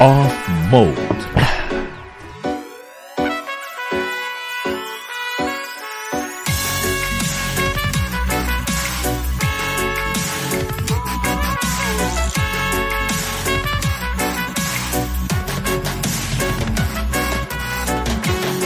[0.00, 0.96] Off Mode.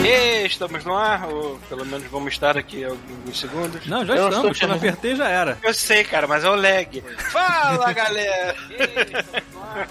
[0.04, 3.86] E estamos no ar, ou pelo menos vamos estar aqui alguns segundos.
[3.86, 4.58] Não, já Eu estamos.
[4.58, 5.58] Quando apertei já era.
[5.62, 7.02] Eu sei, cara, mas é o lag.
[7.32, 8.54] Fala, galera!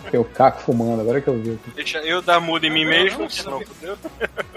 [0.10, 1.60] Tem o Caco fumando, agora que eu vi.
[1.76, 3.98] Deixa eu dar muda em mim mesmo, senão fudeu.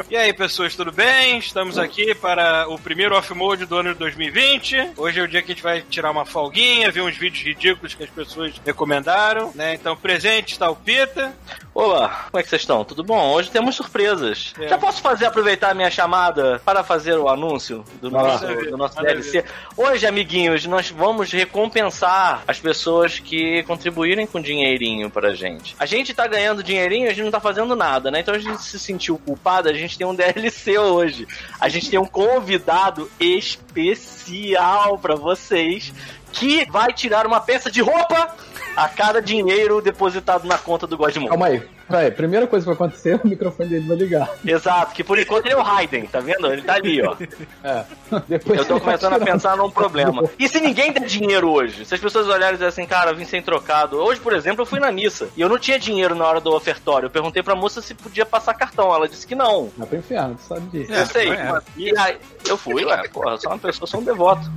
[0.08, 1.38] E aí, pessoas, tudo bem?
[1.38, 4.92] Estamos aqui para o primeiro off-mode do ano de 2020.
[4.96, 7.94] Hoje é o dia que a gente vai tirar uma folguinha, ver uns vídeos ridículos
[7.94, 9.74] que as pessoas recomendaram, né?
[9.74, 11.34] Então, presente está o Pita.
[11.76, 12.82] Olá, como é que vocês estão?
[12.86, 13.32] Tudo bom?
[13.34, 14.54] Hoje temos surpresas.
[14.58, 14.66] É.
[14.66, 18.96] Já posso fazer aproveitar a minha chamada para fazer o anúncio do nosso, do nosso
[18.96, 19.44] DLC?
[19.76, 25.76] Hoje, amiguinhos, nós vamos recompensar as pessoas que contribuírem com dinheirinho pra gente.
[25.78, 28.20] A gente tá ganhando dinheirinho, a gente não tá fazendo nada, né?
[28.20, 31.28] Então a gente se sentiu culpado, a gente tem um DLC hoje.
[31.60, 35.92] A gente tem um convidado especial pra vocês
[36.32, 38.34] que vai tirar uma peça de roupa
[38.76, 41.28] a cada dinheiro depositado na conta do Godmon.
[41.28, 41.75] Calma aí.
[41.88, 44.28] Peraí, primeira coisa que vai acontecer, o microfone dele vai ligar.
[44.44, 46.52] Exato, que por enquanto ele é o Raiden, tá vendo?
[46.52, 47.16] Ele tá ali, ó.
[47.62, 47.84] É.
[48.28, 50.24] Depois Eu tô vai começando a pensar num problema.
[50.38, 51.84] E se ninguém der dinheiro hoje?
[51.84, 53.96] Se as pessoas olharem e dizerem assim, cara, eu vim sem trocado.
[53.96, 56.54] Hoje, por exemplo, eu fui na missa e eu não tinha dinheiro na hora do
[56.54, 57.06] ofertório.
[57.06, 58.94] Eu perguntei pra moça se podia passar cartão.
[58.94, 59.70] Ela disse que não.
[59.76, 60.92] Vai pro inferno, tu sabe disso.
[60.92, 61.30] É, eu sei.
[61.30, 61.58] é.
[61.76, 64.50] E aí, eu fui, ué, porra, eu sou uma pessoa, sou um devoto.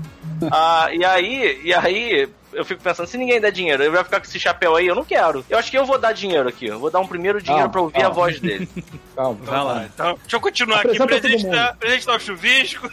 [0.51, 4.19] Ah, e aí, e aí, eu fico pensando, se ninguém der dinheiro, ele vai ficar
[4.19, 5.43] com esse chapéu aí, eu não quero.
[5.49, 7.69] Eu acho que eu vou dar dinheiro aqui, eu vou dar um primeiro dinheiro Calma,
[7.69, 8.15] pra ouvir a calma.
[8.15, 8.67] voz dele.
[9.15, 9.39] Calma.
[9.43, 9.85] Vai lá.
[9.93, 11.01] Então, deixa eu continuar aqui.
[11.01, 12.89] Apresenta Presente da, presente da chuvisco.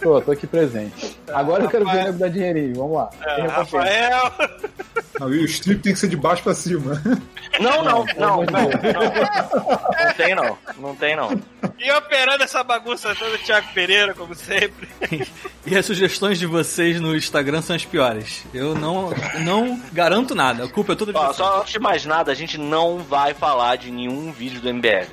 [0.00, 1.16] Tô, tô aqui presente.
[1.32, 2.06] Agora eu quero ver o Rafael.
[2.12, 3.10] nego dar dinheirinho, vamos lá.
[3.24, 3.46] É.
[3.46, 4.32] Rafael.
[5.20, 7.00] Não, e o strip tem que ser de baixo pra cima.
[7.60, 10.04] Não, não, não, Não, não, não.
[10.06, 11.30] Não tem não, não tem não.
[11.78, 14.88] E operando essa bagunça toda, o Thiago Pereira, como sempre.
[15.66, 18.44] E as sugestões de vocês no Instagram são as piores.
[18.52, 20.64] Eu não, não garanto nada.
[20.64, 21.36] A culpa é toda de Ó, vocês.
[21.36, 25.06] só antes de mais nada, a gente não vai falar de nenhum vídeo do MBL.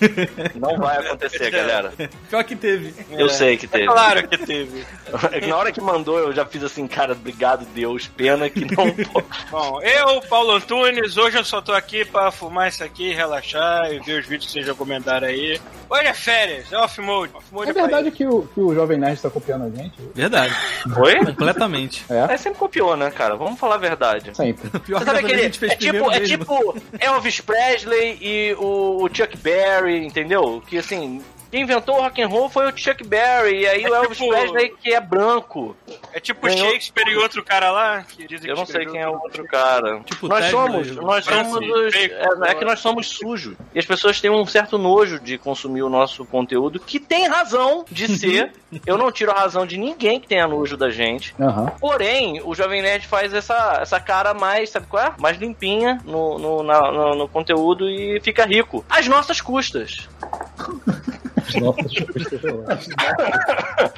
[0.54, 1.92] Não vai acontecer, galera.
[2.28, 2.94] Pior que teve.
[3.10, 3.86] Eu sei que É teve.
[3.86, 4.84] claro que teve.
[5.48, 9.08] Na hora que mandou, eu já fiz assim, cara, obrigado Deus, pena que não pode.
[9.50, 14.00] Bom, eu, Paulo Antunes, hoje eu só tô aqui pra fumar isso aqui, relaxar e
[14.00, 15.60] ver os vídeos que vocês recomendaram aí.
[15.88, 17.32] Hoje é férias, é off-mode.
[17.34, 19.92] Off-mode É verdade que o, que o Jovem Nerd tá copiando a gente?
[20.14, 20.54] Verdade.
[20.98, 21.24] Oi?
[21.26, 22.04] Completamente.
[22.10, 22.32] É?
[22.34, 23.36] É sempre copiou, né, cara?
[23.36, 24.34] Vamos falar a verdade.
[24.34, 24.68] Sempre.
[24.80, 25.40] Pior Você que sabe aquele.
[25.40, 26.26] a gente fez É tipo, é mesmo.
[26.26, 27.83] tipo Elvis Presley
[28.20, 30.62] e o, o Chuck Berry, entendeu?
[30.66, 31.22] Que assim.
[31.54, 34.18] Quem inventou o rock and roll foi o Chuck Berry, e aí É o Elvis
[34.18, 35.76] tipo- Presley que é branco.
[36.12, 39.00] É tipo Ganhou- Shakespeare e outro cara lá, que dizem Eu que não sei quem
[39.00, 40.00] é o outro cara.
[40.00, 41.94] Tipo nós somos, nós somos os.
[41.94, 43.54] É, é que nós somos sujos.
[43.72, 47.84] E as pessoas têm um certo nojo de consumir o nosso conteúdo, que tem razão
[47.88, 48.50] de ser.
[48.84, 51.36] Eu não tiro a razão de ninguém que tenha nojo da gente.
[51.40, 51.66] Aham.
[51.78, 55.12] Porém, o Jovem Nerd faz essa, essa cara mais, sabe qual é?
[55.20, 58.84] Mais limpinha no, no, na- no, no conteúdo e fica rico.
[58.90, 60.08] Às nossas custas.
[61.60, 63.90] Nossa, deixa eu ver.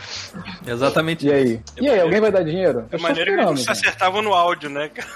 [0.66, 1.26] Exatamente.
[1.26, 1.60] E aí?
[1.80, 2.84] E aí, alguém vai dar dinheiro?
[2.90, 5.08] É maneira que eles se acertavam no áudio, né, cara?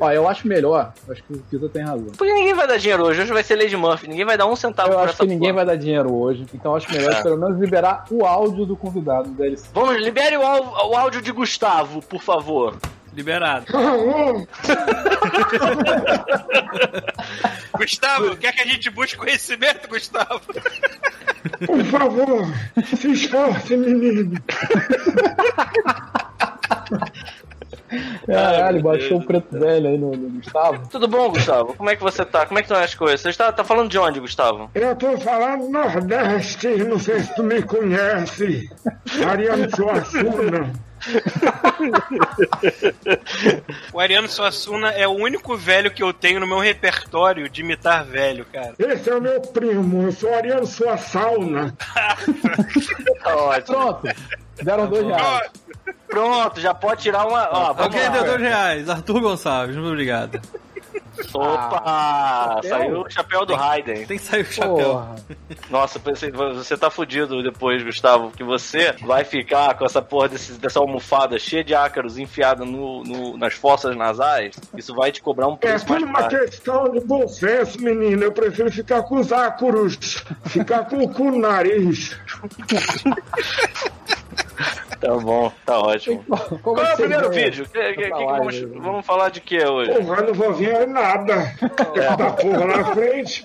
[0.00, 0.92] Ó, eu acho melhor.
[1.10, 2.12] Acho que o Pisa tem razão.
[2.16, 3.20] Porque ninguém vai dar dinheiro hoje.
[3.22, 4.08] Hoje vai ser Lady Murphy.
[4.08, 5.64] Ninguém vai dar um centavo Eu acho que ninguém porra.
[5.64, 7.22] vai dar dinheiro hoje, então acho melhor É.
[7.22, 9.66] pelo menos liberar o áudio do convidado do DLC.
[9.74, 12.74] Vamos, libere o, o áudio de Gustavo, por favor.
[13.14, 13.66] Liberado.
[17.76, 20.40] Gustavo, quer que a gente busque conhecimento, Gustavo?
[21.64, 22.46] Por favor,
[22.84, 24.38] se esforce, menino.
[28.26, 30.88] Caralho, baixou o preto velho aí no, no Gustavo.
[30.88, 31.74] Tudo bom, Gustavo?
[31.74, 32.44] Como é que você tá?
[32.46, 33.20] Como é que estão as coisas?
[33.20, 34.70] Você está tá falando de onde, Gustavo?
[34.74, 38.68] Eu tô falando Nordeste, não sei se tu me conhece.
[39.26, 40.87] Ariano Suassuna.
[43.92, 48.04] O Ariano Suassuna é o único velho que eu tenho no meu repertório de imitar
[48.04, 48.74] velho, cara.
[48.78, 51.74] Esse é o meu primo, eu sou Ariano Suassauna.
[53.22, 53.76] Tá ótimo.
[53.76, 54.08] Pronto,
[54.62, 55.50] deram dois reais.
[56.06, 57.48] Pronto, já pode tirar uma.
[57.52, 58.08] Ó, Alguém lá.
[58.08, 58.88] deu dois reais.
[58.88, 60.40] Arthur Gonçalves, muito obrigado.
[61.34, 62.60] Opa!
[62.62, 62.70] chapéu?
[62.70, 64.06] saiu o chapéu do Raiden.
[64.06, 64.74] Tem que sair o chapéu.
[64.76, 65.14] Porra.
[65.70, 70.58] Nossa, pensei, você tá fudido depois, Gustavo, que você vai ficar com essa porra desse-
[70.58, 74.54] dessa almofada cheia de ácaros enfiada no, no- nas fossas nasais.
[74.76, 76.38] Isso vai te cobrar um É preço mais tudo uma caro.
[76.44, 78.22] questão de bom senso, menino.
[78.24, 82.16] Eu prefiro ficar com os ácuros, ficar com o cu no nariz.
[85.00, 86.24] Tá bom, tá ótimo.
[86.26, 87.68] Como Qual é o você primeiro vídeo?
[87.68, 89.92] Que- que- que- vamos, vamos falar de que hoje?
[89.94, 91.34] Porra, não vou ver nada.
[91.94, 93.44] Essa porra na frente.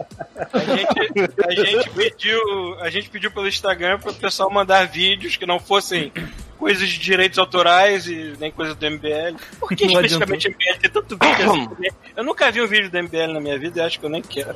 [0.52, 2.40] A gente, a gente pediu,
[2.80, 6.12] a gente pediu pelo Instagram para o pessoal mandar vídeos que não fossem
[6.63, 9.36] coisas de direitos autorais e nem coisas do MBL.
[9.60, 11.68] Por que Não especificamente MBL tem tanto vídeo assim?
[12.15, 14.21] Eu nunca vi um vídeo do MBL na minha vida e acho que eu nem
[14.21, 14.56] quero.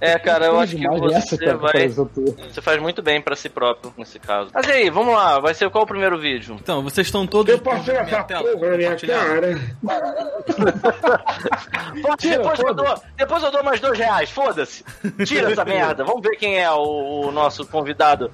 [0.00, 1.88] É, cara, eu acho que essa, você cara, vai.
[1.88, 4.48] Você faz muito bem pra si próprio nesse caso.
[4.54, 6.56] Mas e aí, vamos lá, vai ser qual o primeiro vídeo?
[6.58, 7.52] Então, vocês estão todos.
[7.52, 9.60] Eu passei essa porra na minha cara.
[12.18, 14.82] Tira, depois, eu dou, depois eu dou mais dois reais, foda-se.
[15.26, 16.02] Tira essa merda.
[16.02, 18.32] Vamos ver quem é o, o nosso convidado.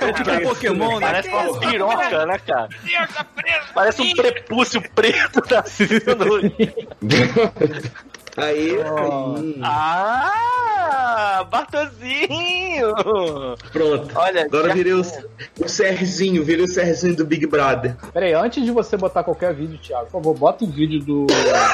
[0.00, 1.06] É tipo um Pokémon, né?
[1.06, 2.68] Parece uma piroca, né, cara?
[3.74, 6.40] Parece um prepúcio preto nascendo.
[8.38, 9.36] Aí, Oh.
[9.36, 9.60] aí.
[9.62, 12.94] Ah, Bartozinho!
[13.72, 14.08] Pronto.
[14.14, 17.96] Olha, Agora já- virei o, o Serginho, virei o Serginho do Big Brother.
[18.12, 21.26] Pera aí, antes de você botar qualquer vídeo, Thiago, por favor, bota um vídeo do.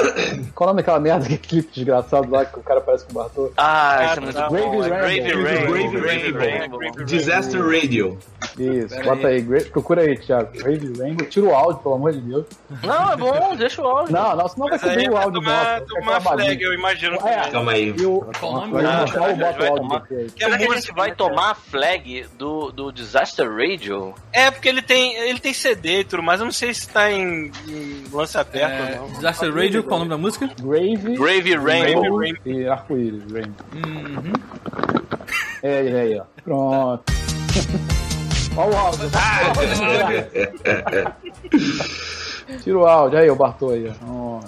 [0.54, 3.14] Qual o nome daquela merda, aquele clipe desgraçado lá que o cara parece com o
[3.14, 3.52] Bartô?
[3.56, 4.80] Ah, isso é muito bom.
[4.82, 6.40] Gravy É Rainbow.
[6.40, 7.04] Rainbow.
[7.04, 8.18] Disaster Radio.
[8.58, 9.40] Isso, bota aí.
[9.42, 10.50] Gra- Procura aí, Thiago.
[10.62, 11.26] Brave Rainbow.
[11.26, 12.46] Tira o áudio, pelo amor de Deus.
[12.82, 14.12] Não, é bom, deixa o áudio.
[14.12, 15.86] Não, não, senão vai aí cobrir o vai áudio tomar, nosso.
[15.94, 17.16] tomar flag, eu imagino.
[17.26, 17.50] É.
[17.50, 17.94] Calma aí.
[17.96, 18.26] E o.
[18.42, 24.14] Ah, é Será que a gente música, vai tomar a flag do, do Disaster Radio?
[24.32, 26.40] É, porque ele tem, ele tem CD e tudo mais.
[26.40, 29.16] Eu não sei se tá em, em lance aberto É, ou não.
[29.16, 30.50] Disaster Radio, qual o nome da música?
[30.60, 31.16] Grave.
[31.16, 32.18] Gravy Rainbow.
[32.18, 32.40] Rainbow.
[32.44, 33.66] E arco-íris, Rainbow.
[33.74, 34.32] Uhum.
[35.62, 36.24] É aí, é aí, ó.
[36.42, 37.04] Pronto.
[38.56, 39.10] Olha o áudio.
[42.62, 43.18] Tira o áudio.
[43.18, 44.40] Aí, o Bartô aí, ó.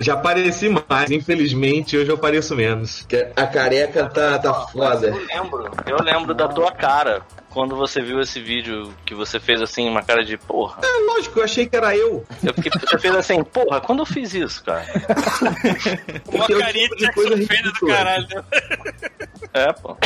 [0.00, 3.04] Já apareci mais, infelizmente hoje eu apareço menos.
[3.06, 5.08] Que A careca tá, tá foda.
[5.08, 7.22] Eu lembro, eu lembro da tua cara.
[7.50, 10.80] Quando você viu esse vídeo que você fez assim, uma cara de porra.
[10.84, 12.24] É lógico, eu achei que era eu.
[12.44, 14.86] Eu fiquei, você fez assim, porra, quando eu fiz isso, cara?
[16.32, 18.28] Uma carinha tipo de coisa Feira do caralho.
[18.28, 18.44] né?
[19.52, 19.96] É, pô.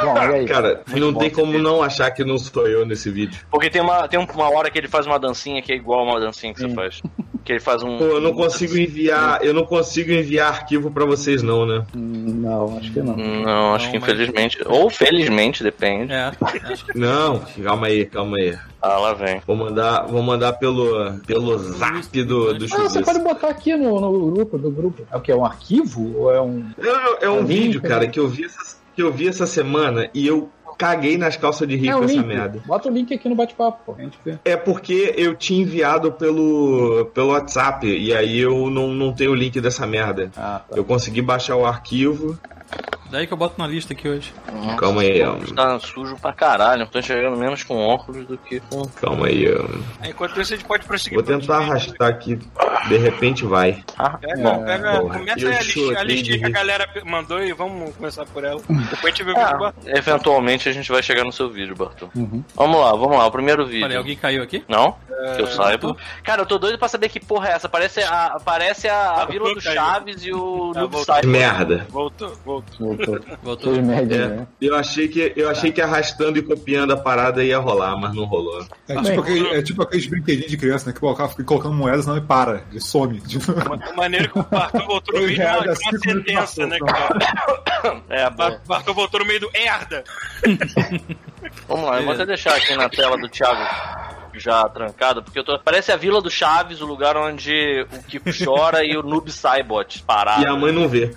[0.00, 0.46] Bom, e aí?
[0.46, 3.44] Cara, não tem como não achar que não sou eu nesse vídeo.
[3.50, 6.20] Porque tem uma, tem uma hora que ele faz uma dancinha que é igual uma
[6.20, 7.02] dancinha que você faz.
[7.44, 7.96] Que ele faz um.
[7.98, 11.84] Pô, eu não consigo enviar, eu não consigo enviar arquivo pra vocês não, né?
[11.94, 13.16] Não, acho que não.
[13.16, 14.58] Não, acho Não, que mas- infelizmente.
[14.66, 16.12] Ou felizmente, depende.
[16.12, 16.30] É,
[16.94, 18.56] Não, calma aí, calma aí.
[18.80, 19.40] Ah, lá vem.
[19.46, 24.00] Vou mandar, vou mandar pelo, pelo zap do, do Ah, você pode botar aqui no,
[24.00, 25.02] no grupo do grupo.
[25.10, 25.32] É o que?
[25.32, 26.16] É um arquivo?
[26.16, 26.64] Ou é um.
[26.78, 28.06] É, é um É link, vídeo, cara, né?
[28.08, 30.48] que eu vi essa, que eu vi essa semana e eu
[30.78, 32.24] caguei nas calças de rir é essa link.
[32.24, 32.62] merda.
[32.64, 33.96] Bota o link aqui no bate-papo.
[34.44, 39.34] É porque eu tinha enviado pelo, pelo WhatsApp e aí eu não, não tenho o
[39.34, 40.30] link dessa merda.
[40.36, 40.76] Ah, tá.
[40.76, 42.38] Eu consegui baixar o arquivo.
[43.10, 44.32] Daí que eu boto na lista aqui hoje.
[44.78, 45.36] Calma aí, ó.
[45.54, 46.86] Tá sujo pra caralho.
[46.86, 48.84] Tô enxergando menos com óculos do que com.
[49.00, 49.46] calma aí.
[49.50, 50.06] ó.
[50.06, 51.18] Enquanto isso, a gente pode prosseguir.
[51.18, 52.38] Vou tentar arrastar aqui.
[52.88, 53.82] De repente vai.
[53.98, 54.64] Ah, Pega, bom.
[54.64, 58.26] pega, começa eu aí a, lista, a listinha que a galera mandou e vamos começar
[58.26, 58.60] por ela.
[58.68, 59.64] Depois a gente vê o vídeo.
[59.64, 62.08] Ah, eventualmente a gente vai chegar no seu vídeo, Bartô.
[62.14, 62.44] Uhum.
[62.54, 63.26] Vamos lá, vamos lá.
[63.26, 63.84] O primeiro vídeo.
[63.84, 64.62] Olha, alguém caiu aqui?
[64.68, 64.96] Não?
[65.34, 65.96] que eu saiba.
[66.22, 67.68] Cara, eu tô doido pra saber que porra é essa.
[67.68, 69.74] Parece a, parece a, a Tá, Vila do caiu.
[69.74, 71.04] Chaves e o Tá, Noob.
[71.04, 71.26] Saibot.
[71.26, 71.86] Merda.
[71.90, 72.97] Voltou, voltou.
[73.06, 73.20] Voltou.
[73.42, 73.74] Voltou.
[73.74, 74.46] Fez média, É, né?
[74.60, 78.24] eu achei que eu achei que arrastando e copiando a parada ia rolar, mas não
[78.24, 78.64] rolou.
[78.88, 80.92] É tipo, aquele, é tipo aqueles brinquedinhos de criança, né?
[80.98, 83.20] Que o cara fica colocando moedas, senão ele para, ele some.
[83.20, 83.52] Tipo,
[83.92, 87.18] O maneiro que o Bartô voltou no meio de uma, sentença, né, cara?
[88.08, 88.28] É.
[88.30, 90.02] Bar- Bartô voltou no meio do herda.
[91.68, 93.62] Vamos lá, eu vou até deixar aqui na tela do Thiago
[94.38, 95.58] já trancado, porque eu tô.
[95.58, 100.02] Parece a Vila do Chaves, o lugar onde o Kiko chora e o Noob Saibot
[100.04, 100.42] parado.
[100.42, 101.14] E a mãe não vê.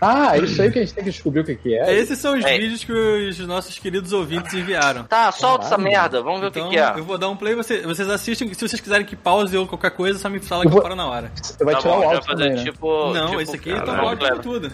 [0.00, 1.94] Ah, é isso aí que a gente tem que descobrir o que, que é.
[1.94, 2.58] Esses são os É.
[2.58, 5.04] vídeos que os nossos queridos ouvintes enviaram.
[5.04, 5.90] Tá, solta essa Caralho.
[5.92, 6.98] merda, vamos ver o Então, que, que é.
[6.98, 8.52] eu vou dar um play, você- vocês assistem.
[8.54, 11.06] Se vocês quiserem que pause ou qualquer coisa, só me fala que vou- paro na
[11.08, 11.30] hora.
[11.40, 12.64] Você vai Tá tirar bom, o áudio também, né?
[12.64, 13.12] tipo.
[13.12, 14.18] não, tipo, esse aqui tá caralho.
[14.18, 14.72] pode de tudo.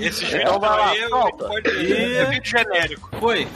[0.00, 1.44] Esses Então vídeos vai lá, aí, solta.
[1.46, 3.10] pode E- é vídeo genérico.
[3.20, 3.48] Foi.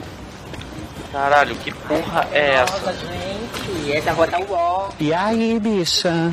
[1.13, 2.73] Caralho, que porra é essa?
[2.73, 4.91] Nossa, gente, essa rota UOL.
[5.01, 6.33] E aí, bicha?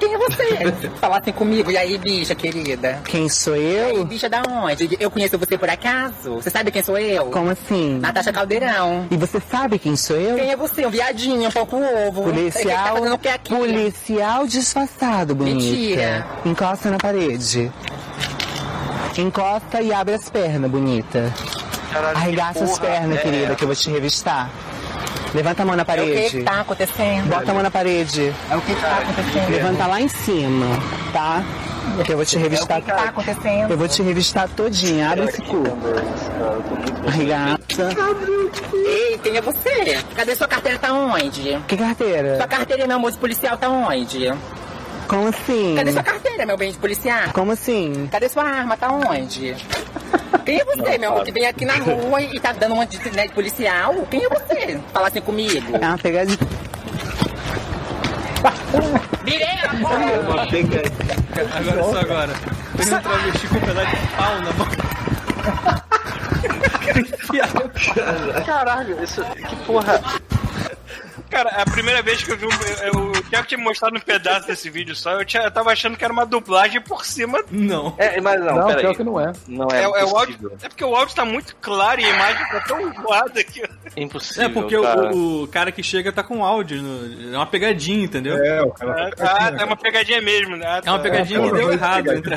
[0.00, 0.90] Quem é você?
[1.00, 1.70] Falassem comigo.
[1.70, 3.00] E aí, bicha querida?
[3.04, 4.04] Quem sou E aí, eu?
[4.04, 4.96] bicha da onde?
[4.98, 6.34] Eu conheço você por acaso?
[6.36, 7.26] Você sabe quem sou eu?
[7.26, 7.98] Como assim?
[7.98, 9.06] Natasha Caldeirão.
[9.10, 10.36] E você sabe quem sou eu?
[10.36, 10.84] Quem é você?
[10.86, 12.22] Um viadinho, um pouco ovo.
[12.24, 13.54] Tá Policial, o que aqui?
[13.54, 15.56] policial disfarçado, bonita.
[15.60, 16.26] Mentira.
[16.44, 17.70] Encosta na parede.
[19.16, 21.32] Encosta e abre as pernas, bonita.
[21.90, 24.48] Que Arregaça as pernas, é querida, que eu vou te revistar.
[25.34, 26.30] Levanta a mão na É o que parede.
[26.38, 27.28] que tá acontecendo?
[27.28, 28.34] Bota a mão na parede.
[28.50, 29.50] É o que que tá acontecendo?
[29.50, 30.66] Levanta lá em cima,
[31.12, 31.42] tá?
[32.08, 32.78] Eu vou te revistar.
[32.78, 33.70] O que tá acontecendo?
[33.70, 35.10] Eu vou te revistar todinha.
[35.10, 35.62] Abre esse cu.
[37.06, 37.88] Arregaça.
[38.72, 39.98] Ei, quem é você?
[40.16, 40.78] Cadê sua carteira?
[40.78, 41.58] Tá onde?
[41.66, 42.36] Que carteira?
[42.36, 44.32] Sua carteira, meu moço policial, tá onde?
[45.10, 45.74] Como assim?
[45.76, 47.30] Cadê sua carteira, meu bem de policial?
[47.34, 48.08] Como assim?
[48.12, 48.76] Cadê sua arma?
[48.76, 49.56] Tá onde?
[50.46, 52.98] Quem é você, meu amor, que vem aqui na rua e tá dando uma de,
[53.10, 53.92] né, de policial?
[54.08, 54.80] Quem é você?
[54.92, 55.76] Fala assim comigo.
[55.76, 56.38] É uma pegadinha.
[59.24, 59.96] Virei a É porra!
[60.28, 60.82] uma pega-
[61.56, 62.32] Agora só agora.
[62.76, 64.68] Tem um travesti com um pedaço de pau na mão.
[66.96, 67.70] Enfiado.
[68.46, 69.22] Caralho, isso.
[69.24, 70.00] Que porra.
[71.30, 72.50] Cara, a primeira vez que eu vi um.
[72.84, 75.70] eu- O Thiago tinha me mostrado um pedaço desse vídeo só, eu, tinha, eu tava
[75.70, 77.38] achando que era uma dublagem por cima.
[77.50, 77.94] Não.
[77.98, 78.80] É, mas não, Não, peraí.
[78.82, 79.32] pior que não é.
[79.46, 80.52] Não É, é, é o áudio.
[80.62, 83.62] É porque o áudio tá muito claro e a imagem tá tão zoada aqui.
[83.96, 84.44] Impossível.
[84.44, 85.14] É porque cara.
[85.14, 86.82] o, o cara que chega tá com áudio.
[86.82, 88.36] no- é uma pegadinha, entendeu?
[88.36, 90.66] É, É, o cara tá Ah, é uma pegadinha mesmo, né?
[90.66, 90.92] Ah, tá.
[90.92, 92.12] uma pegadinha que deu errado.
[92.12, 92.36] Entre...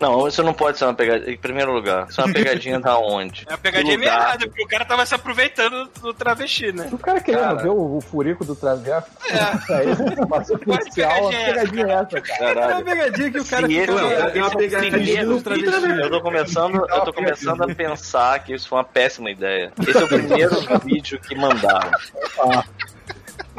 [0.00, 1.32] Não, isso não pode ser uma pegadinha.
[1.34, 3.44] Em primeiro lugar, isso é uma pegadinha da onde?
[3.48, 6.88] É uma pegadinha meio errada, porque o cara tava se aproveitando do travesti, né?
[6.92, 7.54] O cara querendo Cara.
[7.62, 9.08] ver o, o furico do travesso.
[9.28, 9.74] É.
[9.74, 12.60] Aí, passou policial, a pegadinha é essa, pegadinha é essa, cara.
[12.60, 16.00] É uma pegadinha que o cara esse- Não, é uma esse pegadinha do travesti.
[16.00, 19.72] Eu tô começando, eu tô começando a pensar que isso foi uma péssima ideia.
[19.84, 20.54] Esse é o primeiro
[20.84, 21.90] vídeo que mandaram.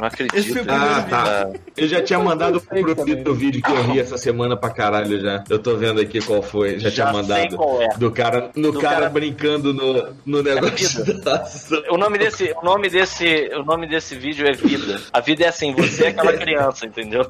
[0.00, 0.34] Não acredito.
[0.36, 1.50] Esse foi o primeiro Ah, tá.
[1.76, 5.44] Eu já tinha mandado pro do vídeo que eu ri essa semana pra caralho já.
[5.48, 6.78] Eu tô vendo aqui qual foi.
[6.78, 7.38] Já, tinha Já mandado.
[7.40, 7.88] sei qual é.
[7.98, 11.20] Do cara, no Do cara, cara- brincando no, no negócio vida.
[11.20, 11.44] da.
[11.90, 15.00] O nome desse, o nome desse, o nome desse vídeo é vida.
[15.12, 17.26] A vida é assim, você é aquela criança, entendeu?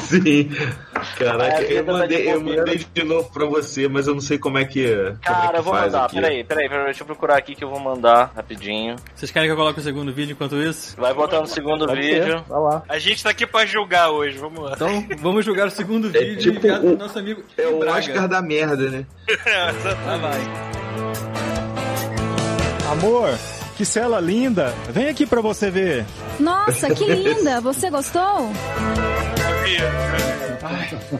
[0.00, 0.50] Sim.
[1.18, 4.14] Caraca, É, a vida eu mandei, de eu mandei de novo pra você, mas eu
[4.14, 4.84] não sei como é que.
[4.86, 6.04] é Cara, que eu vou faz mandar.
[6.06, 6.14] aqui.
[6.16, 8.96] Peraí, peraí, peraí, deixa eu procurar aqui que eu vou mandar rapidinho.
[9.14, 10.96] Vocês querem que eu coloque o segundo vídeo enquanto isso?
[10.96, 12.44] Vai botar no segundo vídeo.
[12.48, 12.82] ser, lá.
[12.88, 14.72] A gente tá aqui pra julgar hoje, vamos lá.
[14.74, 17.78] Então, vamos jogar o segundo É vídeo tipo enviado o- do nosso amigo É o
[17.78, 17.98] Braga.
[17.98, 19.04] Oscar da merda, né?
[20.06, 20.40] Lá vai.
[22.92, 23.30] Amor,
[23.76, 24.72] que cela linda.
[24.90, 26.04] Vem aqui pra você ver.
[26.38, 27.60] Nossa, que linda!
[27.60, 28.50] Você gostou?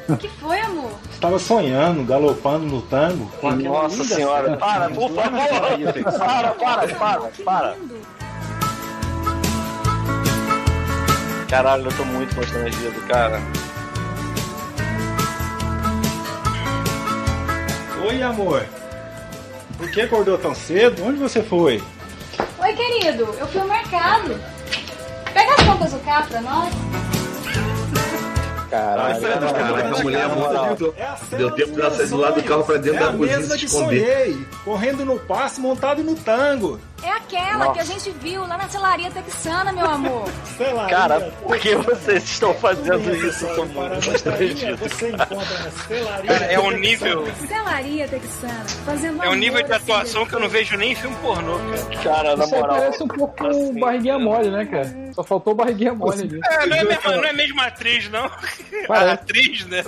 [0.08, 0.90] O que foi, amor?
[1.12, 3.30] Estava sonhando, galopando no tango.
[3.62, 6.18] Nossa senhora, para, por favor.
[6.18, 7.76] Para, para, para, para.
[11.54, 13.40] Caralho, eu tô muito constrangido, cara.
[18.08, 18.66] Oi, amor.
[19.78, 21.04] Por que acordou tão cedo?
[21.04, 21.80] Onde você foi?
[22.58, 23.32] Oi, querido.
[23.38, 24.36] Eu fui ao mercado.
[25.32, 26.74] Pega as contas do carro pra nós.
[28.70, 29.20] Caralho.
[29.20, 30.94] Caraca, a mulher é muito.
[30.96, 33.08] É a Deu tempo dela meus sair do lado do carro pra dentro é da
[33.08, 34.06] a cozinha mesma que esconder.
[34.06, 36.80] sonhei, correndo no passo, montado no tango.
[37.02, 40.26] É aquela que a gente viu lá na celaria texana, meu amor.
[40.56, 40.86] Sei lá.
[40.86, 43.46] Cara, por que vocês estão fazendo Conheça isso?
[43.46, 44.76] a constrangido.
[44.78, 46.32] Você encontra na celaria.
[46.32, 47.28] Cara, é um nível.
[47.46, 48.64] Celaria texana.
[48.86, 51.58] Fazendo É um nível de assim, atuação que eu não vejo nem em filme pornô,
[51.58, 52.02] cara.
[52.02, 52.76] Cara, na moral.
[52.76, 55.04] parece um pouco assim, barriguinha mole, né, cara?
[55.12, 56.40] Só faltou barriguinha mole.
[56.42, 58.30] É, não é, mesmo, não é mesmo atriz, não.
[58.88, 59.82] A atriz, né?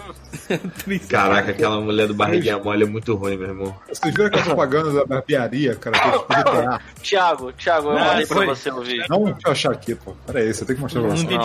[1.08, 3.76] Caraca, aquela mulher do barriguinha mole é muito ruim, meu irmão.
[3.88, 5.98] Vocês viram aquela propaganda da barbearia, cara?
[5.98, 6.80] Que é GTA?
[7.02, 9.04] Thiago, Thiago, eu Não, mandei pra você o vídeo.
[9.10, 10.12] Não, deixa eu achar aqui, pô.
[10.26, 11.24] Pera aí, você tem que mostrar pra Não você.
[11.26, 11.42] Não?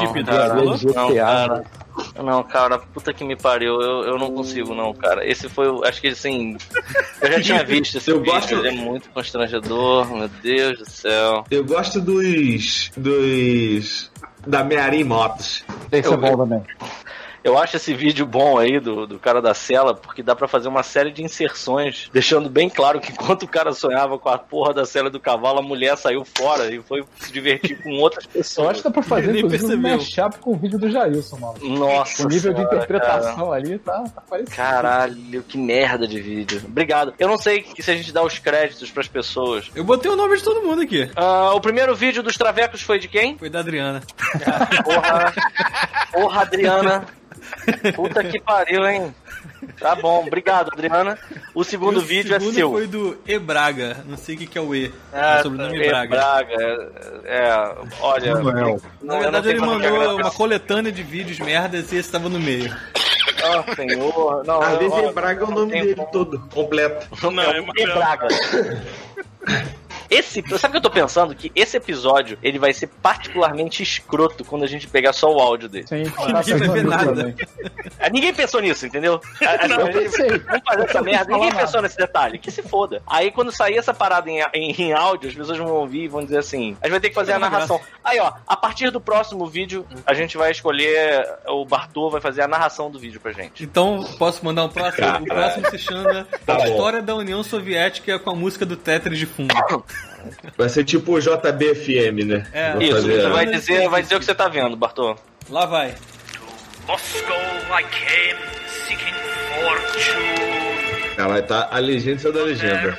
[0.78, 1.63] GTA, Não, cara.
[2.24, 5.28] Não, cara, puta que me pariu, eu, eu não consigo não, cara.
[5.30, 6.56] Esse foi, o- acho que assim,
[7.22, 10.90] eu já tinha visto esse Eu vídeo, gosto- ele é muito constrangedor, meu Deus do
[10.90, 11.44] céu.
[11.51, 12.92] Eu gosto dos.
[12.96, 14.10] dos.
[14.48, 15.63] da Mearim Motos.
[15.92, 16.63] Esse é Eu- bom também.
[17.43, 20.67] Eu acho esse vídeo bom aí do, do cara da cela, porque dá pra fazer
[20.67, 24.74] uma série de inserções, deixando bem claro que enquanto o cara sonhava com a porra
[24.74, 28.31] da cela do cavalo, a mulher saiu fora e foi se divertir com outras Eu
[28.31, 28.69] pessoas.
[28.69, 29.98] acho que dá pra fazer, Nem inclusive, um percebeu.
[29.98, 31.55] mashup com o vídeo do Jailson, mano.
[31.79, 34.55] Nossa O nível de senhora, interpretação ali tá, tá parecido.
[34.55, 36.62] Caralho, que merda de vídeo.
[36.65, 37.13] Obrigado.
[37.17, 39.69] Eu não sei que- se a gente dá os créditos pras pessoas.
[39.75, 41.10] Eu botei o nome de todo mundo aqui.
[41.15, 43.36] Ah, o primeiro vídeo dos travecos foi de quem?
[43.38, 44.01] Foi da Adriana.
[44.83, 45.33] Porra.
[46.12, 47.05] Porra, Adriana.
[47.96, 49.13] Puta que pariu, hein?
[49.79, 51.17] Tá bom, obrigado, Adriana.
[51.53, 52.72] O segundo o vídeo segundo é seu.
[52.72, 53.98] foi do E Braga.
[54.05, 54.91] Não sei o que, que é o E.
[55.13, 56.10] Ah, o sobrenome é Braga.
[56.10, 56.55] Braga.
[57.25, 58.36] É, é, olha.
[58.36, 58.81] Manuel.
[59.01, 60.22] Na eu não verdade, ele mandou agradecer.
[60.22, 62.75] uma coletânea de vídeos merdas e esse tava no meio.
[63.43, 64.43] Ah, senhor.
[64.46, 67.08] Não, Às vezes é Braga é o nome dele como- todo, completo.
[67.31, 68.27] Não, É é o E Braga.
[70.12, 71.34] esse, sabe o que eu tô pensando?
[71.34, 75.70] Que esse episódio, ele vai ser particularmente escroto quando a gente pegar só o áudio
[75.70, 75.88] dele.
[75.88, 77.36] Sim, Ninguém vai ver nada.
[78.00, 79.22] Ah, Ninguém pensou nisso, entendeu?
[79.41, 80.30] Ah, Não, ah, eu pensei.
[80.39, 81.32] Vamos fazer essa merda.
[81.32, 82.38] Não Ninguém pensou nesse detalhe.
[82.38, 83.01] Que se foda.
[83.08, 86.24] Aí quando sair essa parada em, em, em áudio, as pessoas vão ouvir e vão
[86.24, 87.80] dizer assim: a gente vai ter que fazer a narração.
[88.03, 91.25] Aí, ó, a partir do próximo vídeo, a gente vai escolher.
[91.48, 93.63] O Bartô vai fazer a narração do vídeo pra gente.
[93.63, 95.08] Então, posso mandar um próximo?
[95.20, 96.63] O próximo se chama Tá A bom.
[96.65, 99.53] História da União Soviética com a música do Tetris de fundo.
[100.58, 102.46] Vai ser tipo o JBFM, né?
[102.53, 102.74] É.
[102.74, 105.15] Vou Isso, fazer- você vai dizer, vai dizer o que você tá vendo, Bartô.
[105.50, 105.96] Lá vai.
[106.88, 107.38] Moscow
[107.70, 109.13] I came seeking
[109.55, 111.15] fortune.
[111.17, 112.98] Ela tá a legenda da legenda.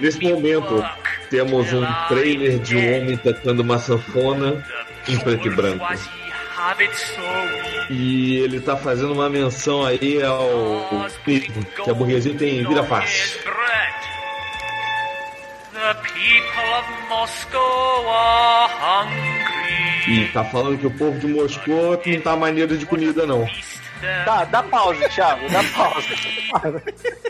[0.00, 0.84] Nesse momento,
[1.30, 4.64] temos um trailer de um homem tocando uma sanfona
[5.08, 5.84] em preto e branco.
[7.90, 13.38] E ele tá fazendo uma menção aí ao que a burguesia tem vira fácil.
[20.08, 23.46] E tá falando que o povo de Moscou não tá maneiro de comida, não.
[24.24, 26.82] Tá, dá pausa, Thiago, dá pausa.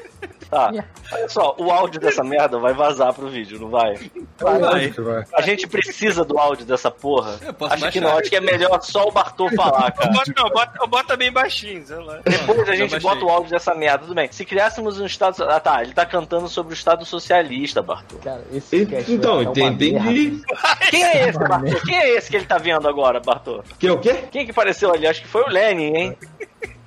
[0.52, 0.70] Tá,
[1.10, 3.94] olha só, o áudio dessa merda vai vazar pro vídeo, não vai?
[4.38, 4.92] Vai.
[5.34, 7.38] A gente precisa do áudio dessa porra.
[7.58, 10.12] posso Acho que não, acho que é melhor só o Bartô falar, cara.
[10.12, 12.20] Bota, não, bota, bota bem baixinho, sei lá.
[12.22, 14.30] Depois a gente bota o áudio dessa merda, tudo bem.
[14.30, 15.42] Se criássemos um Estado.
[15.44, 18.16] Ah tá, ele tá cantando sobre o Estado Socialista, Bartô.
[18.16, 19.92] Cara, esse cast Então, é entendi.
[19.92, 20.46] merda.
[20.90, 21.80] Quem é esse, Bartô?
[21.80, 23.64] Quem é esse que ele tá vendo agora, Bartô?
[23.78, 24.24] Que é o quê?
[24.30, 25.06] Quem que apareceu ali?
[25.06, 26.16] Acho que foi o Lenin, hein?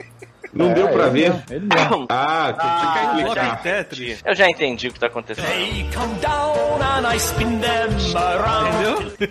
[0.55, 1.29] Não É, deu pra ele ver.
[1.33, 2.07] mesmo, Ele mesmo.
[2.09, 2.75] Ah, tinha
[3.15, 3.61] que em clicar.
[3.61, 4.21] Tetris.
[4.25, 5.45] Eu já entendi o que tá acontecendo.
[5.51, 6.01] Entendeu?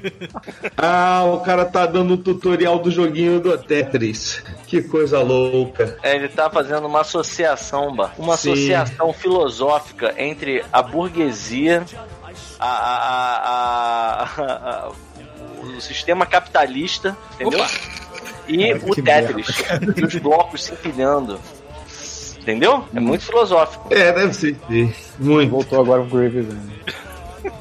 [0.77, 4.43] Ah, o cara tá dando um tutorial do joguinho do Tetris.
[4.67, 5.97] Que coisa louca.
[6.03, 7.89] É, ele tá fazendo uma associação.
[8.19, 8.53] Uma Sim.
[8.53, 11.85] associação filosófica entre a burguesia,
[12.59, 14.93] a, a- a- a- a-
[15.63, 17.61] o sistema capitalista, entendeu?
[17.61, 17.71] Opa.
[18.49, 19.47] E o que Tetris.
[19.97, 21.39] E os blocos se empilhando.
[22.41, 22.85] Entendeu?
[22.95, 23.89] É muito filosófico.
[23.95, 24.57] É, deve ser.
[25.19, 25.51] Muito.
[25.51, 26.53] Voltou agora pro Grievous.
[26.55, 26.73] né?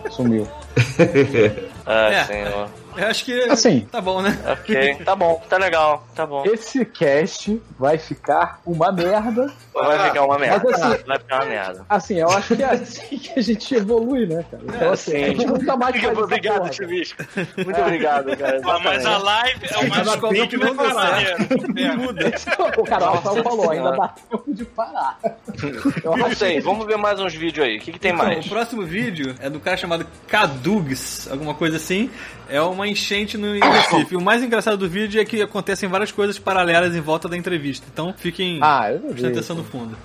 [0.10, 0.48] Sumiu.
[1.86, 2.24] Ah, É.
[2.24, 2.70] senhor.
[2.98, 3.82] Eu acho que Assim.
[3.92, 4.38] tá bom, né?
[4.48, 6.44] Ok, tá bom, tá legal, tá bom.
[6.46, 9.52] Esse cast vai ficar uma merda.
[9.74, 10.62] Vai ficar uma merda.
[10.64, 11.86] Mas assim- Vai ficar uma merda.
[11.90, 14.64] Assim, eu acho que é assim que a gente evolui, né, cara?
[14.66, 16.74] Então, assim, a gente nunca mais faz essa Obrigado, porra.
[16.74, 17.24] Chuvisco.
[17.58, 18.62] Muito obrigado, cara.
[18.64, 21.38] Ah, mas a live é o mais vídeo que não deu maneiro.
[21.98, 22.32] Muda.
[22.78, 25.18] O cara Nossa falou, ainda dá tempo de parar.
[26.04, 27.78] Eu Não sei, vamos ver mais uns vídeos aí.
[27.78, 28.46] O que, que tem Então, mais?
[28.46, 32.10] o próximo vídeo é do cara chamado Kadugs, alguma coisa assim.
[32.50, 34.16] É uma enchente no Recife.
[34.16, 37.86] O mais engraçado do vídeo é que acontecem várias coisas paralelas em volta da entrevista.
[37.92, 39.14] Então fiquem Ah, eu não vi.
[39.14, 39.98] prestando atenção no fundo.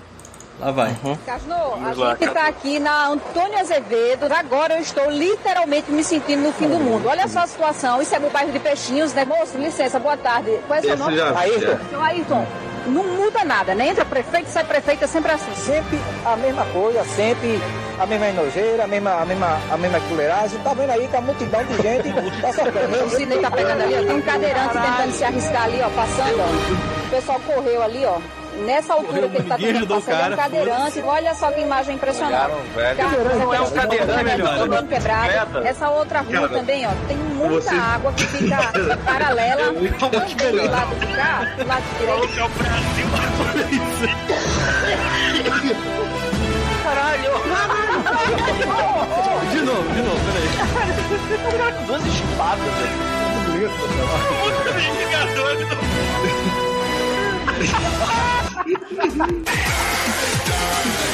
[0.59, 0.93] Lá vai.
[1.25, 4.25] Casno, a lá, gente tá aqui na Antônio Azevedo.
[4.33, 7.07] Agora eu estou literalmente me sentindo no fim do mundo.
[7.07, 8.01] Olha só a situação.
[8.01, 9.23] Isso é o bairro de Peixinhos, né?
[9.23, 10.51] Moço, licença, boa tarde.
[10.67, 11.15] Qual é seu nome?
[11.15, 12.01] já- Ayrton.
[12.01, 12.47] Ayrton,
[12.87, 13.87] não muda nada, né?
[13.89, 15.53] Entra prefeito, sai prefeito, é sempre assim.
[15.55, 17.61] Sempre a mesma coisa, sempre
[17.99, 20.59] a mesma enojeira, a mesma, a mesma, a mesma fuleiragem.
[20.59, 23.05] Tá vendo aí que a multidão de gente tá sofrendo.
[23.05, 23.97] O Sidney tá pegando ali, ó.
[24.03, 27.05] Tem um cadeirante tentando se arriscar ali, ó, passando, ó.
[27.05, 28.17] O pessoal correu ali, ó.
[28.65, 31.01] Nessa altura Correu, que ele tá tentando passar, ele é um cara, cadeirante.
[31.05, 32.33] Olha só que imagem impressionante.
[32.35, 32.97] Olharam, velho.
[32.97, 34.83] Carro, Não é um cadeirante, melhor.
[34.87, 35.59] quebrado.
[35.67, 38.57] Essa outra rua Cara, também, ó, tem muita você- água que fica
[39.05, 39.71] paralela.
[39.71, 39.97] melhor.
[39.97, 40.05] Do
[40.71, 42.39] lado de cá, do lado direito.
[42.39, 44.09] É o Brasil.
[49.51, 50.49] De novo, de novo, peraí.
[51.87, 53.19] Duas espadas, velho.
[54.97, 55.75] Vingadores do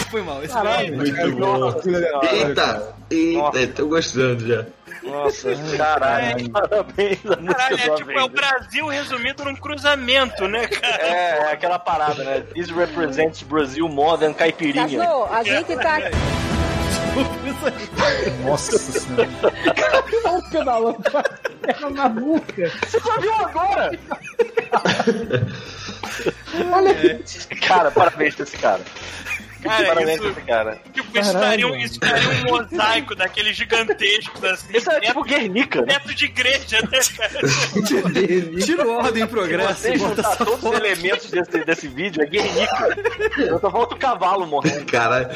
[0.10, 0.44] Foi mal.
[0.44, 0.98] Esse Caralho.
[0.98, 2.20] foi Nossa senhora.
[2.32, 4.66] Eita, eita, tô gostando já.
[5.04, 6.50] Nossa, caralho.
[6.50, 8.30] Parabéns Caralho, é tipo, é o.
[8.30, 11.04] Brasil resumido num cruzamento, né, cara?
[11.04, 12.44] É, é aquela parada, né?
[12.54, 14.88] This represents Brazil more than caipirinha.
[14.88, 16.16] Casno, a gente tá aqui.
[18.44, 19.30] Nossa senhora.
[20.26, 22.72] o pedalando com a perna na nuca.
[22.86, 23.92] Você só viu agora?
[26.74, 27.56] Olha aqui.
[27.62, 28.82] Cara, parabéns pra esse cara.
[29.66, 30.80] Cara, parabéns isso- cara.
[30.94, 34.78] Tipo, isso daria, um, isso daria um mosaico daqueles gigantescos, assim.
[34.78, 35.94] Isso é tipo Guernica, né?
[35.94, 37.40] Neto de igreja, né, cara?
[38.66, 42.22] Tira o ordem em progresso Você e bota juntar todos os elementos desse, desse vídeo
[42.22, 42.88] é Guernica.
[43.38, 44.86] Eu só volto o cavalo morrendo.
[44.86, 45.30] Caralho.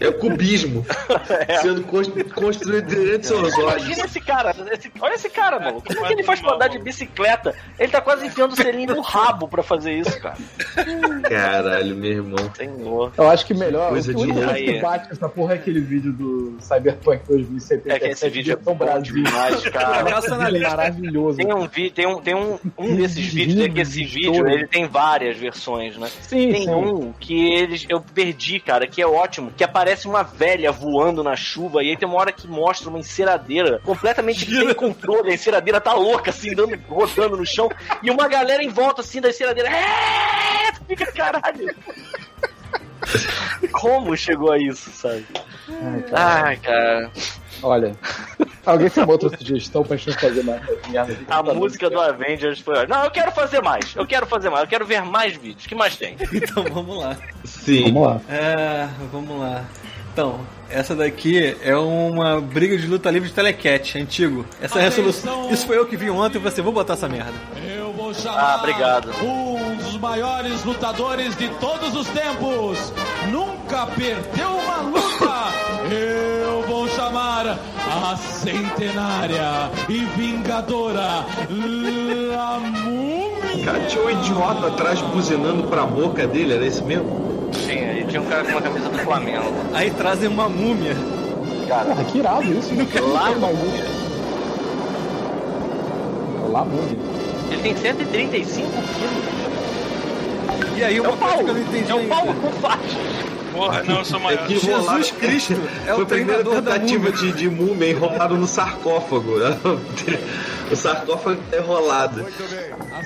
[0.00, 0.84] É o cubismo
[1.62, 2.86] sendo cons- construído
[3.18, 3.82] dos seus olhos.
[3.84, 5.82] Imagina esse cara, esse- olha esse cara, mano.
[5.82, 7.54] Como é que ele faz pra andar de bicicleta?
[7.78, 10.36] Ele tá quase enfiando o selinho no rabo pra fazer isso, cara.
[11.28, 12.50] Caralho, meu irmão.
[12.54, 13.12] Senhor.
[13.16, 13.90] Eu acho acho que melhor.
[13.90, 17.88] Coisa o de único que bate com essa porra é aquele vídeo do Cyberpunk 2077.
[17.88, 19.14] É que esse vídeo é versão bom Brasil.
[19.14, 20.48] demais, cara.
[20.50, 20.68] Lista.
[20.68, 21.38] Maravilhoso.
[21.38, 24.66] Tem um, vi, tem um, tem um, um desses vídeos, é que esse vídeo ele
[24.66, 26.08] tem várias versões, né?
[26.22, 26.70] Sim, tem sim.
[26.70, 31.36] um que eles eu perdi, cara, que é ótimo, que aparece uma velha voando na
[31.36, 35.80] chuva e aí tem uma hora que mostra uma enceradeira completamente sem controle, a enceradeira
[35.80, 37.70] tá louca assim, dando, rodando no chão
[38.02, 39.68] e uma galera em volta assim da enceradeira.
[39.68, 40.72] É!
[40.86, 41.74] Fica caralho.
[43.72, 45.26] Como chegou a isso, sabe?
[46.12, 47.10] Ai, cara.
[47.62, 47.96] Olha,
[48.64, 50.62] alguém tem uma outra sugestão pra gente fazer mais?
[51.28, 52.86] A música do Avengers foi.
[52.86, 53.94] Não, eu quero fazer mais.
[53.96, 54.64] Eu quero fazer mais.
[54.64, 55.64] Eu quero ver mais vídeos.
[55.64, 56.16] O que mais tem?
[56.32, 57.16] Então vamos lá.
[57.44, 57.84] Sim.
[57.92, 58.20] Vamos lá.
[58.28, 59.64] É, vamos lá.
[60.12, 60.40] Então,
[60.70, 64.46] essa daqui é uma briga de luta livre de telecat, antigo.
[64.60, 65.50] Essa resolução.
[65.50, 67.34] Isso foi eu que vi ontem e falei assim: vou botar essa merda.
[67.66, 69.10] Eu vou chamar Ah, obrigado.
[69.20, 72.92] um dos maiores lutadores de todos os tempos.
[73.32, 75.92] Nunca perdeu uma luta.
[75.92, 81.24] Eu vou chamar a centenária e vingadora
[82.30, 83.64] La Múmia.
[83.64, 87.50] Cara, tinha um idiota atrás buzinando pra boca dele, era esse mesmo?
[87.52, 89.52] Sim, aí tinha um cara com uma camisa do Flamengo.
[89.74, 90.96] Aí trazem uma múmia.
[91.66, 92.72] Cara, Porra, que irado isso.
[92.72, 93.40] Não quero Lá isso.
[96.52, 97.15] Lá, múmia.
[97.50, 99.46] Ele tem 135 quilos.
[100.76, 101.44] E aí É uma o coisa Paulo.
[101.44, 102.14] que eu não entendi É o ainda.
[102.14, 102.98] Paulo com faixa.
[103.52, 104.44] Porra, não, eu sou maior.
[104.44, 105.52] É que Jesus Cristo
[105.86, 107.16] é Foi o a primeira treinador da tentativa múmia.
[107.16, 109.38] de, de múmia enrolado no sarcófago.
[109.38, 109.56] né?
[110.70, 112.26] O sarcófago é enrolado.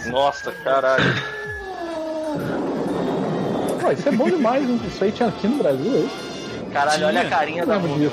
[0.06, 1.04] Nossa, caralho.
[3.80, 4.80] Pô, isso é bom demais, hein?
[4.88, 6.70] Isso aí tinha aqui no Brasil, é isso?
[6.72, 8.10] Caralho, olha a carinha da múmia.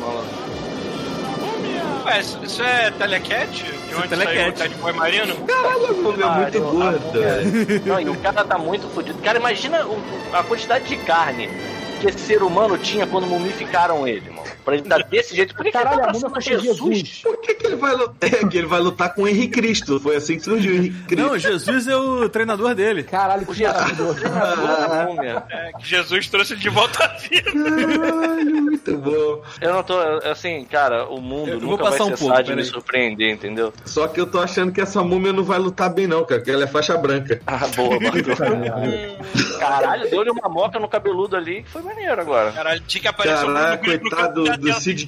[2.06, 3.64] Ué, isso, isso é telecat?
[3.88, 4.36] De onde telecat.
[4.36, 5.36] saiu o Ted Boy Marino?
[5.46, 7.80] Caralho, a múmia é muito gorda.
[7.86, 9.18] Não, e o cara tá muito fodido.
[9.22, 10.02] Cara, imagina o-
[10.34, 11.50] a quantidade de carne
[11.98, 14.48] que esse ser humano tinha quando mumificaram ele, mano.
[14.64, 15.56] Pra ele estar desse jeito.
[15.56, 16.68] Por que, que ele Caralho, tá Jesus?
[16.68, 17.22] Jesus.
[17.24, 18.18] Por que, que ele vai lutar?
[18.38, 20.00] É que ele vai lutar com o Henrique Cristo.
[20.00, 21.26] Foi assim que surgiu o Henrique Cristo.
[21.26, 23.04] Não, Jesus é o treinador dele.
[23.04, 25.44] Caralho, que da múmia.
[25.50, 27.52] É, que Jesus trouxe de volta à vida.
[27.52, 29.44] Caralho, muito bom.
[29.62, 29.98] Eu não tô,
[30.30, 33.74] assim, cara, o mundo Eu nunca vai um cessar pouco, de me surpreender, entendeu?
[33.86, 36.52] Só que eu tô achando que essa múmia não vai lutar bem, não, cara, porque
[36.52, 37.42] ela é faixa branca.
[37.48, 37.98] Ah, boa.
[39.60, 42.52] Caralho, deu-lhe uma moca no cabeludo ali que foi maneiro agora.
[42.52, 44.80] Caralho, tinha que aparecer Caralho, um coitado do tela.
[44.80, 45.08] Cid.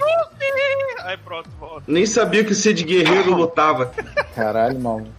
[1.05, 1.83] Aí pronto, volta.
[1.87, 3.91] Nem sabia que o Cid Guerreiro lutava.
[4.35, 5.11] Caralho, mano.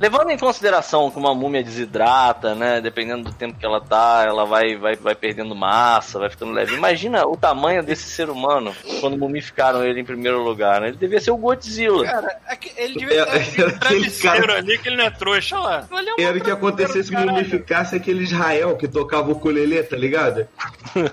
[0.00, 2.80] Levando em consideração que uma múmia desidrata, né?
[2.80, 6.74] Dependendo do tempo que ela tá, ela vai, vai, vai perdendo massa, vai ficando leve.
[6.74, 10.88] Imagina o tamanho desse ser humano quando mumificaram ele em primeiro lugar, né?
[10.88, 12.04] Ele devia ser o Godzilla.
[12.04, 15.04] Cara, é que ele devia É, ter era um travesseiro cara- ali que ele não
[15.04, 15.86] é trouxa, olha lá.
[15.90, 20.46] Olha Era o que acontecesse se mumificasse aquele Israel que tocava o ukulele, tá ligado?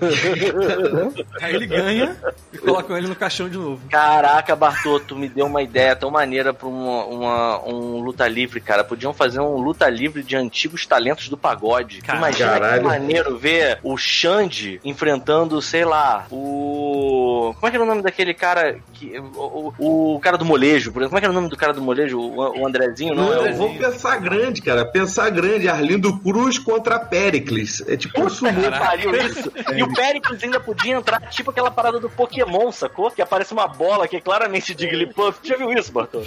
[1.40, 2.16] Aí ele ganha
[2.52, 3.80] e colocam ele no caixão de novo.
[3.90, 8.84] Caraca, Bartô, me deu uma ideia tão maneira pra uma, uma- um luta livre, cara.
[8.84, 12.00] Podiam fazer um luta livre de antigos talentos do pagode.
[12.08, 12.82] Imagina Caralho.
[12.82, 17.54] que maneiro ver o Xande enfrentando, sei lá, o.
[17.54, 19.18] Como é que era o nome daquele cara que.
[19.34, 21.10] O, o- o cara do molejo, por exemplo.
[21.10, 22.18] Como é que era o nome do cara do molejo?
[22.18, 23.24] O, o Andrezinho, não?
[23.26, 23.56] Não, é o...
[23.56, 24.84] vamos pensar grande, cara.
[24.84, 25.68] Pensar grande.
[25.68, 27.82] Arlindo Cruz contra Pericles.
[27.86, 28.60] É tipo um Puta sumô.
[28.62, 29.52] que pariu isso.
[29.74, 33.10] E o Pericles ainda podia entrar, tipo aquela parada do Pokémon, sacou?
[33.10, 35.38] Que aparece uma bola que é claramente Jigglypuff.
[35.42, 36.22] Já viu isso, Bartô?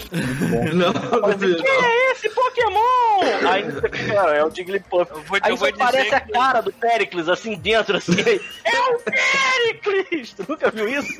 [0.73, 3.49] Não, não vi, Quem é esse Pokémon?
[3.49, 5.11] Aí você fica, é o Jigglypuff.
[5.25, 8.13] vou- Aí eu aparece dizer a que- cara do Pericles assim dentro, assim.
[8.25, 10.33] aí, é o Pericles!
[10.33, 11.13] Tu nunca viu isso?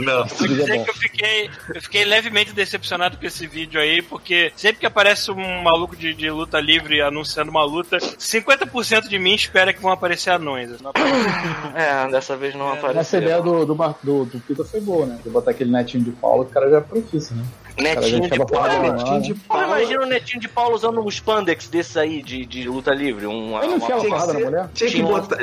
[0.00, 0.24] não.
[0.26, 4.80] Vou dizer que eu fiquei, eu fiquei levemente decepcionado com esse vídeo aí, porque sempre
[4.80, 9.72] que aparece um maluco de, de luta livre anunciando uma luta, 50% de mim espera
[9.72, 10.80] que vão aparecer anões.
[10.80, 10.92] Não
[11.74, 13.20] É, dessa vez não Essa apareceu.
[13.20, 15.18] ideia do, do, do, do Peter foi boa, né?
[15.22, 17.44] De botar aquele netinho de Paulo, o cara já é profício, né?
[17.78, 18.48] Netinho de Paulo.
[18.48, 19.40] falando, Netinho de né?
[19.46, 19.76] Porra, Paulo.
[19.76, 23.26] imagina o Netinho de Paulo usando um spandex desses aí de, de luta livre.
[23.26, 24.68] Um, Ele não Tinha que porrada na mulher?
[24.74, 25.36] Tinha que botar.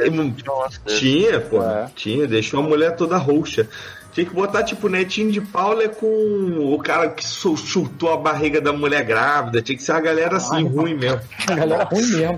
[0.85, 1.63] tinha pô.
[1.63, 1.89] É.
[1.95, 3.67] Tinha, deixou a mulher toda roxa.
[4.15, 8.71] Tinha que botar, tipo, netinho de Paula com o cara que chutou a barriga da
[8.71, 9.61] mulher grávida.
[9.61, 11.19] Tinha que ser uma galera assim, ruim mesmo.
[11.49, 12.37] A galera ruim mesmo.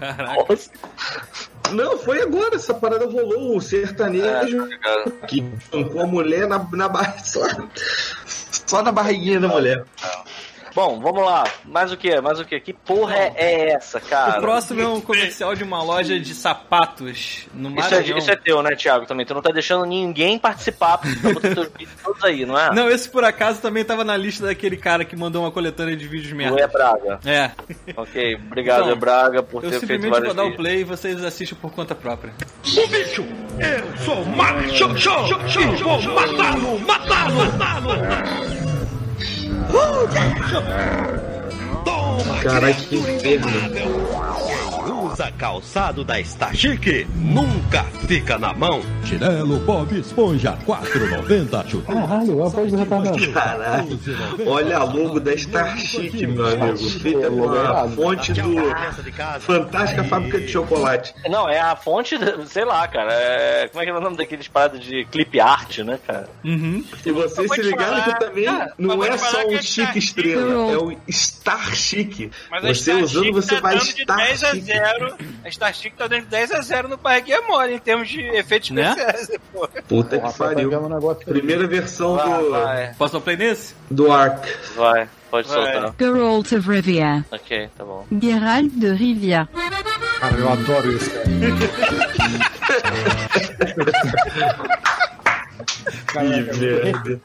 [0.50, 0.72] Nossa,
[1.74, 3.58] Não, foi agora, essa parada rolou.
[3.58, 5.12] O sertanejo cara.
[5.28, 7.18] que tancou a mulher na, na barriga.
[7.24, 7.42] Só,
[8.68, 9.86] só na barriguinha da mulher.
[10.78, 11.44] Bom, vamos lá.
[11.66, 12.22] Mais o que?
[12.22, 12.60] Mais o que?
[12.60, 14.38] Que porra é, é essa, cara?
[14.38, 18.18] O próximo é um comercial de uma loja de sapatos no Isso é, Maranhão.
[18.20, 19.08] isso é teu, né, Thiago?
[19.08, 19.26] Também.
[19.26, 22.76] Tu não tá deixando ninguém participar, porque tá botando teus vídeos todos aí, não é?
[22.76, 26.08] Não, esse por acaso também tava na lista daquele cara que mandou uma coletânea de
[26.08, 26.62] vídeos merda.
[26.62, 27.20] É Braga.
[27.26, 27.52] É.
[27.96, 30.62] Ok, obrigado, Então, é Braga, por Eu ter feito simplesmente vários vou dar o vídeos.
[30.62, 32.36] play e vocês assistem por conta própria.
[32.64, 33.26] O bicho!
[33.58, 34.86] Eu sou macho!
[35.60, 36.80] E vou matá-lo!
[36.82, 37.58] Matá-lo!
[37.58, 38.68] Matá-lo!
[42.44, 43.48] Caralho, que inferno.
[45.18, 48.82] Usa calçado da Star Chic, nunca fica na mão.
[49.04, 51.88] Chinelo Bob Esponja 4,90 chute.
[51.88, 53.32] Caralho, é uma coisa do retardado.
[53.32, 54.00] Caralho,
[54.46, 56.78] olha a logo da Star Chic, meu amigo.
[56.78, 58.56] Feita com a fonte do
[59.40, 61.16] Fantástica Fábrica de Chocolate.
[61.30, 62.16] Não, é a fonte,
[62.48, 63.12] sei lá, cara.
[63.12, 63.68] É...
[63.70, 66.30] Como é que é o nome daqueles paradas de clip art, né, cara?
[66.46, 66.84] Uhum.
[67.06, 68.46] E vocês se ligaram que também
[68.78, 72.32] não mas é só um é chique Star estrela, é o Star Chic.
[72.50, 74.66] Mas Você Star usando, Chic você tá vai dando de estar 10 a chique.
[74.66, 75.16] 0.
[75.46, 78.22] A Star Chic tá dando de 10 a 0 no Barriguinha Mole em termos de
[78.22, 78.90] efeitos Né?
[78.90, 79.32] especiais.
[79.54, 79.68] pô.
[79.88, 80.82] Puta Porra, que tá pariu.
[80.82, 81.16] um.
[81.16, 83.74] Primeira versão Vai, do, vai, Posso o play nesse?
[83.90, 84.46] do Ark.
[84.76, 85.08] vai.
[85.30, 85.74] Pode Vai.
[85.74, 85.94] soltar.
[86.00, 87.26] Geralt of Rivia.
[87.32, 88.08] Ok, tá bom.
[88.22, 89.50] Geralt de Rivia.
[90.22, 91.28] Cara, eu adoro isso, cara.
[96.14, 96.20] Que
[96.60, 97.20] merda.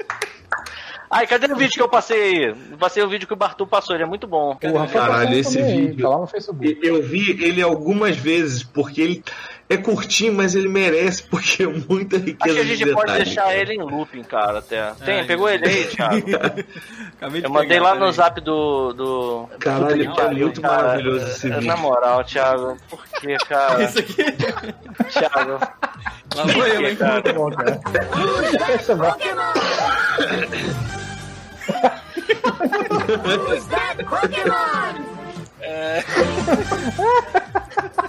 [1.14, 2.54] Ai, cadê o vídeo que eu passei aí?
[2.78, 4.56] Passei o vídeo que o Bartu passou, ele é muito bom.
[4.56, 6.78] Porra, Caralho, esse vídeo- Tá lá no Facebook.
[6.82, 9.24] Eu vi ele algumas vezes, porque ele
[9.72, 13.12] é curtinho, mas ele merece, porque é muita Acho riqueza que a de gente pode
[13.12, 14.92] deixar ele em looping, cara, até.
[15.04, 16.26] Tem, É, pegou ele aí, Thiago?
[17.42, 18.92] Eu mandei lá no zap do.
[18.92, 19.48] do...
[19.58, 20.82] Caralho, que tá muito cara.
[20.82, 21.66] maravilhoso esse vídeo.
[21.66, 23.84] Na moral, Thiago, por que, cara?
[23.84, 24.14] Isso aqui.
[25.10, 25.58] Thiago.
[26.34, 26.98] Lá vou eu, hein?
[27.00, 27.80] Muito bom, cara.
[28.74, 28.92] Esse
[35.62, 36.02] é.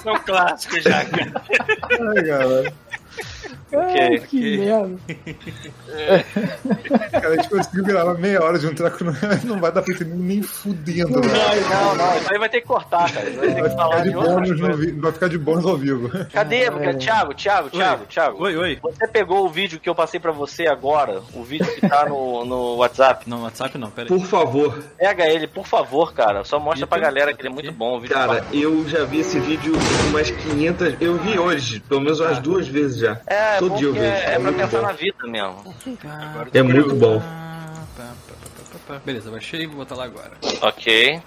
[0.01, 1.31] São clássicos já, cara.
[1.91, 2.73] Ai, cara.
[3.75, 4.19] Ai, Ok.
[4.27, 4.97] que merda.
[7.11, 9.13] Cara, a gente conseguiu gravar meia hora de um treco, não,
[9.45, 11.27] não vai dar pra entender nem fudendo, né?
[11.69, 13.29] Não, não, isso aí vai ter que cortar, cara.
[13.31, 15.77] Vai ter Vai que ficar falar de bônus no vi- vai ficar de bônus ao
[15.77, 16.09] vivo.
[16.31, 16.93] Cadê, cara?
[16.95, 18.43] Thiago, Thiago, Thiago, Thiago.
[18.43, 18.79] Oi, oi.
[18.81, 21.21] Você pegou o vídeo que eu passei pra você agora?
[21.33, 23.29] O vídeo que tá no, no WhatsApp?
[23.29, 24.07] Não, WhatsApp não, peraí.
[24.07, 26.43] Por favor, Pega ele, por favor, cara.
[26.43, 27.97] Só mostra pra Então, galera que ele é muito bom.
[27.97, 29.73] O vídeo cara, eu já vi esse vídeo
[30.09, 30.95] umas 500...
[31.01, 33.19] Eu vi hoje, pelo menos umas duas vezes já.
[33.27, 34.05] é, Todo bom dia eu vejo.
[34.05, 34.85] é, é pra muito pensar bom.
[34.87, 35.75] na vida mesmo.
[36.53, 37.21] É muito bom.
[39.05, 40.31] Beleza, baixei e vou botar lá agora.
[40.61, 41.21] Ok.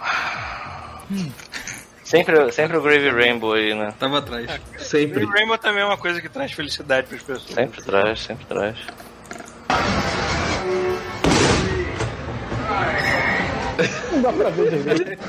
[2.04, 3.92] Sempre, sempre o Grave Rainbow aí, né?
[3.98, 4.46] Tava atrás.
[4.78, 5.24] Sempre.
[5.24, 7.54] O Rainbow também é uma coisa que traz felicidade pras pessoas.
[7.54, 8.76] Sempre traz, sempre traz.
[14.12, 15.22] Não dá pra ver direito.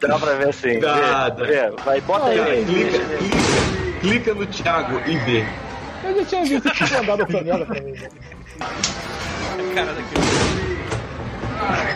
[0.00, 0.78] Dá pra ver assim.
[0.78, 1.44] vê, Nada.
[1.44, 1.70] vê.
[1.84, 2.38] Vai, bota aí.
[2.38, 5.44] é, Clica, clica, clica no Thiago e vê.
[6.02, 7.94] Eu já tinha visto que tinha mandado essa merda pra mim.
[9.74, 10.69] Cara daquele.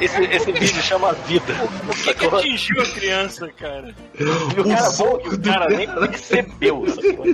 [0.01, 1.55] Esse, esse vídeo chama Vida.
[1.89, 3.95] O que, que atingiu a criança, cara?
[4.19, 6.85] E o cara bom que o cara nem percebeu.
[6.89, 7.25] sacou?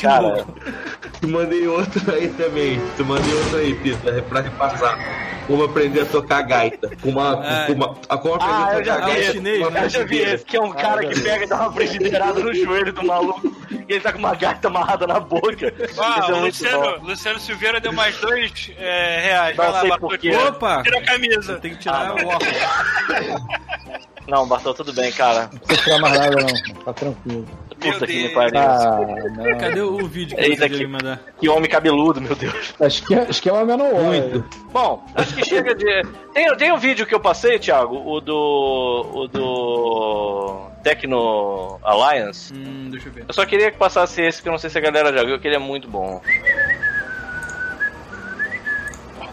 [0.00, 0.44] Cara,
[1.20, 2.80] Te mandei outro aí também.
[2.96, 4.98] Te mandei outro aí, Pita, pra repassar.
[5.46, 6.90] Como aprender a tocar gaita.
[7.02, 9.30] Como, uma, Ah, como, a, como aprender Ah, a eu já tocar vi gaita.
[9.30, 9.40] esse.
[9.60, 11.72] com uma eu já vi esse, que é um cara que pega e dá uma
[11.72, 13.56] frigideirada no joelho do maluco
[13.88, 15.72] e ele tá com uma gaita amarrada na boca.
[15.98, 17.02] Ah, é o Luciano.
[17.04, 19.56] Luciano Silveira deu mais dois é, reais.
[19.56, 19.96] Não Vai lá,
[20.48, 20.82] Opa!
[20.82, 21.58] Tira a camisa.
[21.58, 22.52] Tem que tirar Ah, o óculos.
[24.28, 25.50] Não, Bartol, tudo bem, cara.
[25.52, 26.84] Não precisa tirar mais nada, não.
[26.84, 27.46] Tá tranquilo.
[27.80, 28.60] Puta que me pariu.
[28.60, 28.98] Ah.
[29.58, 31.20] Cadê o vídeo que Eita, que- mandar?
[31.40, 32.72] Que homem cabeludo, meu Deus.
[32.80, 33.92] Esquema, esquema menor.
[33.94, 34.44] Muito.
[34.72, 36.02] Bom, acho que chega de.
[36.32, 39.10] Tem, tem um vídeo que eu passei, Thiago, o do.
[39.12, 40.72] O do.
[40.84, 42.52] Tecno Alliance.
[42.54, 43.24] Hum, deixa eu ver.
[43.28, 45.38] Eu só queria que passasse esse, que eu não sei se a galera já viu,
[45.38, 46.20] que ele é muito bom.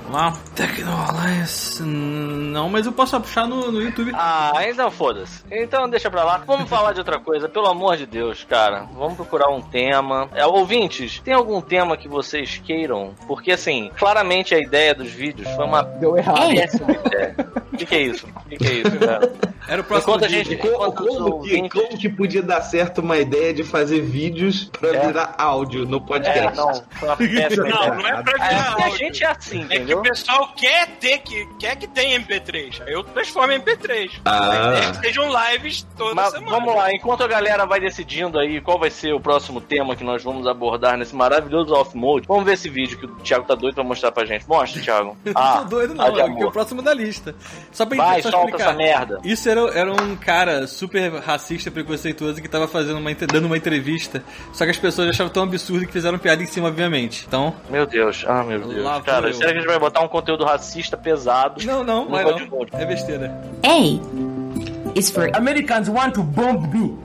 [0.09, 1.83] Lá, Tecno Alliance.
[1.83, 4.11] Não, mas eu posso puxar no, no YouTube.
[4.15, 5.43] Ah, então foda-se.
[5.51, 6.41] Então deixa pra lá.
[6.47, 8.87] Vamos falar de outra coisa, pelo amor de Deus, cara.
[8.97, 10.27] Vamos procurar um tema.
[10.33, 13.13] É, ouvintes, tem algum tema que vocês queiram?
[13.27, 16.49] Porque assim, claramente a ideia dos vídeos foi uma Deu errado.
[16.55, 17.35] péssima ideia.
[17.71, 18.27] O que, que é isso?
[18.27, 19.31] O que, que é isso, cara?
[19.67, 20.55] Era o próximo Enquanto a gente.
[20.57, 25.05] Como, que, como que podia dar certo uma ideia de fazer vídeos pra É.
[25.07, 26.57] virar áudio no É, podcast?
[27.01, 27.93] não, péssima Não, ideia.
[27.95, 28.97] não é pra É, virar a áudio.
[28.97, 29.98] gente é assim, É entendeu?
[29.99, 32.81] O pessoal quer ter que, quer que tenha MP3.
[32.85, 34.11] Aí eu transformo em MP3.
[34.25, 34.91] Ah.
[34.91, 36.51] Que sejam lives toda Mas semana.
[36.51, 40.03] vamos lá, enquanto a galera vai decidindo aí qual vai ser o próximo tema que
[40.03, 43.75] nós vamos abordar nesse maravilhoso off-mode, vamos ver esse vídeo que o Thiago tá doido
[43.75, 44.47] pra mostrar pra gente.
[44.47, 45.17] Mostra, Thiago.
[45.35, 47.35] Ah, não tô doido, ah, não, de é porque é o próximo da lista.
[47.71, 48.69] Só pra Vai, só solta explicar.
[48.69, 49.19] essa merda.
[49.23, 54.23] Isso era, era um cara super racista, preconceituoso que tava fazendo uma, dando uma entrevista.
[54.51, 57.25] Só que as pessoas achavam tão absurdo que fizeram piada em cima, obviamente.
[57.27, 57.55] Então.
[57.69, 58.83] Meu Deus, ah, meu Deus.
[58.83, 61.65] Lá Cara, será que a gente vai botar um conteúdo racista pesado?
[61.65, 62.71] Não, não, off-mode?
[62.71, 62.79] não.
[62.79, 63.35] É besteira.
[63.63, 66.95] A is for Americans want to bomb me.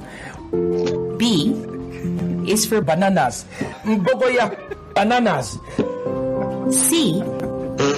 [1.18, 1.54] B
[2.46, 3.46] is for bananas.
[3.84, 4.52] Mbogoya
[4.94, 5.58] bananas.
[6.70, 7.22] C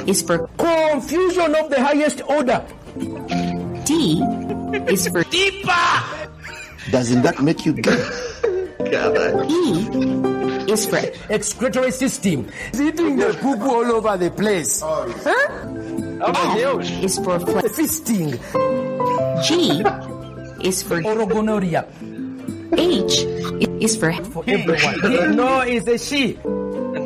[0.06, 2.62] is for confusion of the highest order.
[3.84, 4.22] D
[4.88, 5.72] is for deeper.
[6.90, 7.98] Doesn't that make you gay?
[9.48, 10.35] E
[10.68, 11.00] is for
[11.30, 12.48] excretory system.
[12.74, 14.80] Eating the poo poo all over the place.
[14.80, 14.96] Huh?
[16.18, 16.90] Oh meu Deus!
[17.02, 18.38] Is for fisting.
[19.42, 19.82] G
[20.66, 21.86] is for orogonoria.
[22.72, 23.24] H
[23.80, 25.36] is for, for everyone.
[25.36, 26.38] no, it's a she.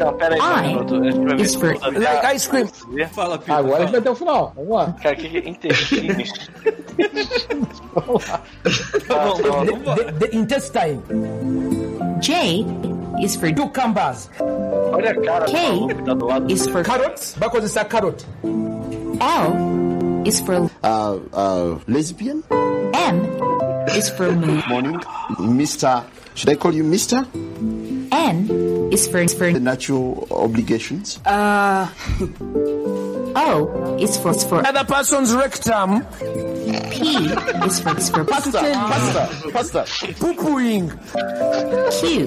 [0.01, 0.95] Não, pera aí, só um minuto.
[0.95, 2.69] A gente vai ver is for like ice cream.
[3.13, 3.57] Fala, Pita.
[3.57, 4.53] Agora a gente vai até o final.
[4.57, 4.97] Vamos lá.
[5.03, 6.33] Cara, que que é intestinos?
[9.37, 11.03] the, the, the intestine.
[12.21, 12.65] J
[13.23, 14.29] is for cucumbers.
[14.41, 15.55] Olha a cara K
[16.05, 16.51] tá do lado.
[16.53, 17.35] is for carrots.
[17.35, 18.25] Because it's a carrot.
[19.21, 22.43] L is for Uh, uh, lesbian?
[22.95, 23.25] M
[23.97, 24.63] is for moon.
[24.69, 24.99] Morning,
[25.41, 26.05] Mr.
[26.35, 27.27] Should I call you Mr?
[28.13, 28.49] N
[28.93, 31.19] is for for The natural obligations.
[31.27, 31.87] uh
[33.37, 36.05] O is for is for other person's rectum.
[36.91, 37.29] P
[37.67, 39.85] is for is for Pasta, pasta, pasta.
[40.19, 40.91] poo pooing.
[42.01, 42.27] Q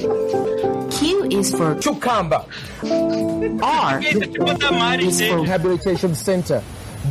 [0.91, 2.43] Q is for cucumber.
[3.63, 6.61] R is for rehabilitation center.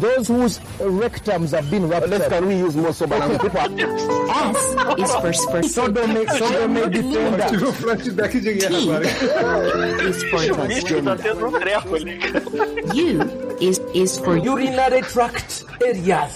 [0.01, 2.23] Those whose rectums have been ruptured.
[2.29, 7.49] Can we use more sober than S is for for sodomy sodomy defender.
[7.49, 9.07] Tive flashback de guerra agora.
[10.09, 12.43] is for O bicho tá tendo treco ali, cara.
[12.95, 16.35] U is is for urinary tract areas.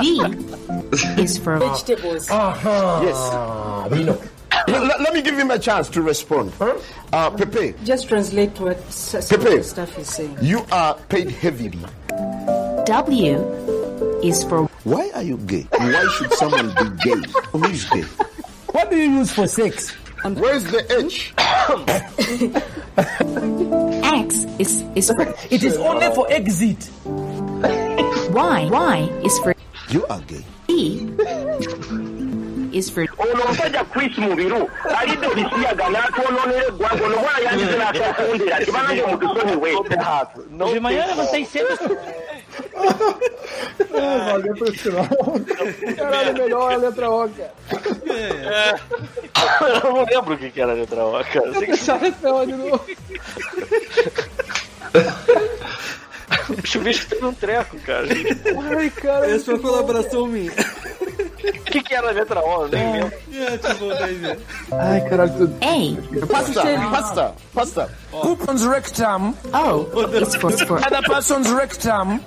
[0.00, 0.20] V
[1.22, 2.28] is for vegetables.
[2.30, 3.00] Uh-huh.
[3.04, 3.90] Yes.
[3.92, 4.18] We know.
[4.68, 6.52] Let, let me give him a chance to respond.
[7.12, 9.56] Uh, Pepe, Just translate what s- some of Pepe.
[9.58, 10.36] the stuff is saying.
[10.40, 11.78] you are paid heavily.
[12.86, 13.38] W
[14.22, 15.66] is for Why are you gay?
[15.70, 17.22] Why should someone be gay?
[17.52, 18.02] Who is gay?
[18.72, 19.90] what do you use for sex?
[20.22, 21.32] Where's the H?
[24.04, 26.90] X is is for it is only for exit.
[28.30, 29.54] Y Y is for
[29.90, 30.44] You are gay.
[30.68, 31.06] E
[32.72, 33.08] is for we
[40.72, 41.68] De manhã eu levantei cedo.
[43.94, 45.06] É, valeu por esse final.
[45.96, 47.54] Caralho, melhor a letra O, cara.
[49.84, 51.46] Eu não lembro o que era a letra O, cara.
[51.46, 52.86] Eu sei que a letra O de novo.
[56.76, 58.06] o bicho teve um treco, cara.
[58.76, 59.30] Ai, cara.
[59.30, 60.52] Essa foi uma colaboração minha.
[61.72, 62.68] O que que era a letra O?
[62.68, 63.12] Nem lembro.
[63.32, 64.38] É, tipo, daí.
[64.72, 65.56] Ai, caralho, tudo.
[65.62, 67.90] A Pasta, pasta, pasta.
[68.12, 69.34] person's rectum.
[69.54, 69.86] O
[70.22, 72.20] is for for other person's rectum.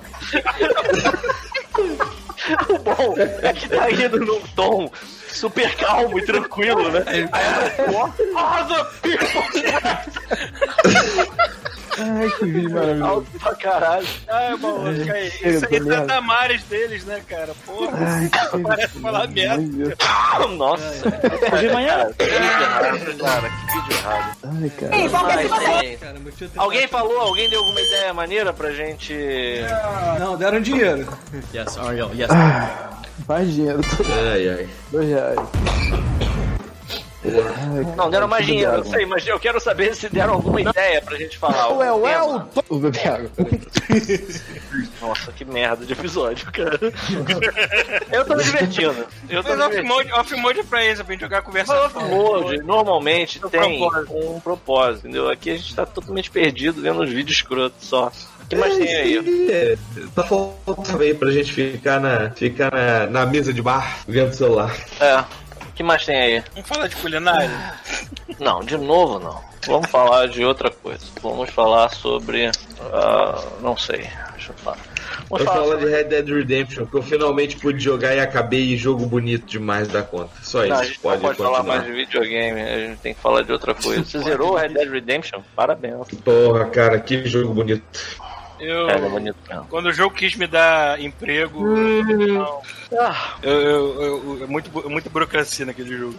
[2.68, 4.90] O bom é que tá indo num tom
[5.28, 7.04] super calmo e tranquilo, né?
[7.06, 8.02] Aí a letra O.
[8.36, 8.84] Other
[11.98, 13.10] Ai, que vídeo maravilhoso.
[13.10, 14.06] Alto pra caralho.
[14.28, 15.30] Ai, maluco, aí.
[15.30, 16.06] Chega Isso aí dessa tá merda.
[16.06, 17.54] Damares deles, né, cara?
[17.64, 19.96] Porra, Ai, que parece falar merda.
[20.56, 21.10] Nossa.
[21.58, 22.10] De manhã?
[22.18, 23.48] Que vídeo errado, cara.
[23.48, 24.36] Que vídeo errado.
[24.44, 24.96] Ai, cara.
[25.22, 25.98] Mas, hein,
[26.56, 29.14] Alguém falou, alguém deu alguma ideia maneira pra gente.
[30.18, 31.06] Não, deram dinheiro.
[31.54, 32.28] Yes, Ariel, yes.
[33.26, 33.80] Mais dinheiro.
[34.32, 34.68] Ai, ai.
[34.90, 35.38] Dois reais.
[37.96, 41.16] Não, deram mais dinheiro, eu sei, mas eu quero saber se deram alguma ideia pra
[41.16, 41.72] gente falar.
[41.72, 42.48] Ué, ué, tema.
[42.68, 43.30] Vou beber água.
[45.00, 46.78] Nossa, que merda de episódio, cara.
[48.12, 49.06] Eu tô me divertindo.
[49.28, 53.40] Eu tô Mas off-mode off-mode é pra isso, pra gente jogar conversa Mas off-mode normalmente
[53.44, 54.16] Um tem propósito.
[54.16, 55.28] um propósito, entendeu?
[55.30, 58.10] Aqui a gente tá totalmente perdido vendo uns vídeos escrotos só.
[58.42, 59.50] O que mais tem aí?
[59.50, 59.76] É,
[60.14, 64.34] tá faltando aí pra gente ficar na, ficar na, na mesa de bar vendo o
[64.34, 64.74] celular.
[65.00, 65.24] É.
[65.76, 66.42] O que mais tem aí?
[66.54, 67.50] Vamos falar de culinária?
[68.40, 69.38] Não, de novo não.
[69.66, 71.04] Vamos falar de outra coisa.
[71.20, 72.50] Vamos falar sobre.
[72.80, 74.08] ah, não sei.
[74.32, 74.78] Deixa eu falar.
[75.30, 79.04] Eu falar de Red Dead Redemption, que eu finalmente pude jogar e acabei em jogo
[79.04, 80.30] bonito demais da conta.
[80.42, 80.72] Só isso.
[80.72, 81.76] Não, a gente pode não pode falar continuar.
[81.76, 84.00] mais de videogame, a gente tem que falar de outra coisa.
[84.06, 85.42] Você zerou o Red Dead Redemption?
[85.54, 86.08] Parabéns.
[86.24, 87.84] Porra, cara, que jogo bonito.
[88.58, 89.66] Eu, É, é bonito mesmo.
[89.68, 92.60] quando o jogo quis me dar emprego, não.
[93.42, 96.14] eu, eu, eu- é muito, muita burocracia naquele jogo.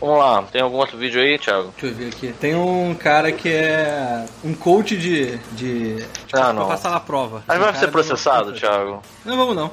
[0.00, 1.72] Vamos lá, tem algum outro vídeo aí, Thiago?
[1.80, 2.32] Deixa eu ver aqui.
[2.40, 5.38] Tem um cara que é um coach de.
[5.52, 6.68] de Ah, pra não.
[6.68, 7.42] passar na prova.
[7.46, 9.02] Mas Um vai ser do- processado, Thiago?
[9.24, 9.70] Não vamos não.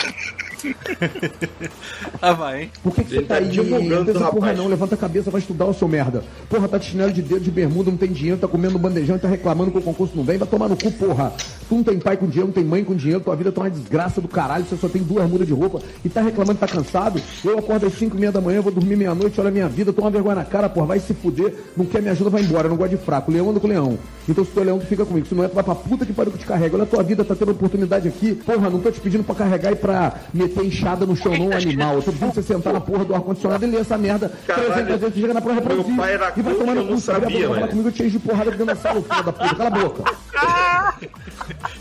[2.21, 2.71] Ah, vai, hein?
[2.83, 3.47] Por que, que você tá aí?
[3.47, 4.57] divulgando Não tem essa porra rapaz.
[4.57, 6.23] não, levanta a cabeça, vai estudar o seu merda.
[6.49, 9.27] Porra, tá de chinelo de dedo, de bermuda, não tem dinheiro, tá comendo bandejão tá
[9.27, 11.33] reclamando que o concurso não vem, vai tomar no cu, porra.
[11.67, 13.69] Tu não tem pai com dinheiro, não tem mãe com dinheiro, tua vida tá uma
[13.69, 16.67] desgraça do caralho, você só tem duas mudas de roupa e tá reclamando que tá
[16.67, 17.21] cansado.
[17.43, 19.91] Eu acordo às 5 e meia da manhã, vou dormir meia-noite, olha a minha vida,
[19.91, 22.69] toma vergonha na cara, porra, vai se fuder, não quer me ajuda, vai embora, eu
[22.69, 23.31] não gosto de fraco.
[23.31, 23.97] Leão anda com leão.
[24.27, 25.25] Então se tu é leão, tu fica comigo.
[25.27, 26.75] Se não é, tu vai pra puta que pariu que te carrega.
[26.75, 28.35] Olha a tua vida, tá tendo oportunidade aqui.
[28.35, 30.15] Porra, não tô te pedindo pra carregar e pra
[30.47, 31.95] meter enxada no chão, não, animal.
[31.95, 34.31] Eu tô pedindo você sentar na porra do ar-condicionado e ler essa merda.
[34.47, 35.95] Caralho, 300 vezes, chega na prova pra meu você.
[35.95, 38.11] pai era E vai tomar no eu não cu, sabia, falar comigo, eu te encho
[38.11, 39.55] de porrada dentro da sala, filho da puta.
[39.55, 40.03] Cala a boca.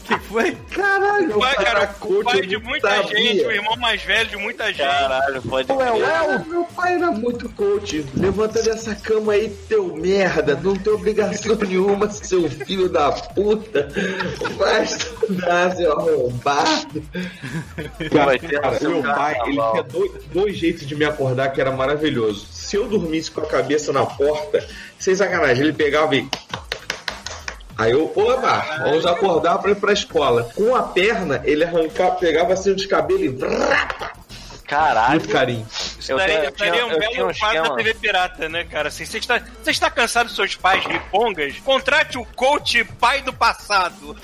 [0.04, 0.52] que foi?
[0.70, 3.16] Caralho, O pai, cara, era o coach, pai de muita sabia.
[3.16, 4.78] gente, o irmão mais velho de muita gente.
[4.78, 8.04] Caralho, pode Cara, meu pai era muito coach.
[8.14, 10.58] Levanta dessa cama aí, teu merda.
[10.62, 13.88] Não tem obrigação nenhuma, seu filho da puta.
[14.58, 17.02] Vai estudar, seu arrombado.
[18.12, 21.60] Cara, Vai ter cara, meu pai, ele tinha dois, dois jeitos de me acordar que
[21.60, 22.46] era maravilhoso.
[22.50, 24.66] Se eu dormisse com a cabeça na porta,
[24.98, 26.28] sem sacanagem, ele pegava e.
[27.76, 30.48] Aí eu, opa, vamos acordar pra ir pra escola.
[30.54, 34.64] Com a perna, ele arrancava, pegava assim os cabelos e.
[34.66, 35.10] Caralho.
[35.10, 35.66] Muito carinho.
[36.08, 37.74] Eu Daria, tenho- eu um eu belo um quadro da.
[37.76, 38.88] TV Pirata, né, cara?
[38.88, 41.54] Assim, você está, você está cansado dos seus pais ripongas?
[41.58, 44.16] Contrate o coach pai do passado.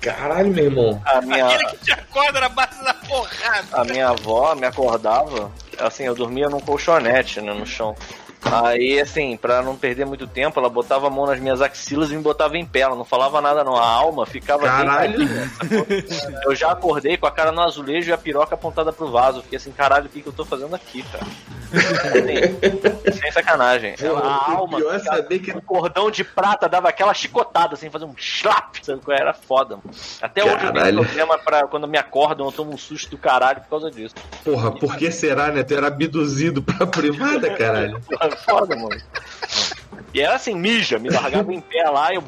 [0.00, 1.02] Caralho, meu irmão.
[1.06, 3.66] A minha, Aquele que te acorda na base da porrada.
[3.72, 7.94] a minha avó me acordava, assim, eu dormia num colchonete, né, no chão.
[8.52, 12.16] Aí, assim, pra não perder muito tempo, ela botava a mão nas minhas axilas e
[12.16, 12.80] me botava em pé.
[12.80, 13.76] Ela não falava nada, não.
[13.76, 15.26] A alma ficava Caralho.
[15.50, 15.86] sacou?
[16.44, 19.42] Eu já acordei com a cara no azulejo e a piroca apontada pro vaso.
[19.42, 21.26] Fiquei assim, caralho, o que, que eu tô fazendo aqui, cara?
[23.08, 23.94] Assim, sem sacanagem.
[24.00, 27.12] Ela- a o alma, pior é ficava- saber que- o cordão de prata dava aquela
[27.12, 28.76] chicotada, assim, fazia um slap.
[28.86, 29.20] É?
[29.20, 29.90] Era foda, mano.
[30.22, 31.04] Até hoje eu tenho Caralho.
[31.04, 34.14] problema pra quando me acordam, eu tomo um susto do caralho por causa disso.
[34.44, 35.62] Porra, por que será, né?
[35.64, 38.00] Tu era abduzido pra privada, caralho.
[38.44, 39.00] Foda, mano.
[40.12, 42.22] E era assim, mija, me largava em pé lá, eu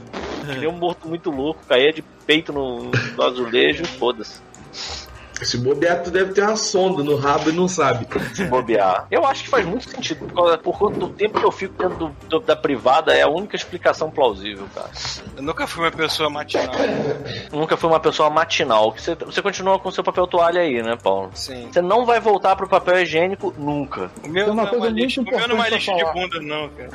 [0.55, 4.41] queria um morto muito louco, caía de peito no, no azulejo, foda-se.
[5.43, 8.07] Se bobear, tu deve ter uma sonda no rabo e não sabe.
[8.35, 9.07] Se bobear.
[9.11, 10.27] Eu acho que faz muito sentido,
[10.63, 13.57] por, conta do tempo que eu fico dentro do- do- da privada, é a única
[13.57, 14.91] explicação plausível, cara.
[15.37, 16.75] Eu nunca fui uma pessoa matinal.
[17.53, 18.93] Nunca fui uma pessoa matinal.
[18.97, 21.31] Você, você continua com seu papel toalha aí, né, Paulo?
[21.35, 21.69] Sim.
[21.73, 24.11] Você não vai voltar pro papel higiênico nunca.
[24.25, 25.85] O meu Tem uma não é coisa uma lista, o muito meu não é importante
[25.87, 26.13] pra de falar.
[26.15, 26.91] bunda, não, cara.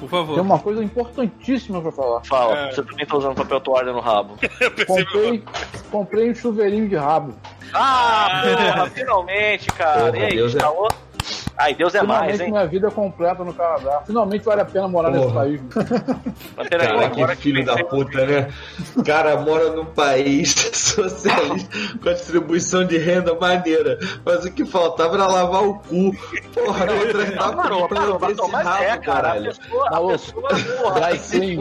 [0.00, 0.34] Por favor.
[0.34, 2.24] Tem uma coisa importantíssima pra falar.
[2.24, 2.72] Fala, É.
[2.72, 4.36] você também tá usando papel toalha no rabo.
[4.86, 5.42] Comprei,
[5.90, 7.34] comprei um chuveirinho de rabo.
[7.74, 10.04] Ah, porra, finalmente, cara.
[10.12, 10.88] Porra, e aí, Deus é- instalou?
[11.56, 12.50] Ai, Deus é Finalmente mais, hein?
[12.50, 14.02] minha vida completa no Canadá.
[14.06, 15.34] Finalmente vale a pena morar nesse Porra.
[15.40, 15.60] país.
[16.56, 18.48] Mas peraí, Cara, que filho da puta, né?
[19.06, 21.68] Cara mora num país socialista
[22.02, 23.98] com a distribuição de renda maneira.
[24.24, 26.12] Mas o que faltava era lavar o cu.
[26.54, 29.18] Porra, não tratava Parou, de parou, pra mas esse mas é, rabo, cara.
[29.18, 29.44] A caralho.
[29.54, 30.12] pessoa, a Maluco.
[30.12, 30.48] pessoa,
[30.82, 31.58] porra, Dry clean,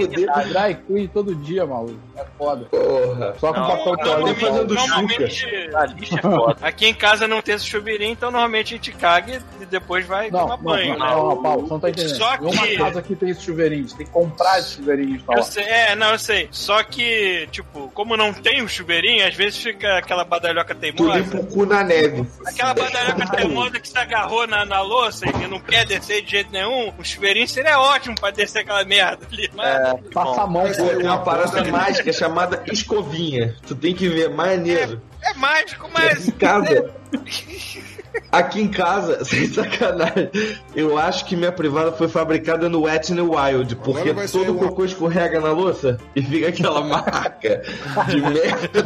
[0.47, 1.99] dry clean todo dia, maluco.
[2.15, 2.65] É foda.
[2.65, 3.35] Porra.
[3.39, 4.33] Só com Não, papel não, toalha.
[4.33, 6.55] Tá fazendo Normalmente, a lixa é foda.
[6.61, 10.29] aqui em casa não tem esse chuveirinho, então normalmente a gente caga e depois vai
[10.31, 11.11] Não, tomar não, banho, não, né?
[11.15, 12.15] não, não, Paulo, você não tá entendendo.
[12.17, 15.09] Só Em uma que- casa que tem esse chuveirinho, você tem que comprar esse chuveirinho
[15.11, 15.43] Eu instalar.
[15.43, 16.47] sei, é, não, eu sei.
[16.51, 21.19] Só que, tipo, como não tem o chuveirinho, às vezes fica aquela badalhoca Tu teimosa.
[21.19, 22.25] limpa o cu na neve.
[22.45, 26.51] Aquela badalhoca teimosa que se agarrou na, na louça e não quer descer de jeito
[26.51, 29.49] nenhum, o chuveirinho seria ótimo pra descer aquela merda ali.
[29.53, 33.55] Mas, É, Passa a mão Tem uma parada mágica chamada escovinha.
[33.67, 35.01] Tu tem que ver, maneiro.
[35.21, 36.27] é mágico, Aqui mas.
[36.27, 36.91] em casa.
[38.31, 40.29] Aqui em casa, sem sacanagem,
[40.75, 45.39] eu acho que minha privada foi fabricada no Wet n Wild, porque todo cocô escorrega
[45.39, 47.63] na louça e fica aquela marca
[48.07, 48.85] de merda.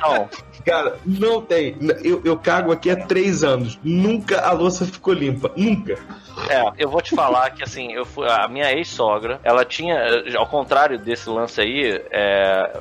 [0.00, 0.28] Não,
[0.64, 1.76] Cara, não tem.
[2.02, 3.78] Eu, eu cago aqui há três anos.
[3.82, 5.50] Nunca a louça ficou limpa.
[5.56, 5.98] Nunca.
[6.48, 9.98] É, eu vou te falar que assim, eu fui, a minha ex-sogra, ela tinha,
[10.36, 12.80] ao contrário desse lance aí, é,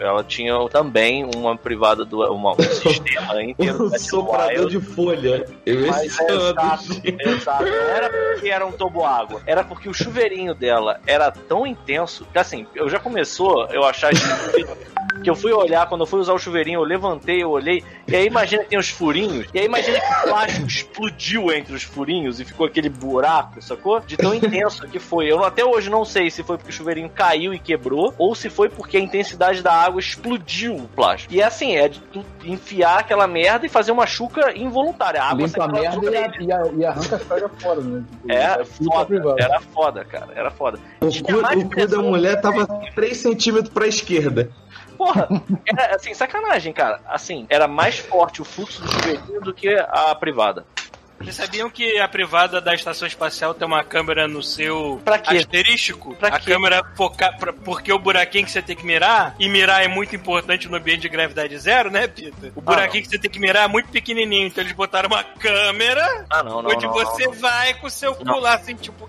[0.00, 5.46] ela tinha também uma privada do uma, um sistema inteiro Um do soprador de folha.
[5.64, 6.50] Eu Mas é ano.
[6.50, 7.64] exato, exato.
[7.64, 12.38] Não era porque era um toboágua, era porque o chuveirinho dela era tão intenso que
[12.38, 14.12] assim, eu já começou eu achar
[15.22, 18.14] Que eu fui olhar, quando eu fui usar o chuveirinho, eu levantei, eu olhei, e
[18.14, 21.82] aí imagina que tem os furinhos, e aí imagina que o plástico explodiu entre os
[21.82, 24.00] furinhos e ficou aquele buraco, sacou?
[24.00, 25.30] De tão intenso que foi.
[25.30, 28.48] Eu até hoje não sei se foi porque o chuveirinho caiu e quebrou, ou se
[28.50, 31.32] foi porque a intensidade da água explodiu o plástico.
[31.32, 32.00] E é assim, é de
[32.44, 35.22] enfiar aquela merda e fazer uma chuca involuntária.
[35.22, 36.06] A água Limpa a merda
[36.40, 38.04] e, e a- e arranca as pedras fora, né?
[38.10, 39.36] Tipo, É fica foda, privado.
[39.40, 40.78] era foda, cara, era foda.
[41.00, 44.50] O cu, o cu da mulher tava 3 centímetros pra esquerda.
[44.96, 45.28] Porra,
[45.66, 47.00] era assim, sacanagem, cara.
[47.06, 50.66] Assim, era mais forte o fluxo do chuveirinho do que a privada.
[51.18, 55.38] Vocês sabiam que a privada da estação espacial tem uma câmera no seu Pra quê?
[55.38, 56.14] asterístico?
[56.14, 56.50] Pra a quê?
[56.52, 57.32] câmera foca...
[57.32, 60.76] pra- porque o buraquinho que você tem que mirar, e mirar é muito importante no
[60.76, 62.52] ambiente de gravidade zero, né, Peter?
[62.54, 66.26] O buraquinho que você tem que mirar é muito pequenininho, então eles botaram uma câmera
[66.30, 67.32] Ah, não, não, onde não, você não.
[67.32, 68.34] vai com o seu Não.
[68.34, 69.08] cu lá, assim, tipo...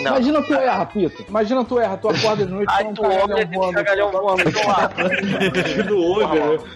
[0.00, 0.12] Não.
[0.12, 1.24] Imagina tu erra, Pito.
[1.28, 3.74] Imagina tu erra, tu acorda de noite um tu olha e tem um voando.
[3.74, 4.44] cagalhão voando
[5.86, 6.28] do olho,
[6.58, 6.68] né?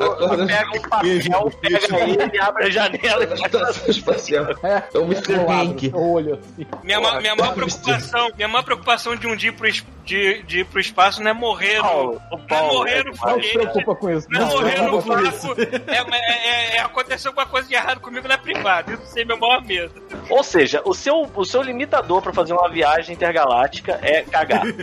[0.00, 3.26] Acorda Pega um papel, pega ele, abre a janela e
[3.58, 4.46] estação espacial.
[4.62, 5.34] É, É o Mr.
[5.34, 5.90] Hank.
[5.94, 6.66] o olho assim.
[6.82, 9.70] Minha, ma- minha maior preocupação, minha maior preocupação de um dia ir pro,
[10.04, 12.12] de, de ir pro espaço não é morrer no,
[12.48, 14.26] não é morrer no Não se foguete, preocupa com isso.
[14.30, 18.26] não é morrer no vácuo, é, é, é, é, aconteceu alguma coisa de errado comigo
[18.28, 20.02] na privada, isso é meu maior medo.
[20.30, 24.62] Ou seja, o seu, o seu limitador pra fazer uma viagem intergaláctica é cagar.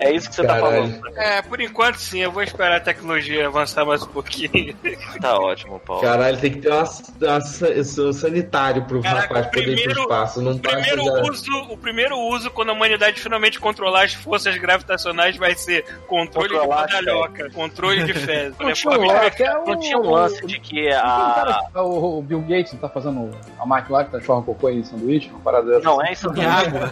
[0.00, 1.00] É isso que você tá Caralho.
[1.00, 1.18] falando.
[1.18, 4.74] É, por enquanto sim, eu vou esperar a tecnologia avançar mais um pouquinho.
[5.20, 6.02] Tá ótimo, Paulo.
[6.02, 6.82] Caralho, tem que ter uma,
[7.20, 10.42] uma sa- sanitário pro Caraca, rapaz o poder ir pro primeiro- espaço.
[10.42, 14.56] Não O tá primeiro uso, o primeiro uso quando a humanidade finalmente controlar as forças
[14.56, 18.58] gravitacionais vai ser controle Controlar, de badalhoca, controle de fezes.
[18.58, 18.72] Não né?
[18.72, 21.62] tinha um é o- Não tinha um lance de que um a.
[21.72, 25.28] cara- o, o Bill Gates tá fazendo a máquina lá que transforma cocô em sanduíche,
[25.30, 25.84] uma parada dessa.
[25.84, 26.90] Não, é isso É água.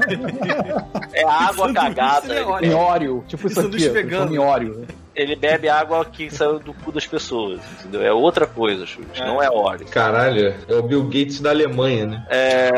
[1.12, 2.34] É água cagada.
[2.34, 4.34] é Em óleo, tipo isso aqui, vegano.
[4.34, 4.86] em óleo.
[5.14, 8.02] ele bebe água que saiu do cu das pessoas, entendeu?
[8.02, 9.20] É outra coisa, Chute.
[9.20, 9.86] Não é óleo.
[9.86, 12.26] Caralho, é o Bill Gates da Alemanha, né?
[12.28, 12.70] É.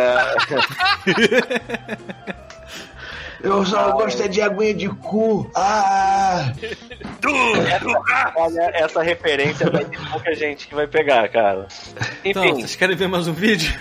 [3.43, 5.51] Eu só gosto é de aguinha de cu.
[5.55, 6.53] Ah!
[7.22, 11.68] Essa, olha, essa referência vai ter pouca gente que vai pegar, cara.
[12.24, 13.72] Então, Enfim, vocês querem ver mais um vídeo?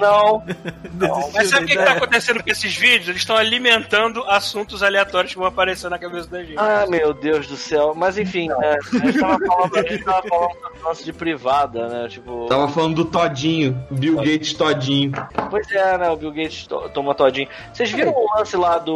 [0.00, 0.42] não.
[1.32, 3.08] Mas sabe o que, que tá acontecendo com esses vídeos?
[3.08, 6.58] Eles estão alimentando assuntos aleatórios que vão aparecer na cabeça da gente.
[6.58, 7.92] Ah, meu Deus do céu.
[7.94, 8.76] Mas enfim, né?
[8.92, 12.08] A gente tava falando, a gente tava falando do lance de privada, né?
[12.08, 12.46] Tipo.
[12.48, 15.12] Tava falando do Todinho, Bill Gates Todinho.
[15.50, 16.10] Pois é, né?
[16.10, 17.48] O Bill Gates to- toma todinho.
[17.72, 18.91] Vocês viram o lance lá do.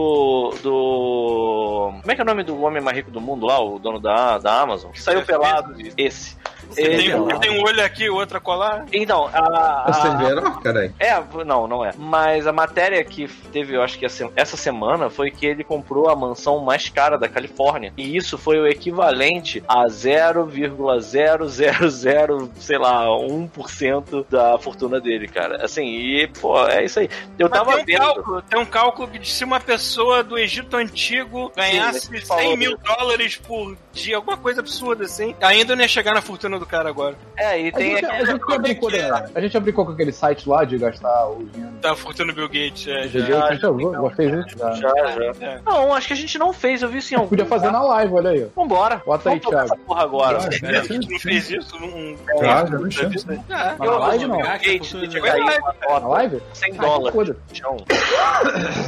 [0.63, 1.93] Do.
[2.01, 3.99] Como é que é o nome do homem mais rico do mundo lá, o dono
[3.99, 4.91] da, da Amazon?
[4.93, 5.75] Que saiu pelado.
[5.97, 6.37] Esse.
[6.69, 8.87] Você tem, Ele- um- tem um olho aqui, o outro a colar.
[8.93, 9.93] Então, a.
[9.93, 10.95] Você verá, caralho?
[10.99, 11.93] É, não, não é.
[11.97, 16.09] Mas a matéria que teve, eu acho que essa- essa semana, foi que ele comprou
[16.09, 17.93] a mansão mais cara da Califórnia.
[17.97, 25.65] E isso foi o equivalente a 0,000, sei lá, 1% da fortuna dele, cara.
[25.65, 27.09] Assim, e, pô, é isso aí.
[27.39, 27.99] Eu Mas tava tem um vendo.
[28.15, 32.57] cálculo, tem um cálculo de se uma pessoa do Egito Antigo ganhasse Sim, 100 falou
[32.57, 36.67] mil dólares por dia, alguma coisa absurda assim, ainda não ia chegar na fortuna do
[36.67, 37.17] cara agora.
[37.37, 39.25] É, e A tem gente, a, gente já brincou, né?
[39.35, 41.75] a gente já brincou com aquele site lá de gastar o dinheiro.
[41.81, 43.09] Da fortuna do Bill Gates, é.
[43.09, 43.45] Já, já.
[43.47, 43.69] a gente já,
[44.03, 44.59] já fez isso?
[44.59, 44.73] Já.
[44.73, 45.61] Já, já.
[45.65, 47.29] Não, acho que a gente não fez, eu vi sim algum.
[47.29, 48.45] Podia fazer na live, olha aí.
[48.45, 48.61] ó.
[48.61, 49.03] Vambora.
[49.05, 49.65] Bota aí, Thiago.
[49.65, 50.41] essa porra agora.
[50.41, 54.37] Certeza que a gente não fez isso Mas na live não.
[54.37, 55.63] Bill Gates Foi deixa na live.
[55.89, 56.43] uma Na live?
[56.53, 57.37] 100 Ah, dólares foda.
[57.51, 57.77] no chão.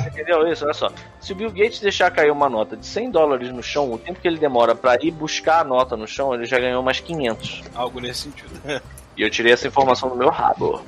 [0.07, 0.65] Entendeu isso?
[0.65, 0.91] Olha só.
[1.21, 4.21] Se o Bill Gates deixar cair uma nota de 100 dólares no chão, o tempo
[4.21, 7.63] que ele demora pra ir buscar a nota no chão, ele já ganhou mais 500.
[7.75, 8.51] Algo nesse sentido.
[9.19, 10.81] E eu tirei essa informação do meu rabo.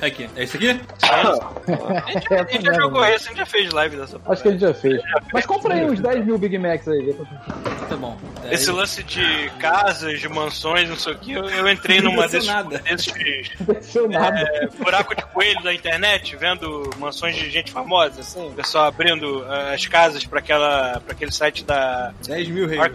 [0.00, 0.30] É aqui.
[0.36, 0.68] É isso aqui?
[0.68, 4.48] A gente, a gente já jogou isso, a gente já fez live dessa Acho que
[4.48, 5.02] a gente já fez.
[5.32, 7.16] Mas compra aí uns 10 mil Big Macs aí.
[7.88, 8.18] Tá bom.
[8.44, 12.22] É, Esse lance de casas, de mansões, não sei o que, eu, eu entrei numa
[12.22, 12.78] Não desses, nada.
[12.78, 13.12] desses
[13.60, 19.44] é, buraco de coelho da internet, vendo mansões de gente famosa, assim, o pessoal abrindo
[19.48, 22.92] ah, as casas pra aquela para aquele site da 10 mil reais.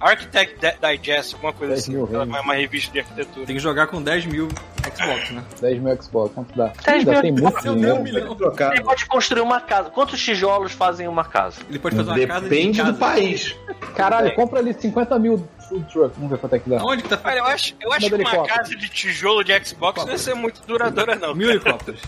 [0.00, 3.46] Architect Di- Digest, alguma coisa 10 assim, uma, uma revista de arquitetura.
[3.46, 4.48] Tem que jogar com 10 mil
[4.84, 5.44] Xbox, né?
[5.60, 6.72] 10 mil Xbox, quanto dá?
[6.84, 8.02] 10 Ainda mil tem muito dinheiro.
[8.02, 8.34] milhão.
[8.34, 8.72] Trocar.
[8.74, 9.90] Ele pode construir uma casa.
[9.90, 11.60] Quantos tijolos fazem uma casa?
[11.68, 12.92] Ele pode fazer uma casa Depende casa.
[12.92, 13.56] do país.
[13.96, 16.14] Caralho, compra ali 50 mil food truck.
[16.16, 16.80] Vamos ver quanto é que dá.
[16.80, 20.04] Aonde que tá Cara, eu acho, eu acho que uma casa de tijolo de Xbox
[20.04, 21.34] não ia ser muito duradoura, não.
[21.34, 22.00] Mil helicópteros.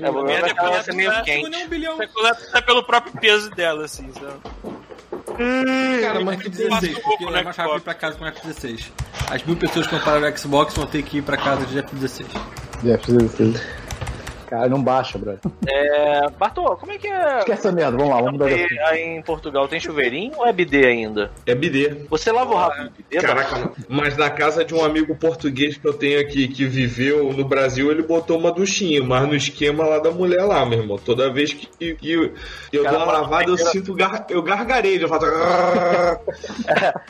[0.00, 1.50] É, o problema é que ela vai ser meio Não, quente.
[1.50, 1.98] Não, um bilhão.
[2.52, 4.40] Tá pelo próprio peso dela, assim, sabe?
[6.02, 8.28] Cara, mas Muito 16, fácil porque no é mais rápido ir pra casa com o
[8.28, 8.90] F16.
[9.30, 12.26] As mil pessoas que compraram o Xbox vão ter que ir pra casa de F16.
[12.82, 13.85] Jeff, 16.
[14.46, 15.40] Cara, não baixa, brother.
[15.66, 16.30] É.
[16.30, 17.38] Bartô, como é que é.
[17.38, 20.52] Esquece essa merda, vamos lá, vamos dar Aí, aí em Portugal tem chuveirinho ou é
[20.52, 21.30] BD ainda?
[21.44, 22.06] É bidê.
[22.08, 23.20] Você lava o rabo no BD?
[23.20, 27.44] Caraca, mas na casa de um amigo português que eu tenho aqui que viveu no
[27.44, 30.96] Brasil, ele botou uma duchinha, mas no esquema lá da mulher lá, meu irmão.
[30.96, 32.12] Toda vez que, que
[32.72, 35.26] eu Cara, dou uma lavada, eu sinto gar, eu gargarejo, eu faço.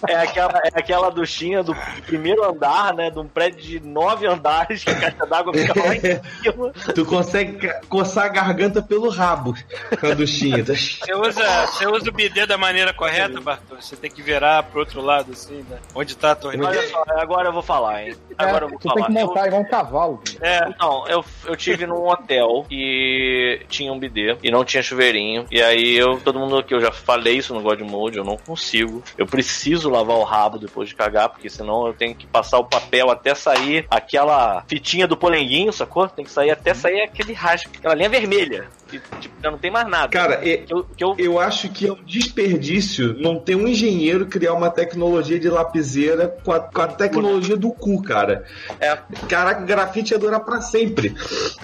[0.08, 1.74] É aquela, é aquela duchinha do
[2.06, 3.10] primeiro andar, né?
[3.10, 6.00] De um prédio de nove andares que a caixa d'água fica lá em
[6.42, 6.72] cima.
[6.94, 9.54] Tu consegue ca- coçar a garganta pelo rabo
[10.00, 10.64] com a duchinha.
[10.64, 13.76] Você usa, você usa o bidê da maneira correta, Bartô?
[13.80, 15.78] Você tem que virar pro outro lado, assim, né?
[15.94, 16.68] Onde tá a torneira.
[16.68, 18.14] Olha só, agora eu vou falar, hein?
[18.38, 19.06] Agora eu vou É, tu tem falar.
[19.06, 20.22] que Eu- montar igual um cavalo.
[20.40, 20.68] É.
[20.68, 25.46] Então, eu, eu tive num hotel e tinha um bidê e não tinha chuveirinho.
[25.50, 28.36] E aí eu, todo mundo aqui, eu já falei isso no God Mode, eu não
[28.36, 29.02] consigo.
[29.16, 32.64] Eu preciso lavar o rabo depois de cagar, porque senão eu tenho que passar o
[32.64, 36.08] papel até sair aquela fitinha do polenguinho, sacou?
[36.08, 38.68] Tem que sair até sair aquele rasgo, aquela linha vermelha.
[38.86, 40.08] Que, tipo, já não tem mais nada.
[40.08, 44.26] Cara, que eu, que eu Eu acho que é um desperdício não ter um engenheiro
[44.26, 48.44] criar uma tecnologia de lapiseira com a, com a tecnologia do cu, cara.
[48.78, 48.96] É.
[49.28, 51.16] Caraca, grafite ia durar pra sempre.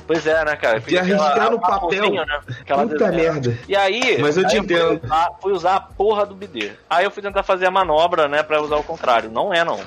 [0.05, 0.80] Pois é, né, cara?
[0.80, 2.12] De arriscar no papel.
[2.12, 2.40] Né?
[2.61, 3.57] Aquela Puta merda.
[3.68, 4.18] E aí.
[4.20, 4.98] Mas eu te aí entendo.
[4.98, 6.72] Fui usar, fui usar a porra do bidê.
[6.90, 9.30] Aí eu fui tentar fazer a manobra, né, pra usar o contrário.
[9.30, 9.78] Não é, não.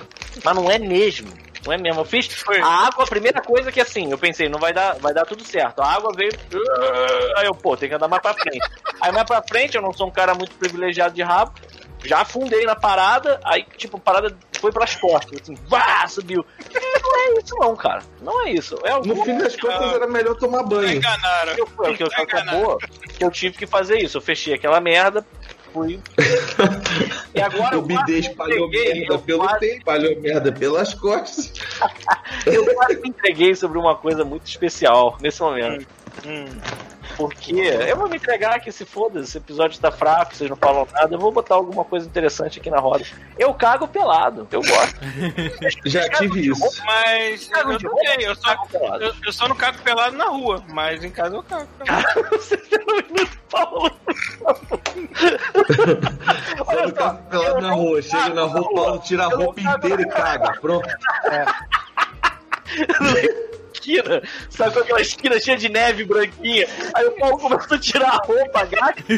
[0.43, 1.27] Mas não é mesmo.
[1.65, 2.01] Não é mesmo.
[2.01, 2.29] Eu fiz
[2.61, 5.43] a água, a primeira coisa que assim, eu pensei, não vai dar, vai dar tudo
[5.43, 5.81] certo.
[5.81, 6.31] A água veio.
[7.37, 8.59] Aí eu, pô, tem que andar mais pra frente.
[9.01, 11.53] Aí mais pra frente, eu não sou um cara muito privilegiado de rabo.
[12.03, 16.45] Já afundei na parada, aí, tipo, a parada foi pras costas, assim, vá, subiu.
[16.71, 18.03] Não é isso, não, cara.
[18.21, 18.77] Não é isso.
[18.83, 20.97] É No fim das contas era melhor tomar banho.
[20.97, 21.53] Enganaram.
[21.57, 22.77] eu, que, eu, que acabou
[23.17, 24.17] que eu tive que fazer isso.
[24.17, 25.25] Eu fechei aquela merda,
[25.75, 25.99] fui.
[27.35, 30.93] E agora O eu bidê quase espalhou entreguei, merda pelo quase- peito, espalhou merda pelas
[30.93, 31.51] costas.
[32.45, 35.85] Eu quase me entreguei sobre uma coisa muito especial nesse momento.
[36.25, 36.45] Hum.
[37.17, 40.87] Porque eu vou me entregar que se foda, esse episódio tá fraco, vocês não falam
[40.93, 43.05] nada, eu vou botar alguma coisa interessante aqui na roda.
[43.37, 44.99] Eu cago pelado, eu gosto.
[45.85, 46.83] Já tive isso.
[46.83, 49.03] Mas Cago eu de também, roupa, eu cago só, pelado.
[49.03, 51.67] eu, eu só não cago pelado na rua, mas em casa eu cago.
[56.65, 58.01] Só no carro pelado na rua.
[58.01, 60.59] Chega na rua, o Paulo tira a roupa inteira e caga.
[60.59, 60.87] Pronto.
[63.85, 66.67] Esquina, sabe com aquela esquina cheia de neve branquinha.
[66.93, 69.03] Aí o Paulo começou a tirar a roupa, gato.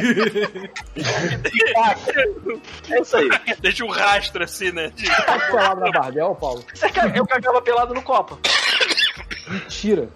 [2.89, 3.29] é isso aí.
[3.59, 4.91] Deixa um rastro assim, né?
[4.95, 5.05] De...
[5.05, 6.63] pelado na Bardel, Paulo?
[6.73, 8.39] Você ca- Eu cagava pelado no copo.
[9.47, 10.09] Mentira.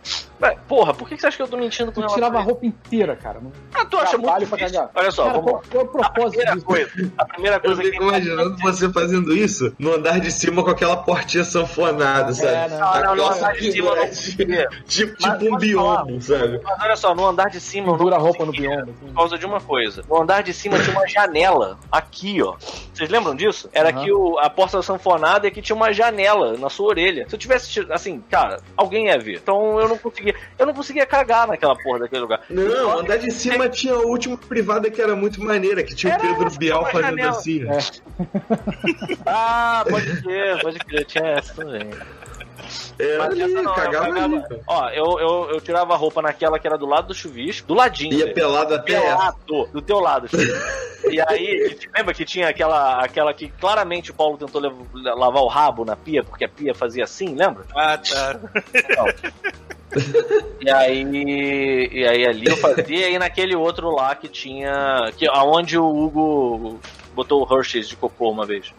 [0.67, 2.13] Porra, por que você acha que eu tô mentindo com ela?
[2.13, 3.39] tirava a roupa inteira, cara.
[3.39, 3.51] Não...
[3.73, 4.87] Ah, tu acha muito difícil.
[4.95, 6.65] Olha só, Cara, vamos qual, qual é o propósito primeira disso?
[6.65, 10.63] coisa, a primeira Eu coisa fico que imaginando você fazendo isso no andar de cima
[10.63, 12.51] com aquela portinha sanfonada, sabe?
[12.51, 14.01] É, não, não, no andar de cima não
[14.87, 16.59] Tipo, Mas tipo um biombo, sabe?
[16.63, 18.91] Mas olha só, no andar de cima eu não Dura a roupa no biombo.
[18.93, 20.03] Por causa de uma coisa.
[20.09, 21.77] No andar de cima tinha uma janela.
[21.91, 22.55] Aqui, ó.
[22.93, 23.69] Vocês lembram disso?
[23.71, 24.03] Era Aham.
[24.03, 27.25] que o, a porta sanfonada e aqui tinha uma janela na sua orelha.
[27.29, 29.35] Se eu tivesse, tido- assim, cara, alguém ia ver.
[29.41, 30.30] Então eu não conseguia.
[30.57, 32.41] Eu não conseguia cagar naquela porra daquele lugar.
[32.49, 36.15] Não, andar de cima tinha a última privada que era muito maneira, que tinha o
[36.15, 37.29] Era Pedro essa, Bial fazendo janela.
[37.31, 37.61] assim.
[39.25, 41.05] Ah, pode crer, pode crer.
[41.05, 41.89] Tinha essa também.
[42.99, 44.41] Era Mas ali, essa não, eu cagava cagava- ali.
[44.43, 44.61] cara.
[44.67, 47.73] Ó, eu, eu, eu tirava a roupa naquela que era do lado do chuvisco, do
[47.73, 48.13] ladinho.
[48.13, 49.03] Ia pelado até essa.
[49.07, 50.27] pelado, do teu lado.
[51.09, 54.61] e aí, lembra que tinha aquela, aquela que claramente o Paulo tentou
[54.93, 57.65] lavar o rabo na pia, porque a pia fazia assim, lembra?
[57.75, 58.39] Ah, tá.
[60.61, 65.11] E aí, e aí ali eu fazia, e naquele outro lá que tinha.
[65.17, 66.79] Que, aonde o Hugo
[67.13, 68.73] botou o Hershey's de cocô uma vez.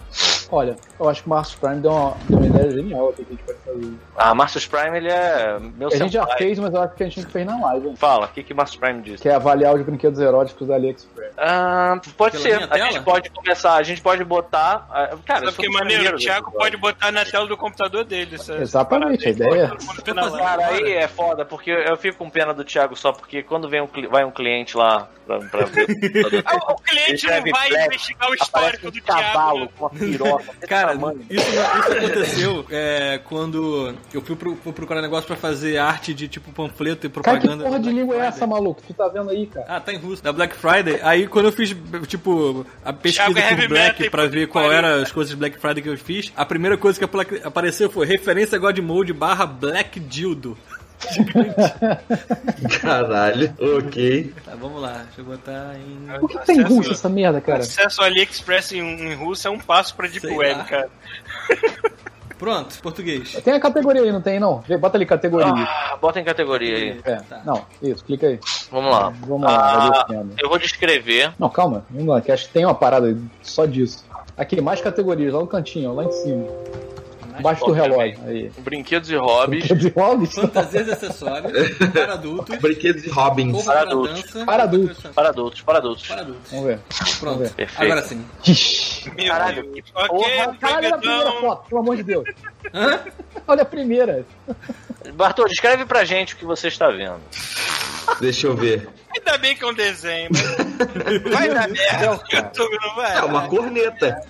[0.53, 3.33] Olha, eu acho que o Marcos Prime deu uma, deu uma ideia genial aqui que
[3.33, 3.93] a gente pode fazer.
[4.17, 7.09] Ah, Marcus Prime, ele é meu a gente já fez, mas eu acho que a
[7.09, 7.89] gente fez na live.
[7.89, 7.97] hein?
[7.97, 9.23] Fala, o que que Marcus Prime disse?
[9.23, 11.33] Que é avaliar os brinquedos eróticos da AliExpress.
[11.39, 12.71] Ah, pode Pela ser.
[12.71, 13.03] A gente tela?
[13.03, 14.87] pode começar, a gente pode botar.
[14.91, 16.17] ah, Cara, Sabe que maneiro?
[16.17, 18.37] O Thiago pode botar na tela do computador dele.
[18.61, 20.39] Exatamente, a ideia é- live.
[20.39, 23.81] Cara, aí é foda, porque eu fico com pena do Thiago só porque quando vem
[23.81, 25.87] um, vai um cliente lá pra, pra ver.
[26.45, 29.23] Ah, O cliente não vai investigar o histórico do Thiago.
[29.23, 29.69] cavalo né?
[29.79, 30.42] com uma piroca.
[30.69, 30.95] Cara,
[31.29, 36.29] isso, isso aconteceu é, quando eu fui, pro, fui procurar negócio pra fazer arte de
[36.29, 37.65] tipo panfleto e Cara, que propaganda.
[37.65, 38.83] porra de língua é essa, maluco?
[38.87, 39.67] Tu tá vendo aí, cara?
[39.69, 40.23] Ah, tá em russo.
[40.23, 41.01] Da Black Friday.
[41.03, 41.75] Aí quando eu fiz,
[42.07, 45.37] tipo, a pesquisa Thiago é por Black metal, pra ver qual era as coisas de
[45.37, 47.05] Black Friday que eu fiz, a primeira coisa que
[47.45, 50.57] apareceu foi referência God Mode barra Black Dildo.
[52.81, 54.33] Caralho, ok.
[54.45, 55.03] Tá, vamos lá.
[55.05, 56.19] Deixa eu botar em...
[56.21, 57.61] Por que tá em russo essa merda, cara?
[57.61, 60.65] Acesso ao AliExpress em, em russo é um passo pra Deep Sei Web, lá.
[60.65, 60.91] cara.
[62.39, 63.35] Pronto, português.
[63.45, 64.65] Tem a categoria aí, não tem não?
[64.81, 65.47] Bota ali categoria.
[65.55, 67.01] Ah, bota em categoria aí.
[67.05, 68.41] É, não, isso, clica aí.
[68.69, 69.11] Vamos lá.
[69.21, 71.33] Vamos lá, Ah, eu vou descrever.
[71.39, 74.05] Não, calma, vamos lá, que acho que tem uma parada aí só disso.
[74.37, 76.49] Aqui, mais categorias, lá no cantinho, ó, lá em cima.
[77.43, 78.19] Embaixo do relógio.
[78.27, 78.51] Aí.
[78.59, 79.65] Brinquedos e hobbies.
[79.67, 80.35] De hobbies?
[80.35, 81.53] Fantasias e acessórios.
[81.93, 82.59] Para adultos.
[82.59, 83.53] Brinquedos e Robins.
[83.53, 84.23] Corpo Para para adultos.
[84.23, 84.45] dança.
[84.45, 85.03] Para adultos.
[85.15, 86.07] Para adultos, para adultos.
[86.07, 86.51] Para adultos.
[86.51, 86.79] Vamos ver.
[86.79, 87.21] Pronto.
[87.25, 87.51] Vamos ver.
[87.55, 87.93] Perfeito.
[87.93, 88.25] Agora sim.
[89.27, 90.57] Caralho, que Ok, porra.
[90.61, 92.29] Caralho, olha a primeira foto, pelo amor de Deus.
[93.47, 94.25] Olha a primeira.
[95.15, 97.21] Bartô, descreve pra gente o que você está vendo.
[98.21, 98.89] Deixa eu ver.
[99.15, 102.13] Ainda bem que é um desenho, mas vai dar merda.
[102.13, 103.17] O YouTube não vai.
[103.19, 104.23] É uma corneta.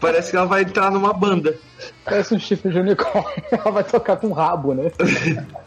[0.00, 1.54] Parece que ela vai entrar numa banda.
[2.04, 3.42] Parece um chifre de unicórnio.
[3.50, 4.90] Ela vai tocar com rabo, né?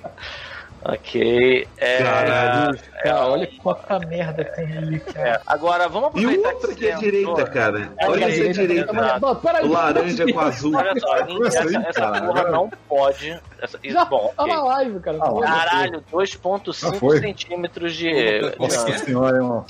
[0.88, 1.68] Ok.
[1.78, 2.80] É, Caralho.
[3.02, 5.30] Cara, olha quanta merda tem ali, cara.
[5.30, 7.92] é, Agora, vamos E aproveitar o outro aqui você à direita, cara.
[7.98, 8.94] É, Olha é, é, direita.
[9.42, 9.66] Peraí.
[9.66, 10.76] O laranja com azul.
[10.76, 11.16] Olha só,
[11.46, 12.22] essa, aí, essa cara.
[12.28, 13.40] porra não pode.
[13.60, 15.18] Essa, isso, Já bom, tá na live, cara.
[15.18, 15.42] Deus.
[15.42, 17.20] Caralho, Já 2,5 foi?
[17.20, 18.12] centímetros de.
[18.60, 19.66] Nossa senhora, irmão.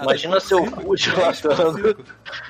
[0.00, 1.94] Imagina seu cu dilatando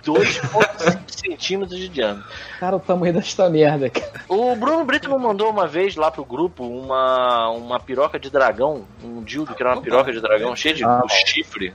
[0.05, 2.29] 2,5 centímetros de diâmetro.
[2.61, 4.13] Cara, o tamanho desta merda, cara.
[4.29, 8.85] O Bruno Brito me mandou uma vez lá pro grupo uma, uma piroca de dragão,
[9.03, 11.03] um dildo que era uma piroca de dragão cheia de Ah.
[11.27, 11.73] chifre.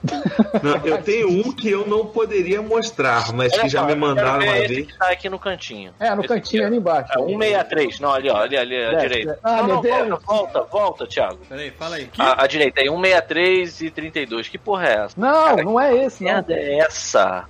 [0.64, 3.96] Não, eu tenho um que eu não poderia mostrar, mas Olha que já só, me
[3.96, 4.88] mandaram uma esse vez.
[4.88, 5.94] que tá aqui no cantinho.
[6.00, 7.12] É, no Esse cantinho aqui, ali embaixo.
[7.14, 8.00] É 163.
[8.00, 9.40] Não, ali, ó, ali, ali, à direita.
[9.44, 9.98] Ah, não, meu não, Deus.
[10.08, 11.40] volta, volta, volta, Thiago.
[11.50, 12.10] Peraí, fala aí.
[12.18, 14.48] A, à direita aí, 163 e 32.
[14.48, 15.20] Que porra é essa?
[15.20, 16.32] Não, não é esse, Que não.
[16.34, 17.46] merda é essa?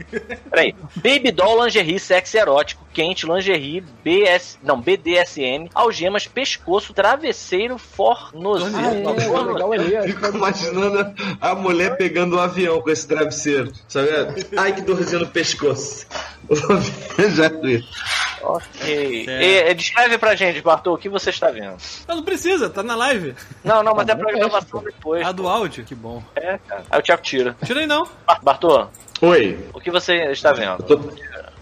[0.49, 0.75] Peraí.
[0.95, 8.75] Baby doll, lingerie, sexy erótico, quente, lingerie, BS, não, BDSM, algemas, pescoço, travesseiro, fornozinho.
[8.77, 13.71] Ah, é, Fico imaginando a mulher pegando o avião com esse travesseiro.
[13.87, 14.09] Sabe?
[14.57, 16.05] Ai, que dorzinha no pescoço.
[17.35, 17.85] já vi.
[18.41, 19.25] Ok.
[19.25, 19.43] Certo.
[19.71, 21.77] E, descreve pra gente, Bartô, o que você está vendo?
[22.05, 23.33] Não, não precisa, tá na live.
[23.63, 25.25] Não, não, mas Tá é é, gravação depois.
[25.25, 26.21] A do áudio, que bom.
[26.35, 26.83] É, cara.
[26.89, 27.55] Aí o Thiago tira.
[27.63, 28.05] Tirei não.
[28.27, 28.87] Bar- Bartô,
[29.21, 29.57] Oi.
[29.73, 30.83] o que você está vendo?
[30.89, 31.13] Eu tô,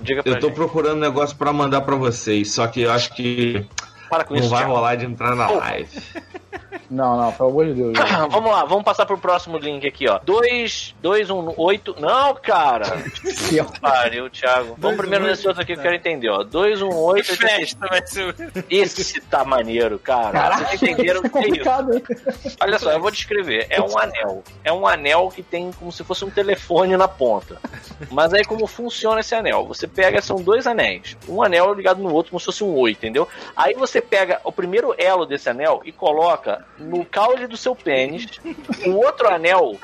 [0.01, 0.55] Diga eu tô gente.
[0.55, 3.65] procurando um negócio pra mandar pra vocês, só que eu acho que
[4.09, 4.73] Para com não isso, vai Thiago.
[4.75, 6.01] rolar de entrar na live.
[6.89, 7.93] Não, não, pelo amor de Deus.
[8.31, 10.19] Vamos lá, vamos passar pro próximo link aqui, ó.
[10.19, 11.95] 2, 2, 1, 8.
[11.99, 12.85] Não, cara!
[13.81, 14.67] Pariu, Thiago.
[14.69, 15.83] Vamos Dois, primeiro um, nesse outro aqui que eu tá.
[15.83, 16.43] quero entender, ó.
[16.43, 17.35] 2, 1, 8.
[17.37, 18.29] Festa vai ser.
[18.29, 18.35] o-
[18.69, 20.57] Esse tá maneiro, cara.
[20.57, 22.57] Vocês entenderam o que é isso?
[22.61, 23.67] Olha só, eu vou descrever.
[23.69, 24.43] É um anel.
[24.63, 27.57] É um anel que tem como se fosse um telefone na ponta.
[28.11, 29.65] Mas aí como funciona esse anel?
[29.67, 31.17] Você pega, são dois anéis.
[31.27, 33.27] Um anel ligado no outro como se fosse um oi, entendeu?
[33.55, 38.39] Aí você pega o primeiro elo desse anel e coloca no caule do seu pênis.
[38.85, 39.77] O outro anel,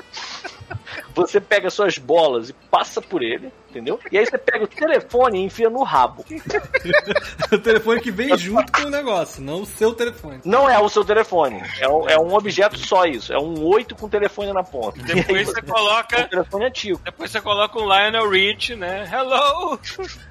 [1.14, 4.00] você pega suas bolas e passa por ele, entendeu?
[4.12, 6.24] E aí você pega o telefone e enfia no rabo.
[7.52, 10.40] o telefone que vem junto com o negócio, não o seu telefone.
[10.46, 11.62] Não é o seu telefone.
[11.80, 13.34] É um, é um objeto só isso.
[13.34, 15.02] É um oito com telefone na ponta.
[15.02, 16.22] Depois você É coloca.
[16.22, 17.02] um telefone antigo.
[17.04, 19.10] Depois você coloca um Lionel Rich, né?
[19.12, 19.80] Hello!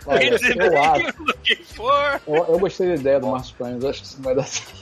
[0.07, 1.01] Olha, eu acho.
[1.03, 2.21] you're looking for.
[2.27, 4.73] Eu, eu gostei da ideia do Márcio Pranes, acho que isso não vai dar certo.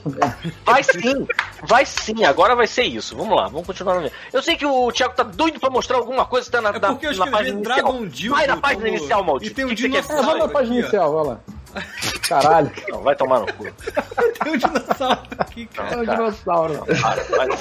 [0.65, 1.27] Vai sim,
[1.63, 3.17] vai sim, agora vai ser isso.
[3.17, 4.15] Vamos lá, vamos continuar no vídeo.
[4.33, 6.79] Eu sei que o Thiago tá doido pra mostrar alguma coisa que tá na, É
[6.79, 7.77] na, porque eu na página escrevi inicial.
[7.93, 8.37] Dragon Dildo.
[8.51, 9.53] Vai na página como- inicial, maldito.
[9.53, 9.99] E tem um O que que você quer?
[9.99, 11.41] É, vamos na dinossauro página aqui, inicial, vai lá.
[12.29, 12.71] Caralho.
[12.89, 13.65] Não, vai tomar no cu.
[14.43, 15.95] Tem um dinossauro aqui, cara.
[15.95, 16.75] É um dinossauro.
[16.75, 16.87] Não,
[17.37, 17.57] vai cu.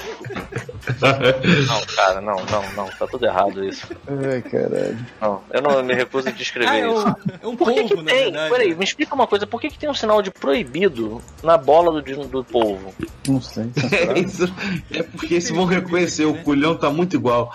[1.67, 3.87] Não, cara, não, não, não, tá tudo errado isso.
[4.31, 4.97] Ai, caralho.
[5.21, 7.07] Não, eu não me recuso a descrever Ah, é isso.
[7.07, 8.23] um, é um Por que, polvo, que na tem?
[8.25, 8.49] verdade.
[8.51, 9.45] Peraí, me explica uma coisa.
[9.47, 12.93] Por que, que tem um sinal de proibido na bola do, do polvo?
[13.27, 13.69] Não sei.
[13.91, 14.43] É, isso,
[14.91, 17.53] é porque eles vão reconhecer, o culhão tá muito igual.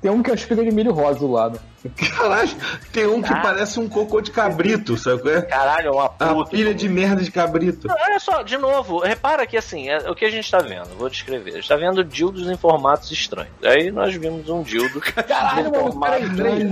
[0.00, 1.58] Tem um que é o espiga de milho rosa do lado.
[1.90, 2.50] Caralho,
[2.92, 3.40] tem um que Ah.
[3.40, 5.42] parece um cocô de cabrito, sabe é?
[5.42, 6.50] Caralho, é uma puta.
[6.50, 7.88] pilha de merda de cabrito.
[7.88, 10.88] Não, olha só, de novo, repara que assim, é, o que a gente tá vendo,
[10.98, 11.50] vou descrever.
[11.50, 13.52] A gente tá vendo dildos em formatos estranhos.
[13.62, 16.66] Aí nós vimos um dildo Caralho, em mano, formato peraí.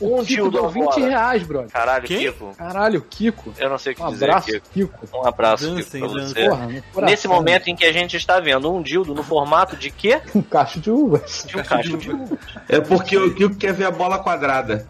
[0.00, 1.06] Um Kiko dildo deu 20 agora.
[1.08, 1.70] reais, brother.
[1.70, 2.18] Caralho, Quem?
[2.18, 2.54] Kiko.
[2.56, 3.54] Caralho, Kiko.
[3.58, 4.68] Eu não sei o que Um dizer, abraço, Kiko.
[4.72, 5.18] Kiko.
[5.18, 6.48] Um abraço, Dancem, Kiko, pra você.
[6.48, 7.06] Porra.
[7.06, 10.20] Nesse momento em que a gente está vendo um dildo no formato de quê?
[10.34, 11.44] Um cacho de uvas.
[11.46, 12.38] De um cacho de uva.
[12.68, 14.86] É porque o Kiko quer ver a bola quadrada.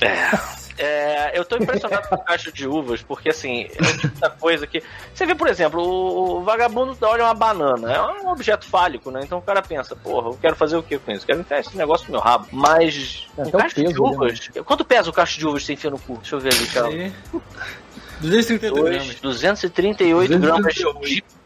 [0.00, 0.59] É.
[0.82, 4.30] É, eu tô impressionado com o cacho de uvas, porque assim, é o tipo da
[4.30, 4.82] coisa que.
[5.14, 9.20] Você vê, por exemplo, o, o vagabundo olha uma banana, é um objeto fálico, né?
[9.22, 11.26] Então o cara pensa, porra, eu quero fazer o que com isso?
[11.26, 12.46] Quero enfiar esse negócio no meu rabo.
[12.50, 14.48] Mas É, o cacho de peso ali, uvas.
[14.64, 16.16] Quanto pesa o cacho de uvas que você enfia no cu?
[16.16, 16.88] Deixa eu ver ali, cara.
[16.88, 17.12] Aí.
[18.20, 19.20] 238 Dois, gramas.
[19.20, 20.86] 238 gramas de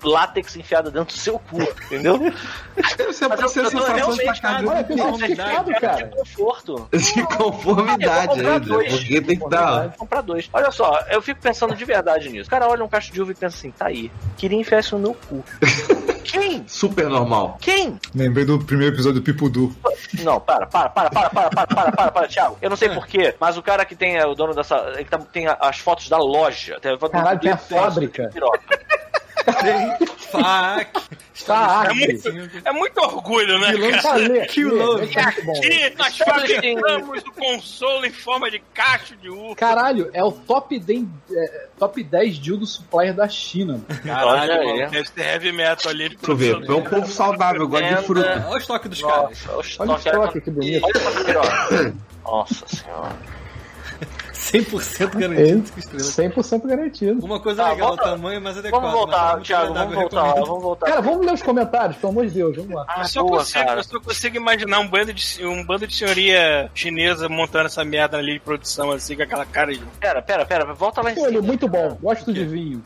[0.09, 2.19] látex enfiado dentro do seu cu, entendeu?
[2.19, 4.87] Você Mas precisa eu realmente pra cara, caramba.
[4.91, 6.05] eu tô Complicado, cara.
[6.05, 6.89] de conforto.
[6.93, 8.61] De conformidade ainda.
[8.61, 8.93] dois.
[8.93, 9.91] Porque tem que dar.
[9.97, 10.49] Comprar dois.
[10.53, 12.47] Olha só, eu fico pensando de verdade nisso.
[12.49, 14.11] O cara olha um cacho de uva e pensa assim, tá aí.
[14.37, 15.45] Queria enfiar isso no meu cu.
[16.25, 16.65] Quem?
[16.67, 17.59] Super normal.
[17.61, 17.99] Quem?
[18.15, 19.75] Lembrei do primeiro episódio do Pipudu.
[20.23, 22.57] Não, para, para, para, para, para, para, para, para, para, Thiago.
[22.63, 24.77] Eu não sei porquê, mas o cara que tem, é, o dono dessa.
[24.95, 26.79] Ele tá- tem as fotos da loja.
[26.81, 28.31] Tem a foto do- Caralho, tem a fábrica.
[30.31, 31.25] Fuck.
[31.47, 32.29] Tá, É muito,
[32.65, 34.03] é muito orgulho, né, cara?
[34.03, 35.53] tá que é muito bom.
[35.53, 39.55] Aqui nós fabricamos o console em forma de cacho de uva.
[39.57, 43.75] Caralho, é o top 10, é, top 10 dildo supplier da China.
[43.89, 44.01] mano.
[44.03, 46.71] Caralho, Olha mano, deve ter heavy metal ali de Deixa eu ver.
[46.71, 48.45] É um povo saudável, gosta de fruta.
[48.47, 49.45] Olha o estoque dos caras.
[49.45, 50.85] Nossa, Olha o estoque, que bonito.
[50.85, 51.95] Olha essa piroca.
[52.25, 53.44] Nossa senhora.
[54.63, 55.73] 100% garantido.
[55.77, 56.07] É, estrelas.
[56.17, 57.25] 100% garantido.
[57.25, 58.81] Uma coisa Tá, legal, volta- o tamanho mais adequado.
[58.83, 60.87] Vamos mas voltar, Thiago, vamos voltar vamos voltar.
[60.87, 62.85] Cara, vamos ler os comentários, pelo amor de Deus, vamos lá.
[62.89, 63.81] Ah, Eu só, boa, consigo, cara.
[63.81, 68.19] eu só consigo imaginar um bando, de, um bando de senhoria chinesa montando essa merda
[68.19, 69.81] ali de produção, assim, com aquela cara de.
[70.01, 71.43] Pera, pera, pera, volta lá em Olha, cima.
[71.43, 71.97] muito bom.
[72.01, 72.85] Gosto de vinho.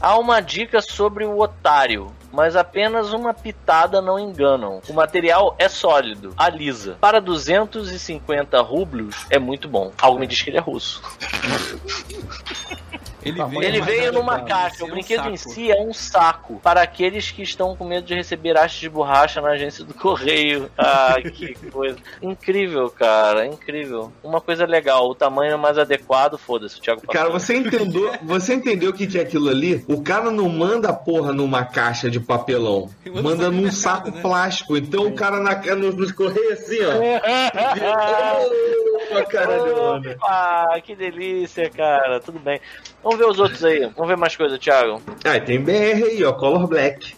[0.00, 4.80] Há uma dica sobre o otário, mas apenas uma pitada não enganam.
[4.88, 6.96] O material é sólido, alisa.
[7.00, 9.92] Para 250 rublos é muito bom.
[10.00, 11.02] Algo me diz que ele é russo.
[13.28, 14.84] Ele veio, Ele veio numa caixa.
[14.84, 16.60] O é um brinquedo em si é um saco.
[16.62, 20.70] Para aqueles que estão com medo de receber hastes de borracha na agência do correio.
[20.76, 21.98] Ah, que coisa.
[22.22, 23.46] Incrível, cara.
[23.46, 24.12] Incrível.
[24.22, 25.08] Uma coisa legal.
[25.08, 26.78] O tamanho mais adequado, foda-se.
[26.78, 27.20] O Thiago passou.
[27.20, 29.84] Cara, você entendeu, você entendeu o que, que é aquilo ali?
[29.88, 32.90] O cara não manda a porra numa caixa de papelão.
[33.22, 34.20] Manda num mercado, saco né?
[34.20, 34.76] plástico.
[34.76, 36.98] Então o cara na, nos, nos correios assim, ó.
[39.10, 40.16] Ô, caralho, mano.
[40.22, 42.20] Ah, que delícia, cara.
[42.20, 42.60] Tudo bem.
[43.02, 43.80] Vamos ver os outros aí.
[43.96, 45.00] Vamos ver mais coisa, Thiago.
[45.24, 46.32] Ah, tem BR aí, ó.
[46.32, 47.14] Color Black.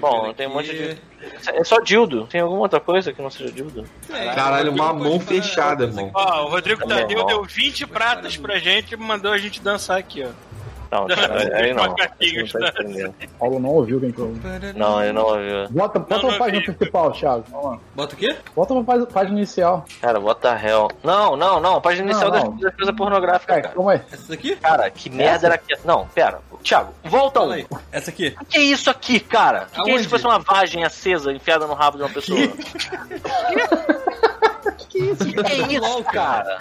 [0.00, 0.96] Bom, tem um monte de.
[1.52, 2.26] É só dildo.
[2.26, 3.84] Tem alguma outra coisa que não seja dildo?
[4.34, 6.10] Caralho, uma mão fechada, irmão.
[6.14, 9.98] Ó, o Rodrigo Tá Tadeu deu 20 pratas pra gente e mandou a gente dançar
[9.98, 10.30] aqui, ó.
[10.90, 11.82] Não, cara, aí não.
[11.84, 13.14] Macaquinhos, não tá entendendo.
[13.38, 14.32] Paulo não ouviu quem falou.
[14.74, 15.68] Não, ele não ouviu.
[15.70, 16.72] Bota, bota Não, uma não página vi.
[16.72, 17.44] principal, Thiago.
[17.50, 17.78] Vamos lá.
[17.94, 18.36] Bota o quê?
[18.56, 19.84] Bota uma pá- página inicial.
[20.00, 20.88] Cara, what the hell?
[21.04, 21.76] Não, não, não.
[21.76, 22.56] A página Não, inicial das- não.
[22.56, 23.74] das coisas pornográficas, É, cara.
[23.74, 24.00] calma aí.
[24.10, 24.56] Essa daqui?
[24.56, 25.74] Cara, que merda era aqui?
[25.84, 26.40] Não, pera.
[26.62, 27.64] Thiago, volta um.
[27.92, 28.34] Essa aqui.
[28.40, 29.68] O que é isso aqui, cara?
[29.70, 32.38] O que, que é isso fosse uma vagem acesa enfiada no rabo de uma pessoa?
[34.88, 36.58] Que isso, O que é isso, cara?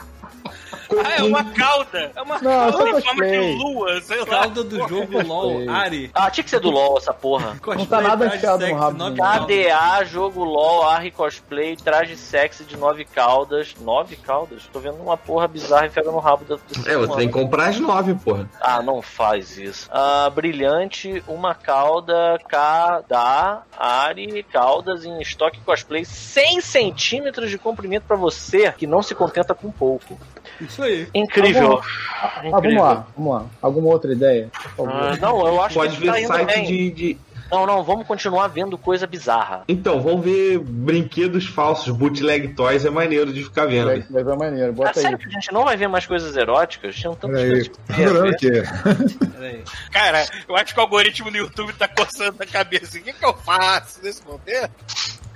[1.03, 2.11] Ah, é uma cauda!
[2.15, 4.25] É uma Não, cauda em forma de lua, sei lá.
[4.25, 6.11] Cauda do jogo LOL, Ari.
[6.13, 7.57] Ah, tinha que ser do LOL essa porra.
[7.61, 8.97] Cosplay, tá nada enfiado no rabo.
[8.97, 13.75] KDA, jogo LOL, Arri Cosplay, traje sexy de nove caudas.
[13.81, 14.63] Nove caudas?
[14.71, 17.79] Tô vendo uma porra bizarra enfiada no rabo da É, você tem que comprar as
[17.79, 18.49] nove, porra.
[18.61, 19.89] Ah, não faz isso.
[19.91, 28.05] Ah, brilhante, uma cauda K da Ari, caudas em estoque cosplay, 100 centímetros de comprimento
[28.07, 30.17] pra você que não se contenta com pouco.
[30.61, 31.07] Isso aí.
[31.13, 31.81] Incrível.
[32.21, 33.45] Ah, vamos lá, vamos lá.
[33.61, 34.49] Alguma outra ideia?
[34.79, 36.65] Ah, não, eu acho Pode que tá ver indo site bem.
[36.65, 37.17] de, de-
[37.51, 39.63] Não, não, vamos continuar vendo coisa bizarra.
[39.69, 41.95] Então, vamos ver brinquedos falsos.
[41.95, 43.85] Bootleg Toys é maneiro de ficar vendo.
[43.87, 45.03] Vai, vai ver maneiro, Ah, bota aí.
[45.03, 46.95] sério que a gente não vai ver mais coisas eróticas?
[46.95, 47.69] Tinham tantas Peraí,
[48.09, 48.67] coisas ver.
[48.67, 49.27] aqui.
[49.31, 49.63] Peraí.
[49.91, 52.97] Cara, eu acho que o algoritmo do YouTube tá coçando a cabeça.
[52.97, 54.71] O que, que eu faço nesse momento?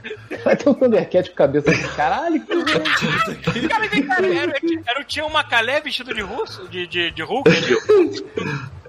[0.43, 1.87] Vai ter um Thundercat com cabeça assim.
[1.95, 2.55] Caralho, que
[3.67, 4.53] Cara, vem cá, era,
[4.85, 7.49] era, tinha uma Calé vestido de russo, de, de, de Hulk.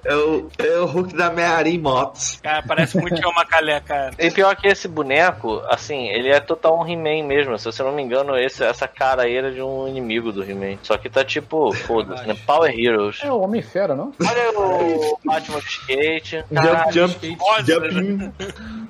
[0.05, 2.41] É o, é o Hulk da Meia-Aranha Motos.
[2.43, 4.13] Cara, parece muito que é uma Calé, cara.
[4.19, 7.59] E pior que esse boneco, assim, ele é total um He-Man mesmo.
[7.59, 10.79] Se você não me engano, esse, essa cara aí era de um inimigo do He-Man.
[10.83, 12.37] Só que tá tipo, foda-se, né?
[12.47, 13.21] Power Heroes.
[13.23, 14.13] É o Homem-Fera, não?
[14.21, 16.37] Olha o Batman de skate.
[16.37, 17.73] Jump, Caralho, jump, rosa.
[17.73, 18.33] jumping.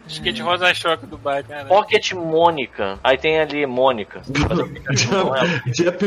[0.09, 1.57] Skate rosa choque do Batman.
[1.57, 1.69] cara.
[1.69, 2.99] Pocket Mônica.
[3.03, 4.23] Aí tem ali Mônica.
[4.33, 4.81] Jump,
[5.73, 6.03] jump,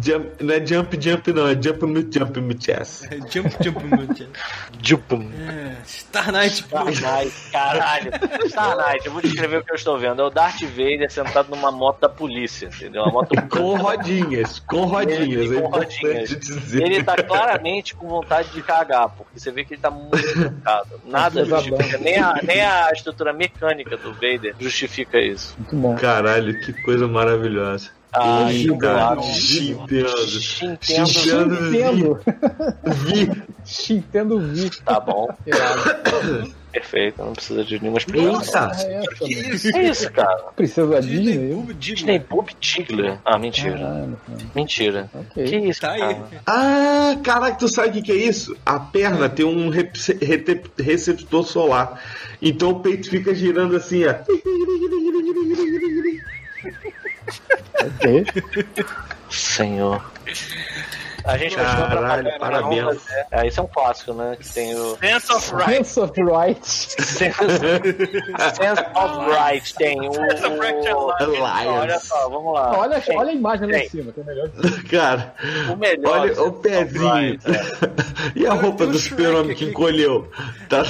[0.00, 3.08] jump, não é jump, jump, não, é jump, me, jump, me chess.
[3.30, 3.80] Jump, jump,
[4.16, 4.35] jump.
[4.82, 5.30] Jupum.
[5.32, 6.56] É, Star Knight.
[6.56, 8.10] Star Knight, caralho.
[8.48, 10.22] Star Knight, eu vou descrever o que eu estou vendo.
[10.22, 13.02] É o Darth Vader sentado numa moto da polícia, entendeu?
[13.02, 16.28] Uma moto Com rodinhas, com rodinhas, Ele é com rodinhas.
[16.30, 16.82] dizer.
[16.82, 21.00] Ele tá claramente com vontade de cagar, porque você vê que ele tá muito cansado.
[21.04, 25.54] Nada justifica, nem a, nem a estrutura mecânica do Vader justifica isso.
[25.58, 25.96] Muito bom.
[25.96, 27.95] Caralho, que coisa maravilhosa.
[28.12, 29.20] Ah, Ih, Nintendo.
[30.88, 32.20] Nintendo.
[33.04, 33.30] Vi.
[33.94, 34.70] Nintendo Vi.
[34.84, 35.28] Tá bom.
[35.46, 36.54] Irado.
[36.72, 38.70] perfeita, não precisa de nenhuma explicação.
[39.18, 39.72] Que isso?
[39.72, 40.36] Que isso, cara?
[40.54, 41.62] Precisa da Disney?
[41.78, 43.18] Disney Bob Tigler.
[43.24, 44.08] Ah, mentira.
[44.54, 45.10] Mentira.
[45.34, 46.00] Que isso, Tá aí.
[46.00, 46.26] cara?
[46.46, 48.56] Ah, caraca, tu sabe o que, que é isso?
[48.64, 49.70] A perna tem um
[50.78, 52.00] receptor solar.
[52.40, 54.14] Então o peito fica girando assim, ó.
[59.30, 60.02] Senhor.
[61.26, 63.02] A gente continua Caralho, pra parabéns.
[63.32, 64.36] É, esse é um clássico, né?
[64.40, 64.96] Que tem o.
[64.96, 65.84] Sense of right.
[65.84, 66.66] Sense of right.
[66.66, 67.40] Sense
[68.94, 69.74] of Right.
[69.74, 70.12] Tem o.
[71.78, 72.78] Olha só, vamos lá.
[72.78, 74.48] Olha, Tem- olha a imagem lá em cima, que é melhor.
[74.90, 75.34] Cara,
[75.72, 76.20] O melhor.
[76.20, 77.38] olha o pezinho.
[78.34, 80.28] E a roupa do super-homem que encolheu?
[80.68, 80.82] Tá...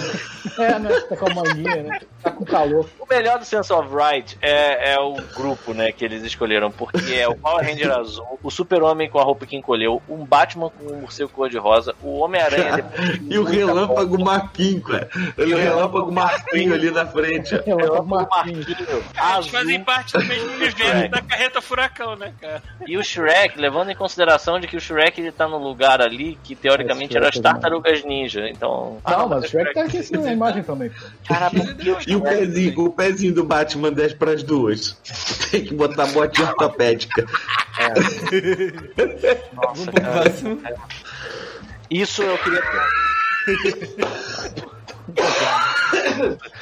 [0.59, 1.01] É, né?
[1.09, 1.99] Tá com a manguinha, né?
[2.23, 2.89] Tá com calor.
[2.99, 7.15] O melhor do Sense of Right é, é o grupo, né, que eles escolheram, porque
[7.15, 10.93] é o Power Ranger azul, o Super-Homem com a roupa que encolheu, um Batman com
[10.93, 12.83] um morcego cor-de-rosa, o Homem-Aranha
[13.21, 15.09] de E o relâmpago Marquinho, cara.
[15.37, 17.55] O relâmpago Marquinho ali na frente.
[17.55, 17.63] ó.
[17.77, 22.63] Relâmpago Marquinho, Eles fazem parte do mesmo universo da carreta furacão, né, cara?
[22.87, 26.39] E o Shrek, levando em consideração de que o Shrek ele tá no lugar ali
[26.43, 28.49] que teoricamente É, era as é tartarugas ninja.
[28.49, 28.99] Então.
[29.07, 30.91] Não, mas o Shrek tá aqui assim na imagem também.
[31.29, 34.97] Cara, porque o E o pezinho, o pezinho do Batman desce pras duas.
[35.51, 37.25] Tem que botar botinha ortopédica.
[39.53, 40.16] Nossa, cara.
[41.91, 42.83] Isso eu queria ter.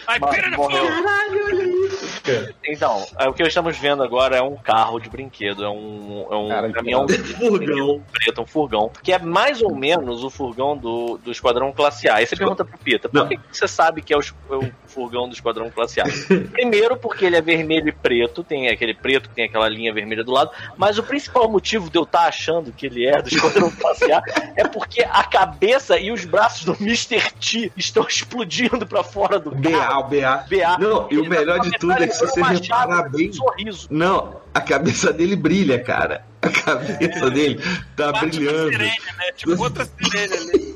[0.06, 0.86] Ai, pera no morreu.
[0.86, 2.54] Caralho, olha isso, cara.
[2.66, 6.36] Então, é, o que estamos vendo agora é um carro de brinquedo, é um, é
[6.36, 8.02] um Cara, caminhão da Furgão.
[8.12, 12.16] preto, um furgão, que é mais ou menos o furgão do, do Esquadrão Classe A.
[12.16, 14.70] Aí você pergunta pro Pita, por que que você sabe que é o, é o
[14.86, 16.04] furgão do Esquadrão Classe A?
[16.52, 20.24] Primeiro porque ele é vermelho e preto, tem aquele preto que tem aquela linha vermelha
[20.24, 23.70] do lado, mas o principal motivo de eu estar achando que ele é do Esquadrão
[23.76, 24.22] Classe A
[24.56, 27.32] é porque a cabeça e os braços do Mr.
[27.40, 30.44] T estão explodindo pra fora do BA, o BA.
[30.50, 30.78] BA.
[30.78, 33.32] Não, e o tá melhor de tudo é que se você reparar bem.
[33.32, 33.86] sorriso.
[33.90, 36.24] Não, a cabeça dele brilha, cara.
[36.42, 37.60] A cabeça dele
[37.96, 38.70] tá Bate uma brilhando.
[38.72, 39.32] sirene, né?
[39.36, 40.74] Tipo outra sirene ali.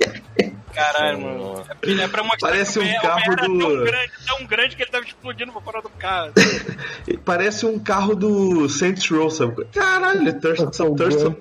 [0.79, 1.65] Caralho, mano.
[1.83, 4.91] É é pra mostrar Parece que um carro do- tão grande, tão grande que ele
[4.91, 6.33] tava explodindo pra fora do carro.
[7.25, 9.65] Parece um carro do Saints Row, sabe?
[9.67, 10.77] Caralho, é Turtles,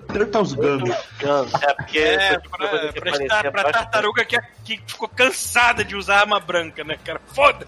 [0.08, 0.92] Turtles Gun.
[1.62, 6.20] É, porque É, pra, pra, parecia tar- pra tartaruga que, que ficou cansada de usar
[6.22, 7.22] arma branca, né, cara?
[7.34, 7.66] Foda!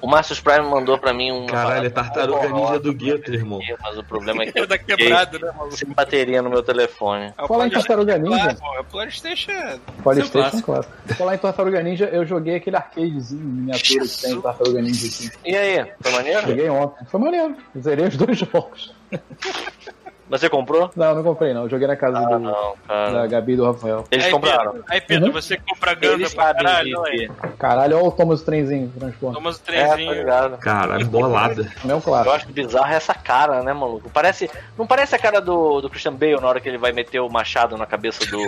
[0.00, 1.46] O Marcius Prime mandou pra mim um.
[1.46, 3.60] Caralho, é tartaruga ninja do gueto, irmão.
[3.82, 5.76] Mas o problema é que É da fiquei quebrada, né, maluco?
[5.76, 7.32] sem bateria no meu telefone.
[7.36, 8.56] É o Falar em PlayStation Tartaruga Ninja.
[8.76, 9.80] é o PlayStation.
[10.02, 10.86] Polystation, claro.
[11.16, 15.30] Falar em Tartaruga Ninja, eu joguei aquele arcadezinho miniatura que tem Tartaruga Ninja aqui.
[15.44, 16.46] E aí, foi maneiro?
[16.48, 17.04] Joguei ontem.
[17.06, 17.56] Foi maneiro.
[17.78, 18.94] Zerei os dois jogos.
[20.30, 20.90] Você comprou?
[20.94, 21.64] Não, não comprei não.
[21.64, 23.10] Eu joguei na casa Ah, do, não, cara.
[23.12, 24.04] da Gabi e do Rafael.
[24.10, 24.72] Eles Aí, compraram.
[24.72, 25.32] Pedro, aí, Pedro, Uhum.
[25.32, 27.30] você compra Ganda pra caralho, de- aí.
[27.58, 29.34] Caralho, olha o Thomas Trenzinho transforma.
[29.34, 30.56] Toma os É, ligado.
[30.58, 31.70] Caralho, bolada.
[31.84, 32.30] Meu Eu claro.
[32.30, 34.08] acho bizarro essa cara, né, maluco?
[34.10, 34.48] Parece.
[34.78, 37.28] Não parece a cara do, do Christian Bale na hora que ele vai meter o
[37.28, 38.38] machado na cabeça do.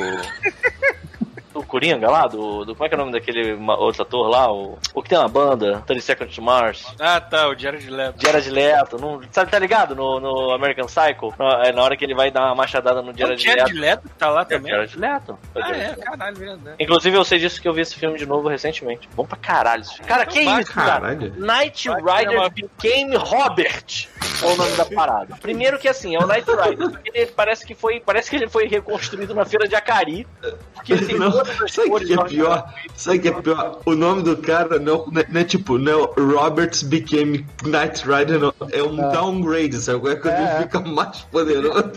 [1.72, 2.26] Coringa lá?
[2.26, 4.52] Do, do- como é que é o nome daquele outro ator lá?
[4.52, 5.82] O, o que tem na banda?
[5.86, 6.84] 30 Seconds to Mars.
[7.00, 8.20] Ah, tá, o Jared Leto.
[8.22, 9.94] Jared Leto, não, sabe, tá ligado?
[9.96, 13.10] No, no American Psycho, na, é na hora que ele vai dar uma machadada no
[13.10, 13.80] É o Jared, Jared Leto.
[13.80, 14.70] Leto que tá lá É o também?
[14.72, 15.38] Jared Leto.
[15.54, 16.00] É Ah, Jared é, Leto.
[16.02, 16.76] caralho, verdade.
[16.78, 19.08] Inclusive, eu sei disso que eu vi esse filme de novo recentemente.
[19.14, 19.80] Bom pra caralho.
[19.80, 20.06] esse filme.
[20.08, 21.00] Cara, que vai, isso, cara?
[21.00, 21.34] Caralho.
[21.38, 24.08] Vai, é Rider uma- became Robert.
[24.42, 25.36] É o nome da parada.
[25.40, 27.00] Primeiro que assim, é o Knight Rider.
[27.14, 30.26] Ele parece que foi, parece que ele foi reconstruído na feira de Acari.
[30.74, 32.74] Porque ele tem Não, todas as sabe o que é pior?
[32.94, 33.80] Sabe o que é pior?
[33.84, 38.04] O nome do cara não, não é- não é tipo, não é Roberts became Knight
[38.06, 38.52] Rider, não.
[38.72, 40.00] É um downgrade, sabe?
[40.00, 40.58] Quando ele É.
[40.62, 41.92] fica mais poderoso,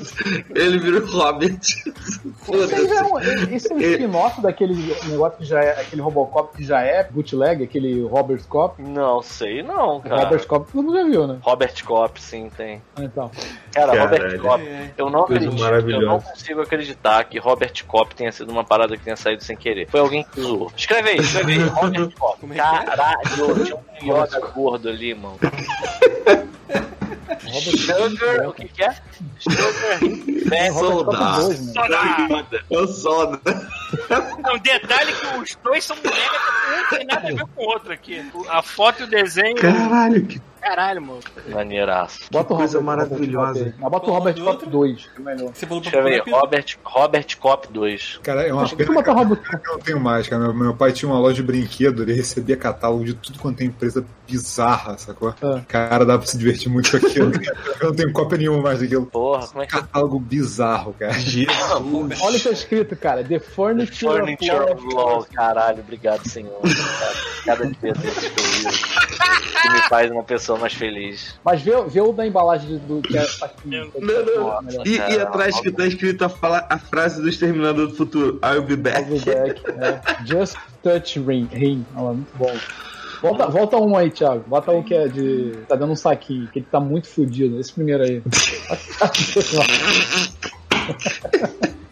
[0.54, 1.60] ele vira o Robert.
[1.62, 6.64] Isso é um, isso é um spin-off daquele negócio que já é, aquele Robocop que
[6.64, 8.82] já é bootleg, aquele Robert Cop.
[8.82, 10.24] Não sei, não, cara.
[10.24, 11.38] Robert Cop todo mundo já viu, né?
[11.42, 12.82] Robert Cop, sim, tem.
[13.00, 13.30] Então.
[13.74, 14.02] Cara, Caralho.
[14.02, 14.64] Robert Cop,
[14.98, 15.56] eu não acredito,
[15.92, 19.55] eu não consigo acreditar que Robert Cop tenha sido uma parada que tenha saído sem
[19.56, 19.88] querer.
[19.90, 20.72] Foi alguém que zoou.
[20.76, 22.12] Escreve aí, escreve aí, Robert.
[22.56, 25.40] Caralho, tinha um Yoda gordo ali, mano.
[27.62, 28.96] Sugar, o que que é?
[29.40, 30.02] Sugar,
[30.46, 30.72] né?
[30.72, 32.66] Soda!
[32.70, 33.40] É o Soda.
[34.44, 37.94] Não, detalhe que os dois são mega, um tem nada a ver com o outro
[37.94, 38.24] aqui.
[38.50, 41.20] A foto e o desenho Caralho, que caralho, mano.
[41.48, 42.20] Maneiraço.
[42.32, 43.74] Bota o coisa Robert- maravilhosa.
[43.78, 45.10] Bota o Robert Cop 2.
[45.16, 45.52] É melhor.
[45.54, 48.20] Você falou Deixa eu ver, Robert, Robert Cop 2.
[48.24, 50.42] Cara, é uma Acho que pena o Robert que eu não tenho mais, cara.
[50.44, 53.66] Meu, meu pai tinha uma loja de brinquedo, ele recebia catálogo de tudo quanto é
[53.66, 55.34] empresa bizarra, sacou?
[55.42, 55.62] Ah.
[55.68, 57.32] Cara, dá pra se divertir muito com aquilo.
[57.80, 59.06] eu não tenho cópia nenhuma mais daquilo.
[59.06, 61.14] Porra, como é que Catálogo bizarro, cara.
[61.14, 63.24] Olha o que tá escrito, cara.
[63.24, 66.60] The Furniture, Furniture of Law, caralho, obrigado, Senhor.
[66.62, 67.14] Cara,
[67.46, 71.36] Cada dia desse que me faz uma pessoa mais feliz.
[71.44, 73.92] Mas vê, vê o da embalagem do, do que é saquinho.
[74.00, 74.86] Não, não.
[74.86, 78.62] E, e atrás que tá escrito a, fala- a frase do Exterminador do Futuro: I'll
[78.64, 79.02] be back.
[79.02, 80.02] I'll be back, é.
[80.26, 81.48] Just touch ring.
[81.52, 81.86] ring.
[81.96, 82.54] Olha lá, muito bom.
[83.22, 84.44] Volta, volta um aí, Thiago.
[84.48, 85.54] Bota um que é de.
[85.68, 87.60] Tá dando um saquinho, que ele tá muito fudido.
[87.60, 88.22] Esse primeiro aí.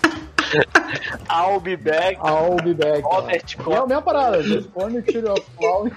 [1.29, 2.17] I'll be back.
[2.23, 3.03] I'll be back.
[3.03, 4.37] Robert E é a mesma parada.
[4.39, 5.87] Of Law.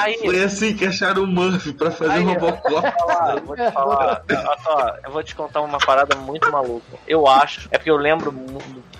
[0.00, 2.70] Aí, Foi assim que acharam o Murphy pra fazer Aí, o Robocop.
[2.70, 4.24] vou te falar, vou te falar.
[4.30, 6.96] Olha só, eu vou te contar uma parada muito maluca.
[7.06, 8.32] Eu acho, é porque eu lembro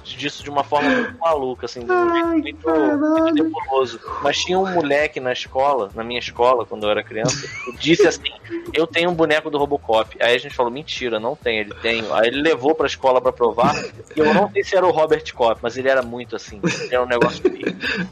[0.05, 4.01] disso de uma forma muito maluca, assim, de um jeito muito, muito nebuloso.
[4.23, 8.07] Mas tinha um moleque na escola, na minha escola, quando eu era criança, que disse
[8.07, 8.33] assim:
[8.73, 10.17] Eu tenho um boneco do Robocop.
[10.21, 12.05] Aí a gente falou: Mentira, não tem, ele tem.
[12.13, 13.75] Aí ele levou pra escola pra provar.
[14.17, 16.61] E eu não sei se era o Robert Cop, mas ele era muito assim.
[16.91, 17.43] Era um negócio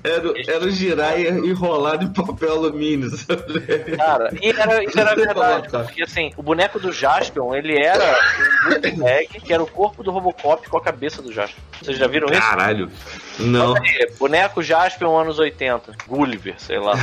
[0.04, 3.60] Era, era o Jiraiya enrolado em papel alumínio, sabe?
[3.96, 8.18] Cara, e era, isso era verdade, porque assim, o boneco do Jaspion, ele era
[8.66, 11.62] um bootleg que era o corpo do Robocop com a cabeça do Jaspion.
[11.82, 12.40] Vocês já viram isso?
[12.40, 12.90] Caralho.
[13.38, 13.76] Não.
[13.76, 15.92] Aí, boneco Jaspion anos 80.
[16.06, 16.94] Gulliver, sei lá.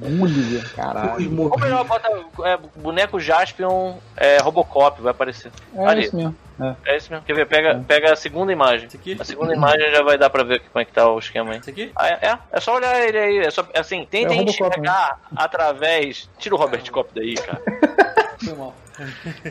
[0.00, 1.50] Gulliver, caralho.
[1.50, 2.08] Ou melhor, bota
[2.44, 5.52] é, boneco Jaspion é, Robocop, vai aparecer.
[5.74, 6.04] É Ali.
[6.04, 6.36] isso mesmo.
[6.60, 6.92] É.
[6.92, 7.24] É isso mesmo.
[7.26, 7.46] Quer ver?
[7.46, 8.88] Pega, pega a segunda imagem.
[9.18, 11.58] A segunda imagem já vai dar pra ver como é que tá o esquema aí.
[11.58, 11.92] Isso aqui?
[11.94, 13.38] Ah, é, é, é só olhar ele aí.
[13.38, 16.28] É só, assim, É tentem Robocop, enxergar através.
[16.38, 17.62] Tira o Robert Cop daí, cara.
[18.42, 18.74] Foi mal.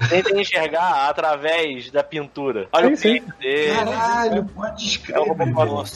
[0.09, 2.67] Tentem enxergar através da pintura.
[2.71, 3.73] Olha o peito dele.
[3.75, 5.27] Caralho, pode É escrever.
[5.27, 5.91] Robocop.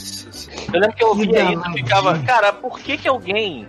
[0.74, 3.68] Eu lembro que eu via isso e ficava, cara, por que que alguém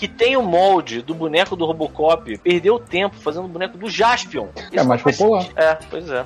[0.00, 4.46] que tem o molde do boneco do Robocop perdeu tempo fazendo o boneco do Jaspion?
[4.72, 5.46] É mais popular.
[5.54, 6.24] É, pois é.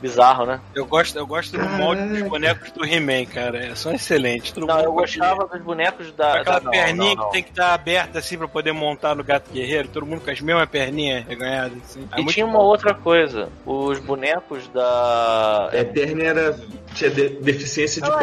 [0.00, 0.58] Bizarro, né?
[0.74, 3.66] Eu gosto, eu gosto do molde dos bonecos do He-Man, cara.
[3.66, 4.52] É, são excelentes.
[4.52, 6.40] Todo Não, mundo eu gosta gostava dos bonecos da.
[6.40, 7.26] Aquela da- não, perninha não, não.
[7.26, 10.30] que tem que estar aberta assim pra poder montar no gato guerreiro, todo mundo com
[10.30, 11.76] as mesmas perninhas reganhadas.
[11.84, 12.08] Assim.
[12.16, 12.64] É E tinha uma bom.
[12.64, 13.50] outra coisa.
[13.66, 15.68] Os bonecos da.
[15.74, 16.58] Eterna era.
[16.94, 18.18] tinha de- deficiência de Ah.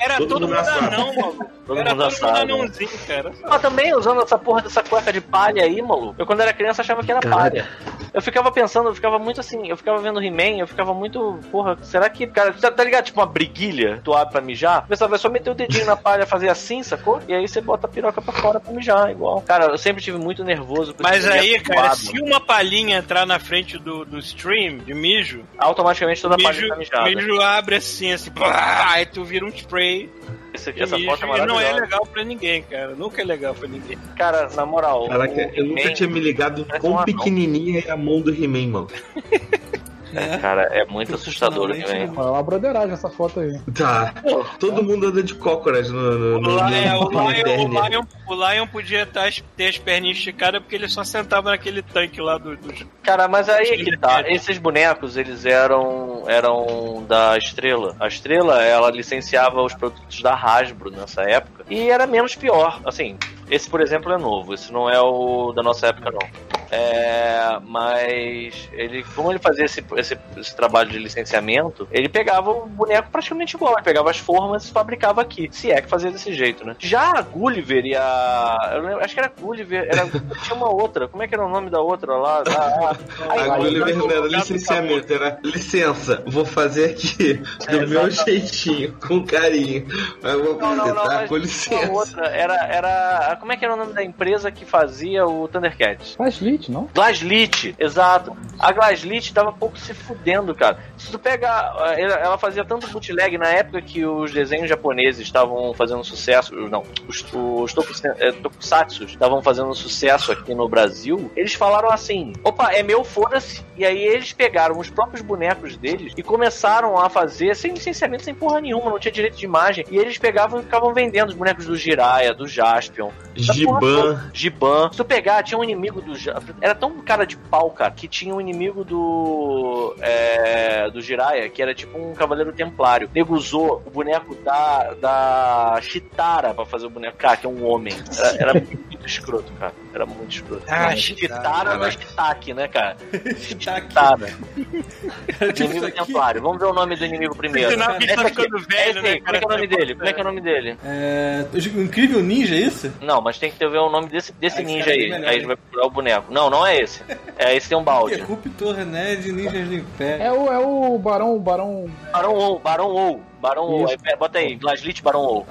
[0.00, 0.86] Era todo, mundo sabe.
[0.94, 1.50] anão, maluco.
[1.66, 2.38] Todo Era mundo todo assado.
[2.48, 3.32] mundo anãozinho, cara.
[3.48, 6.14] Mas também usando essa porra dessa cueca de palha aí, maluco.
[6.18, 7.50] Eu quando era criança achava que era Caralho.
[7.50, 7.68] palha.
[8.12, 11.76] Eu ficava pensando, eu ficava muito assim, eu ficava vendo He-Man, eu ficava muito, porra,
[11.82, 13.04] será que, cara, tá, tá ligado?
[13.04, 15.96] Tipo uma briguilha, tu abre pra mijar, o pessoal vai só meter o dedinho na
[15.96, 17.20] palha, fazer assim, sacou?
[17.28, 19.42] E aí você bota a piroca pra fora pra mijar, igual.
[19.42, 23.38] Cara, eu sempre tive muito nervoso com Mas aí, cara, se uma palhinha entrar na
[23.38, 27.04] frente do, do stream de mijo, Automaticamente toda a palha mijo, tá mijada.
[27.04, 30.10] mijo abre assim, assim, pá, aí tu vira um spray.
[30.58, 32.94] Esse E essa mijo, foto é e não é legal pra ninguém, cara.
[32.94, 33.96] Nunca é legal pra ninguém.
[34.16, 35.08] Cara, na moral.
[35.08, 37.04] Caraca, eu nunca tinha me ligado um quão anão.
[37.04, 38.88] pequenininha é a mão do He-Man, mano.
[40.40, 42.12] Cara, é muito assustador o He-Man.
[42.16, 43.58] Olha uma broderagem essa foto aí.
[43.74, 44.14] Tá.
[44.58, 47.38] Todo mundo anda de cócoras no, no, O no, Lion, é, o, no, no Lion,
[47.38, 47.80] Eternia.
[47.80, 51.82] o, Lion, o Lion podia tá, ter as perninhas esticadas porque ele só sentava naquele
[51.82, 52.56] tanque lá do.
[52.56, 52.72] do...
[53.02, 54.22] Cara, mas aí é que tá.
[54.26, 57.96] Esses bonecos, eles eram eram da Estrela.
[57.98, 61.64] A Estrela, ela licenciava os produtos da Hasbro nessa época.
[61.70, 62.80] E era menos pior.
[62.84, 63.16] Assim,
[63.50, 64.54] esse, por exemplo, é novo.
[64.54, 66.28] Esse não é o da nossa época, não.
[66.70, 72.66] É, mas ele, como ele fazia esse, esse, esse trabalho de licenciamento, ele pegava o
[72.66, 73.72] boneco praticamente igual.
[73.74, 75.48] Ele pegava as formas e fabricava aqui.
[75.50, 76.76] Se é que fazia desse jeito, né?
[76.78, 78.72] Já a Gulliver e a.
[78.74, 79.88] Eu lembro- acho que era Gulliver.
[79.90, 80.06] Era,
[80.44, 81.08] tinha uma outra.
[81.08, 82.42] Como é que era o nome da outra lá?
[82.42, 82.96] Da,
[83.32, 87.34] A Gulliver não era licenciamento, era licença, vou fazer aqui
[87.70, 89.86] do meu jeitinho, com carinho.
[90.22, 91.04] Eu vou Não, não, não, tá?
[91.20, 91.90] mas Com licença.
[91.92, 92.26] outra.
[92.26, 93.37] Era, era.
[93.38, 96.14] Como é que era o nome da empresa que fazia o Thundercats?
[96.14, 96.88] Flashlit, não?
[96.94, 98.36] Glaslit, exato.
[98.58, 100.78] A Glaslit tava pouco se fudendo, cara.
[100.96, 101.74] Se tu pegar.
[101.96, 106.54] eh, Ela fazia tanto bootleg na época que os desenhos japoneses estavam fazendo sucesso.
[106.54, 107.74] Não, os, os
[108.04, 111.30] eh, tokusatsu estavam fazendo sucesso aqui no Brasil.
[111.36, 113.64] Eles falaram assim: opa, é meu, foda-se.
[113.76, 118.34] E aí eles pegaram os próprios bonecos deles e começaram a fazer sem licenciamento, sem
[118.34, 119.84] porra nenhuma, não tinha direito de imagem.
[119.90, 123.10] E eles pegavam e ficavam vendendo os bonecos do Jiraiya, do Jaspion.
[123.38, 124.30] Giban.
[124.32, 124.90] Giban.
[124.90, 126.12] Se tu pegar, tinha um inimigo do.
[126.60, 129.94] Era tão cara de pau, cara, que tinha um inimigo do.
[130.00, 133.08] É, do Jiraiya, que era tipo um cavaleiro templário.
[133.14, 134.94] Nego usou o boneco da.
[134.94, 137.16] da Chitara pra fazer o boneco.
[137.16, 137.94] Cara, que é um homem.
[138.38, 138.66] Era, era
[139.08, 139.72] escroto, cara.
[139.92, 140.64] Era muito escroto.
[140.68, 142.96] Ah, Chitara é Chitake, né, cara?
[143.38, 144.28] Chitara.
[145.56, 146.42] Inimigo templário.
[146.42, 147.76] Vamos ver o nome do inimigo primeiro.
[147.76, 149.94] Tá Esse aqui, ficando velho, né, Como é que é o nome dele?
[149.94, 150.76] Como é que é o nome dele?
[150.84, 151.46] É.
[151.52, 152.92] O Incrível Ninja, é isso?
[153.00, 155.12] Não, mas tem que ter ver o nome desse, desse Ah, ninja é aí.
[155.12, 156.32] Aí a gente vai procurar o boneco.
[156.32, 157.02] Não, não é esse.
[157.36, 158.14] É esse tem um balde.
[158.14, 160.22] Interruptor René de Ninjas do Império.
[160.22, 161.90] É o, é o Barão, o Barão.
[162.12, 163.27] Barão ou, Barão ou.
[163.40, 163.84] Barão ou.
[163.86, 163.98] Isso.
[163.98, 165.46] Pera, Bota aí, Glaslit Barão ou.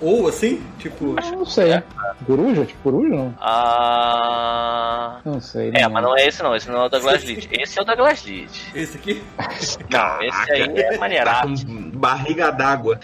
[0.00, 0.62] Ou assim?
[0.78, 1.14] Tipo.
[1.14, 1.82] Não sei.
[2.26, 2.64] Coruja?
[2.64, 3.34] Tipo coruja não?
[3.40, 5.20] Ah.
[5.24, 5.70] Não sei.
[5.74, 7.48] É, mas não é esse não, esse não é o da Glaslit.
[7.52, 8.72] Esse é o da Glaslit.
[8.74, 9.22] Esse aqui?
[9.90, 11.52] Não, esse aí é maneirado.
[11.94, 12.98] Barriga d'água.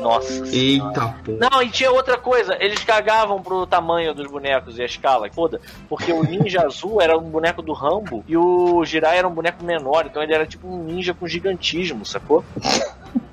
[0.00, 0.46] Nossa.
[0.46, 1.38] Eita porra.
[1.50, 5.60] Não, e tinha outra coisa, eles cagavam pro tamanho dos bonecos e a escala, foda,
[5.88, 9.64] porque o ninja azul era um boneco do Rambo e o Jirai era um boneco
[9.64, 12.44] menor, então ele era tipo um ninja com gigantismo, sacou?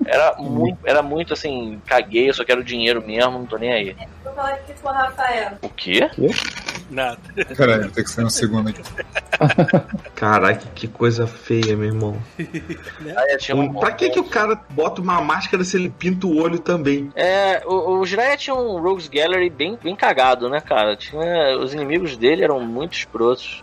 [0.05, 3.95] Era muito, era muito assim, caguei, eu só quero dinheiro mesmo, não tô nem aí.
[4.23, 5.51] Vou falar aqui com o Rafael.
[5.61, 6.09] O quê?
[6.89, 7.19] Nada.
[7.55, 8.81] Peraí, tem que sair um segundo aqui.
[10.15, 12.17] Caraca, que coisa feia, meu irmão.
[12.37, 16.37] Aí tinha um- Pra que que o cara bota uma máscara se ele pinta o
[16.41, 17.11] olho também?
[17.15, 20.95] É, o, o Jiraiya tinha um Rogues Gallery bem, bem cagado, né, cara?
[20.95, 23.61] Tinha, os inimigos dele eram muito escrotos.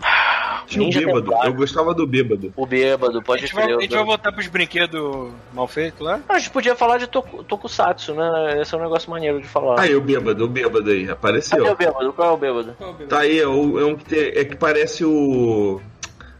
[0.67, 1.33] Tinha o bêbado.
[1.45, 2.53] Eu gostava do bêbado.
[2.57, 6.21] O bêbado, A pode gente, vai, a gente vai voltar pros brinquedos mal feitos lá?
[6.29, 8.61] A gente podia falar de toku, Tokusatsu, né?
[8.63, 9.81] Esse é um negócio maneiro de falar.
[9.81, 11.73] Aí, o bêbado, o bêbado aí, Cadê apareceu.
[11.73, 12.13] o bêbado?
[12.13, 12.77] Qual é o bêbado?
[13.09, 15.81] Tá aí, é, é um que tem- é que parece o.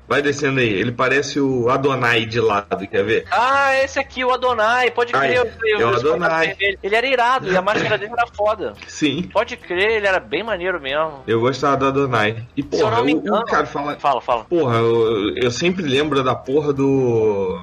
[0.09, 3.25] Vai descendo aí, ele parece o Adonai de lado, quer ver?
[3.29, 5.39] Ah, esse aqui, o Adonai, pode Ai, crer.
[5.39, 6.55] eu- é o eu- eu- Adonai.
[6.61, 8.75] Ele, ele era irado e a máscara dele era foda.
[8.87, 11.25] Sim, Pode crer, ele era bem maneiro mesmo.
[11.27, 12.37] eu gostava do Adonai.
[12.57, 13.97] E Se eu porra, não me o, engano- o cara fala.
[13.97, 14.45] Fala, fala.
[14.45, 17.61] Porra, eu, eu sempre lembro da porra do.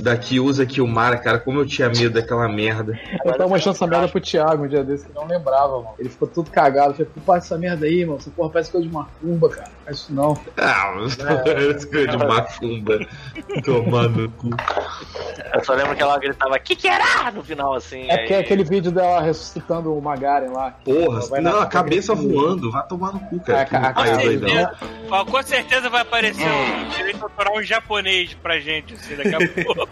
[0.00, 2.98] Da que usa Kilmara, cara, como eu tinha medo daquela merda.
[3.24, 5.94] Eu tava mostrando essa merda pro Thiago um dia desse que não lembrava, mano.
[5.98, 6.94] Ele ficou todo cagado.
[6.94, 8.18] Falei, pô, essa merda aí, mano.
[8.18, 9.70] Essa porra parece coisa de macumba, cara.
[9.90, 10.38] Isso não.
[10.56, 10.94] Ah,
[11.74, 12.98] esse coisa de macumba.
[13.64, 14.50] Tomar no cu.
[15.54, 17.30] Eu só lembro que ela gritava, que que era?
[17.30, 18.02] No final, assim.
[18.08, 20.70] É é aí- aquele vídeo dela ressuscitando o Magaren lá.
[20.84, 23.60] Porra, Vai não, na- a cabeça voando, vai tomar no cu, cara.
[23.60, 24.72] É, que a- a-.
[25.10, 29.88] Ó, com certeza vai aparecer um direito autoral japonês pra gente, assim, daqui a pouco.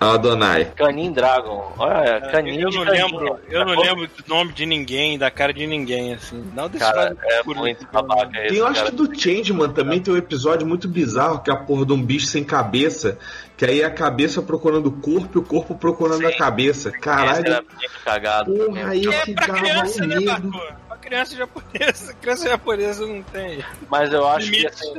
[0.00, 0.66] Adonai.
[0.76, 1.72] Canin Dragon.
[1.78, 2.98] Olha, Canin eu não Canin.
[3.02, 6.44] lembro, eu não lembro do nome de ninguém, da cara de ninguém, assim.
[6.54, 7.58] Não desse Cara, lado é escuro.
[7.60, 8.90] muito babaca esse, Tem, eu acho cara.
[8.90, 12.02] que do Changeman também tem um episódio muito bizarro, que é a porra de um
[12.02, 13.18] bicho sem cabeça,
[13.56, 16.90] que aí é a cabeça procurando o corpo e o corpo procurando a cabeça.
[16.90, 18.52] Esse Caralho, era muito cagado.
[18.54, 20.60] porra, esse É pra criança, né, medo.
[20.96, 22.14] Pra criança japonesa.
[22.20, 23.64] Criança japonesa não tem.
[23.88, 24.94] Mas eu acho que assim.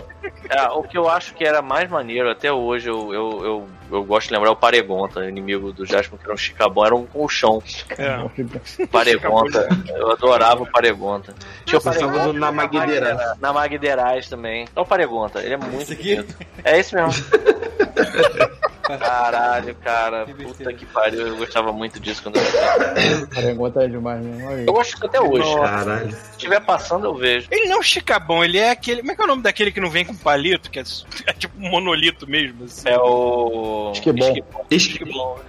[0.49, 4.03] é, o que eu acho que era mais maneiro, até hoje, eu, eu, eu, eu
[4.03, 7.61] gosto de lembrar o Paregonta, inimigo do Jasper, que era um chicabão, era um colchão.
[7.97, 8.85] É.
[8.87, 9.67] Paregonta.
[9.87, 11.33] Eu adorava o Paregonta.
[11.65, 13.35] Tinha o Paregonta na Magdeira.
[13.39, 14.67] na Magderais também.
[14.75, 16.35] É o Paregonta, ele é muito bonito.
[16.63, 17.11] É esse mesmo.
[18.97, 20.25] Caralho, cara.
[20.25, 21.27] Puta que pariu.
[21.27, 24.49] Eu gostava muito disso quando eu era é demais mesmo.
[24.49, 24.65] aí.
[24.65, 25.55] Eu gosto até hoje.
[25.55, 26.11] Caralho.
[26.11, 27.47] Se estiver passando, eu vejo.
[27.51, 29.01] Ele não é um chicabão, ele é aquele.
[29.01, 30.69] Como é que é o nome daquele que não vem com palito?
[30.69, 30.83] Que é,
[31.27, 32.89] é tipo um monolito mesmo, assim.
[32.89, 33.91] É o.
[33.93, 34.35] Esquibom.
[34.69, 35.39] Esquibom.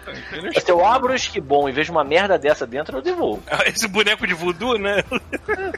[0.61, 3.43] Se eu abro o esquibom e vejo uma merda dessa dentro, eu devolvo.
[3.67, 5.05] Esse boneco de voodoo, né?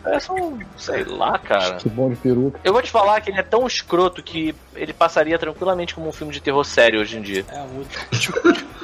[0.02, 0.58] Parece um.
[0.76, 1.76] sei lá, cara.
[1.76, 2.60] Que bom de peruca.
[2.64, 6.12] Eu vou te falar que ele é tão escroto que ele passaria tranquilamente como um
[6.12, 7.44] filme de terror sério hoje em dia.
[7.52, 8.70] É muito.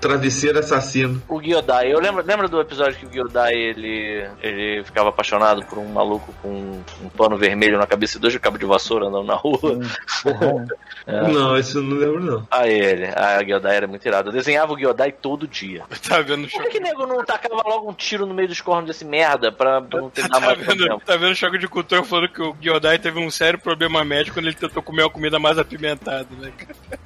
[0.00, 1.22] Travesseiro assassino.
[1.26, 5.78] O Gyodai, eu lembro, lembra do episódio que o Gyodai ele, ele ficava apaixonado por
[5.78, 9.34] um maluco com um pano vermelho na cabeça e dois cabos de vassoura andando na
[9.34, 9.58] rua?
[11.06, 11.20] É.
[11.28, 12.48] Não, esse eu não lembro, não.
[12.50, 13.04] Ah, ele.
[13.14, 14.30] Ah, o Gyodai era muito irado.
[14.30, 15.84] Eu desenhava o Gyodai todo dia.
[16.08, 18.62] Tá vendo o Por que, que nego não tacava logo um tiro no meio dos
[18.62, 21.68] cornos desse merda pra, pra não ter Tá mais vendo, tá vendo o choque de
[21.68, 25.10] cultura falando que o Gyodai teve um sério problema médico quando ele tentou comer uma
[25.10, 26.98] comida mais apimentada, né, cara?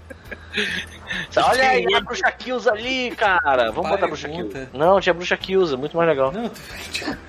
[1.36, 3.70] Olha aí, a bruxa Kills ali, cara.
[3.70, 4.68] Vamos botar a bruxa Kills.
[4.72, 6.32] Não, tinha a bruxa Kills, muito mais legal.
[6.32, 6.50] Não,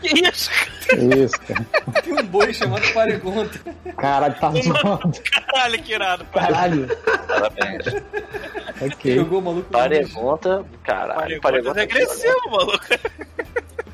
[0.02, 0.50] Que isso?
[0.92, 1.66] Isso, cara.
[2.02, 3.60] tem um boi chamado Paregonta.
[3.98, 5.22] Caralho, tá zoando.
[5.32, 6.26] Caralho, que irado.
[6.26, 6.88] Caralho.
[7.28, 7.86] Parabéns.
[8.82, 9.16] Ok.
[9.16, 9.70] Jogou o maluco.
[9.70, 11.40] Paregonta, caralho.
[11.42, 12.86] Paregonta é agressivo, maluco.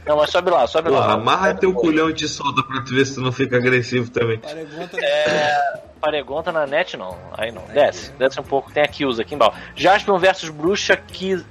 [0.05, 1.13] Não, mas sobe lá, sobe Porra, lá.
[1.13, 4.37] amarra teu culhão e te solta pra tu ver se tu não fica agressivo também.
[4.37, 4.97] Paregonta.
[5.03, 5.85] É.
[5.99, 7.17] Paregonta na net não.
[7.35, 7.63] Aí não.
[7.73, 8.11] Desce.
[8.11, 8.71] Desce um pouco.
[8.71, 9.57] Tem a Kilza aqui embaixo.
[9.75, 10.95] Jaspion versus Bruxa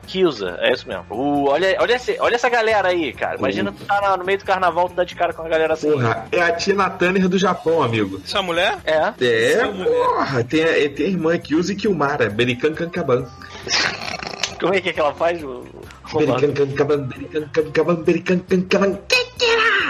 [0.07, 0.57] Kilza.
[0.61, 1.05] É isso mesmo.
[1.11, 3.37] Uh, olha, olha, esse, olha essa galera aí, cara.
[3.37, 5.91] Imagina tu tá no meio do carnaval, tu dá de cara com a galera assim.
[5.91, 8.21] Porra, é a Tina Turner do Japão, amigo.
[8.25, 8.79] Essa mulher?
[8.85, 9.13] É.
[9.21, 13.27] É, porra, tem a, tem a irmã que usa Kilmara, Berican Cancaban.
[14.61, 15.43] Como é que, é que ela faz?
[15.43, 15.65] O,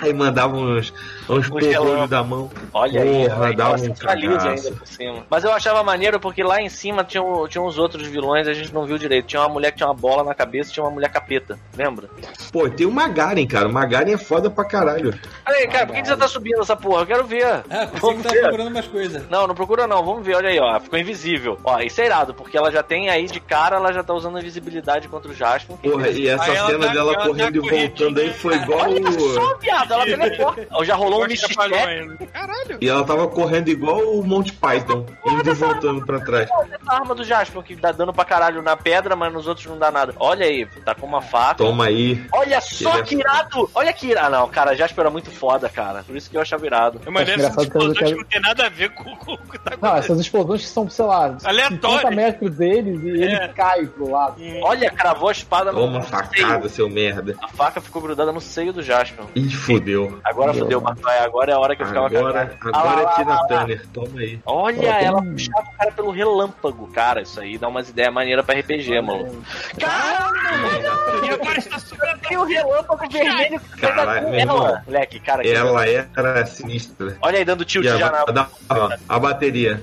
[0.02, 0.92] Aí mandava uns,
[1.28, 2.50] uns porrolhos da mão.
[2.72, 4.66] Olha aí, Porra, aí, dava ela um centraliza cagaço.
[4.66, 5.26] ainda por cima.
[5.30, 8.54] Mas eu achava maneiro porque lá em cima tinha, tinha uns outros vilões e a
[8.54, 9.26] gente não viu direito.
[9.26, 12.08] Tinha uma mulher que tinha uma bola na cabeça e tinha uma mulher capeta, lembra?
[12.52, 13.68] Pô, tem o Magaren, cara.
[13.68, 15.14] O Magaren é foda pra caralho.
[15.46, 17.02] Olha aí, cara, por que, que você tá subindo essa porra?
[17.02, 17.44] Eu quero ver.
[17.70, 18.40] É, Vamos que ver.
[18.42, 19.24] procurando mais coisa.
[19.30, 20.78] Não, não procura não, vamos ver, olha aí, ó.
[20.80, 21.58] Ficou invisível.
[21.64, 24.38] Ó, isso é irado, porque ela já tem aí de cara, ela já tá usando
[24.38, 25.76] invisibilidade contra o Jasper.
[25.76, 28.80] Porra, e essa Aí cena tá- dela ela tá correndo e voltando aí foi igual.
[28.80, 30.04] Olha só, viado, ela.
[30.72, 32.26] Ó, Já rolou um.
[32.26, 32.78] Caralho.
[32.80, 36.48] E ela tava correndo igual o Monty Python, indo e voltando pra trás.
[36.70, 39.78] Essa arma do Jasper que dá dano pra caralho na pedra, mas nos outros não
[39.78, 40.14] dá nada.
[40.18, 41.54] Olha aí, tá com uma faca.
[41.56, 42.24] Toma aí.
[42.32, 43.70] Olha só é que irado!
[43.74, 44.24] Olha que irado.
[44.24, 46.02] Ah, não, cara, Jasper era muito foda, cara.
[46.02, 46.98] Por isso que eu achava irado.
[47.04, 49.10] É maneiro Acho essas engraçado que eu explosões quero- não tem nada a ver com,
[49.32, 51.98] o que tá Não, essas explosões que são, sei lá, Aleatório.
[51.98, 53.26] 50 metros deles e É.
[53.44, 54.36] ele cai pro lado.
[54.62, 56.68] Olha, cravou a espada no Toma no facada, seio.
[56.70, 57.34] seu merda.
[57.42, 59.24] A faca ficou grudada no seio do Jasper.
[59.34, 60.18] Ih, fudeu.
[60.24, 61.24] Agora fodeu, Marcos.
[61.24, 62.58] Agora é a hora que eu ficava Agora, cagado.
[62.72, 63.46] Ah, lá, agora é Tina lá, lá.
[63.46, 63.86] Turner.
[63.92, 64.40] Toma aí.
[64.46, 66.86] Olha, ela puxava o cara pelo relâmpago.
[66.92, 69.44] Cara, isso aí dá umas ideias maneiras pra RPG, mano.
[69.78, 71.24] Caralho!
[71.24, 74.66] E agora está subindo Tem o relâmpago vermelho que Caralho, a meu irmão.
[74.66, 74.82] ela.
[74.86, 75.46] Moleque, cara.
[75.46, 77.16] Ela era sinistra.
[77.20, 78.24] Olha aí, dando tilt já na...
[78.24, 79.82] da- ó, a bateria.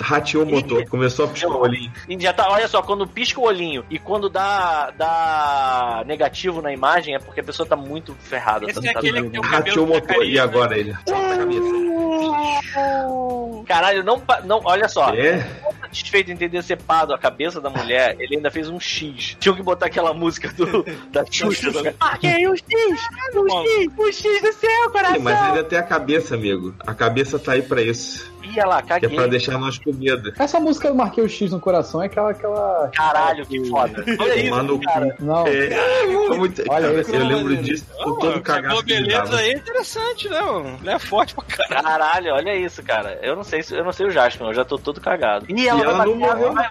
[0.00, 1.92] Rateou o motor, começou a piscar o olhinho.
[2.08, 6.72] E já tá, olha só, quando pisca o olhinho e quando dá, dá negativo na
[6.72, 8.64] imagem é porque a pessoa tá muito ferrada.
[8.64, 10.00] Esse tá, é tá aquele que tem o Rateou o motor.
[10.00, 10.96] E cacaria, agora ele?
[11.06, 11.90] Solta a cabeça.
[13.66, 15.14] Caralho, não, não, olha só.
[15.14, 15.46] É?
[15.82, 19.36] Satisfeito em ter decepado a cabeça da mulher, ele ainda fez um X.
[19.40, 21.82] Tinha que botar aquela música do, da Xuxa.
[21.82, 21.94] né?
[21.98, 22.64] Ah, que é o X?
[23.34, 25.20] O X, o X do céu, Sim, coração.
[25.20, 26.74] mas ainda tem a cabeça, amigo.
[26.80, 28.29] A cabeça tá aí pra isso.
[28.42, 29.16] Ia lá, Que é caguei.
[29.16, 30.32] pra deixar nós com medo.
[30.38, 32.30] Essa música eu marquei o X no coração é aquela.
[32.30, 32.90] aquela...
[32.94, 34.04] Caralho, que foda.
[34.18, 35.10] Olha isso, Tomar no cara.
[35.16, 35.24] cu.
[35.24, 35.46] Não.
[35.46, 35.70] É,
[36.26, 37.46] foi muito- Olha cara, esse eu maneiro.
[37.46, 40.40] lembro disso com Pô, todo acabou que ele beleza aí é interessante, né?
[40.40, 40.78] mano?
[40.80, 41.84] Ele é forte pra caralho.
[41.84, 43.18] Caralho, olha isso, cara.
[43.22, 45.46] Eu não sei, se- eu não sei o Jasper, eu já tô todo cagado.
[45.48, 46.70] E E ela não morreu, mano.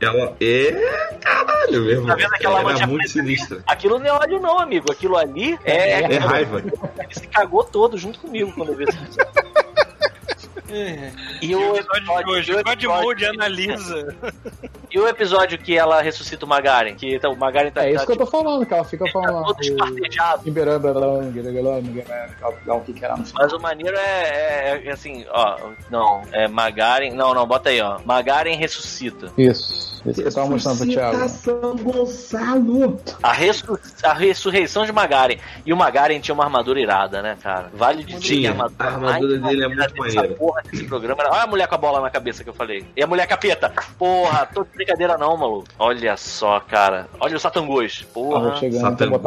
[0.00, 1.16] Ela é.
[1.20, 2.06] Caralho, mesmo.
[2.06, 3.62] Tá vendo aquela Ela era muito sinistra.
[3.66, 4.90] Aquilo não é ódio, não, amigo.
[4.92, 6.00] Aquilo ali é.
[6.12, 6.58] É raiva.
[6.60, 8.84] Ele se cagou todo junto comigo quando eu vi
[10.72, 11.16] isso.
[11.42, 14.16] E o Episódio de hoje, e o o God episódio- Mode analisa.
[14.90, 16.94] E o episódio que ela ressuscita o Magaren?
[16.94, 17.84] Que tá- o Magaren tá.
[17.84, 19.44] É isso tá, que eu tô falando, que ela fica falando lá.
[19.46, 20.42] todo espartejado.
[22.66, 23.16] O que que era?
[23.34, 25.56] Mas o maneiro é, é- é assim, ó.
[25.90, 27.10] Não, é Magaren.
[27.12, 27.98] Não, não, bota aí, ó.
[28.04, 29.32] Magaren ressuscita.
[29.36, 29.92] Isso.
[30.04, 31.28] Isso que eu tava mostrando pro Thiago.
[31.28, 33.00] São Gonçalo.
[33.22, 35.36] A, ressu- a ressurreição de Magaren.
[35.64, 37.70] E o Magaren tinha uma armadura irada, né, cara?
[37.72, 38.50] Vale de Tinha.
[38.50, 40.28] a armadura, A armadura dele é muito maneira.
[40.34, 41.22] porra desse programa.
[41.30, 42.84] Olha a mulher com a bola na cabeça que eu falei.
[42.96, 43.72] E a mulher capeta.
[43.98, 45.68] Porra, tô de brincadeira não, maluco.
[45.78, 47.08] Olha só, cara.
[47.20, 48.02] Olha o Satangos.
[48.12, 48.56] Porra.
[48.80, 49.20] Satangos.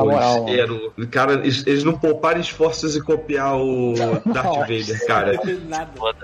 [0.48, 3.94] Era Cara, eles, não pouparam esforços em copiar o
[4.26, 5.40] Darth Vader, cara.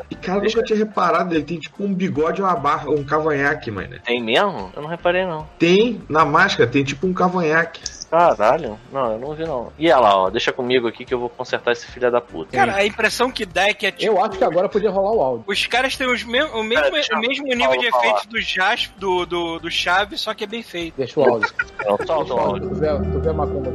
[0.09, 3.03] E cara, eu nunca tinha reparado, ele tem tipo um bigode ou uma barra, um
[3.03, 3.99] cavanhaque, mano.
[4.03, 4.71] Tem mesmo?
[4.75, 5.47] Eu não reparei, não.
[5.57, 7.81] Tem, na máscara, tem tipo um cavanhaque.
[8.11, 8.77] Caralho.
[8.91, 9.71] Não, eu não vi, não.
[9.79, 10.29] E ela, ó.
[10.29, 12.51] Deixa comigo aqui que eu vou consertar esse filho da puta.
[12.51, 14.11] Cara, a impressão que dá é que é tipo.
[14.11, 15.45] Eu acho que agora podia rolar o áudio.
[15.47, 18.03] Os caras têm os me o mesmo, deixa o mesmo nível de fala.
[18.03, 20.95] efeitos do Jasp, do, do, do Chaves, só que é bem feito.
[20.97, 21.49] Deixa o áudio.
[21.85, 22.67] Não, solta o o áudio.
[22.69, 23.71] Tu vê, tu vê a macumba.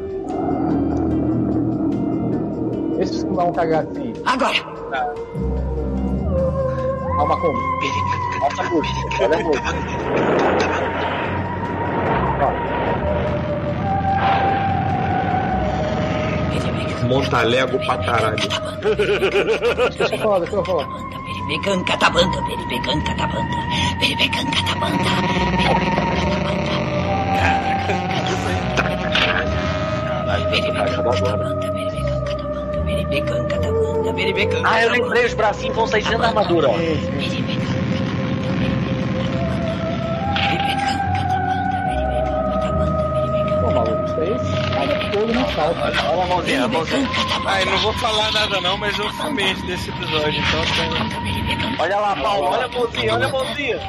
[3.00, 4.22] Esse não dá um cagacinho.
[4.26, 4.58] Agora.
[7.04, 7.58] Olha a macumba.
[8.70, 9.00] Música.
[9.22, 9.72] Olha a música.
[17.06, 18.36] Montalego pra caralho.
[19.96, 20.86] Deixa eu falar, deixa eu falar.
[21.86, 23.54] Catabanda, catabanda, catabanda.
[24.58, 25.10] Catabanda,
[34.64, 36.68] Ah, eu lembrei, os bracinhos vão sair dentro da armadura.
[36.70, 36.74] ó.
[45.58, 47.08] Olha a mãozinha, a mãozinha.
[47.60, 51.76] Eu não vou falar nada não, mas eu fumei desse episódio, então tem...
[51.78, 52.46] Olha lá, Paulo.
[52.48, 53.80] Olha a mãozinha, olha a mãozinha.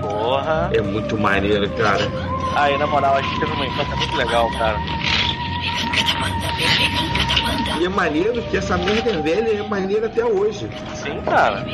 [0.00, 0.70] Porra.
[0.74, 2.06] É muito maneiro, cara.
[2.54, 4.78] Aí, na moral, a gente teve uma infância muito legal, cara.
[7.80, 10.68] E é maneiro que essa merda é velha e é maneira até hoje.
[10.94, 11.64] Sim, cara.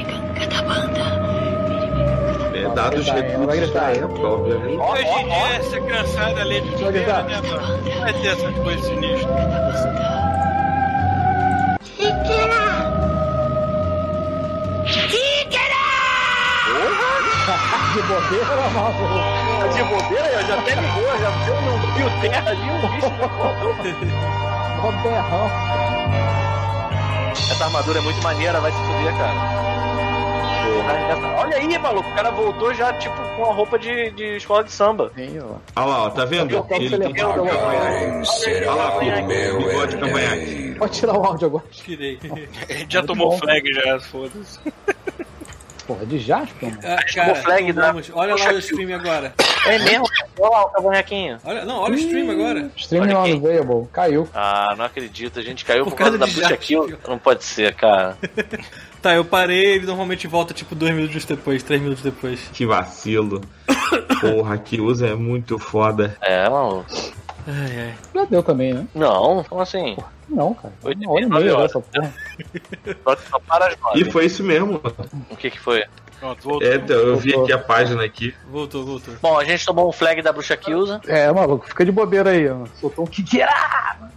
[2.71, 4.05] É, dados gritar, ela vai recursos da gritar.
[4.05, 4.79] época, obviamente.
[4.79, 7.23] Hoje em dia, essa criançada ali de Vai gritar.
[7.25, 8.01] né, mano?
[8.01, 9.29] Vai ter essas coisas sinistras.
[17.95, 19.73] De bobeira, maluco.
[19.73, 23.11] De bobeira, já até ligou, já viu um fio terra ali, um bicho.
[24.83, 25.51] Mó berrão.
[27.51, 29.78] Essa armadura é muito maneira, vai se fuder, cara.
[31.39, 34.73] Olha aí, maluco, o cara voltou já, tipo, com a roupa de, de escola de
[34.73, 35.13] samba.
[35.15, 35.57] Sim, ó.
[35.81, 36.65] Olha lá, ó, tá vendo?
[36.71, 40.75] Ele tem Olha lá, bigode de cavanhaque.
[40.79, 41.65] Pode tirar o áudio agora.
[41.71, 42.19] Tirei.
[42.69, 44.59] A gente já tomou flag já, foda-se.
[45.87, 46.81] Porra, de Jasper, mano.
[46.85, 48.11] Ah, cara, flag da- vamos.
[48.15, 49.33] Olha lá o stream agora.
[49.67, 50.05] É mesmo?
[50.39, 51.39] Olha lá o cavanhaquinho.
[51.45, 52.71] Olha, não, olha o stream agora.
[52.77, 53.35] Stream Olha quem?
[53.35, 53.89] unavailable.
[53.91, 54.29] Caiu.
[54.35, 56.99] Ah, não acredito, a gente caiu por, Por causa, causa da bruxa kill.
[57.09, 58.17] Não pode ser, cara.
[59.01, 62.41] Tá, eu parei, ele normalmente volta tipo dois minutos depois, três minutos depois.
[62.53, 63.41] Que vacilo.
[64.21, 66.17] Porra, que usa é muito foda.
[66.21, 66.87] É, maluco.
[67.47, 67.95] Ai, ai.
[68.15, 68.87] Já deu também, né?
[68.95, 69.97] Não, como assim?
[70.29, 70.75] Não, cara.
[70.83, 71.73] Oito e nove meia horas.
[71.73, 72.15] porra.
[73.05, 74.01] Só, só para as nove.
[74.01, 74.81] E foi isso mesmo.
[75.31, 75.85] O que que foi?
[76.19, 76.69] Pronto, voltou.
[76.69, 78.35] É, então, eu vi aqui a página aqui.
[78.51, 79.15] Voltou, voltou.
[79.23, 81.01] Bom, a gente tomou um flag da bruxa Kilza.
[81.07, 82.65] É, maluco, fica de bobeira aí, ó.
[82.81, 83.53] Soltou um Kikera!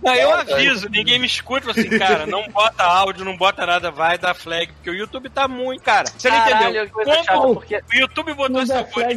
[0.02, 4.18] Não, eu aviso, ninguém me escuta, assim, cara, não bota áudio, não bota nada, vai
[4.18, 6.07] dar flag, porque o YouTube tá muito, cara.
[6.07, 6.90] Você não entendeu?
[6.90, 8.73] coisa Como porque- o YouTube botou esse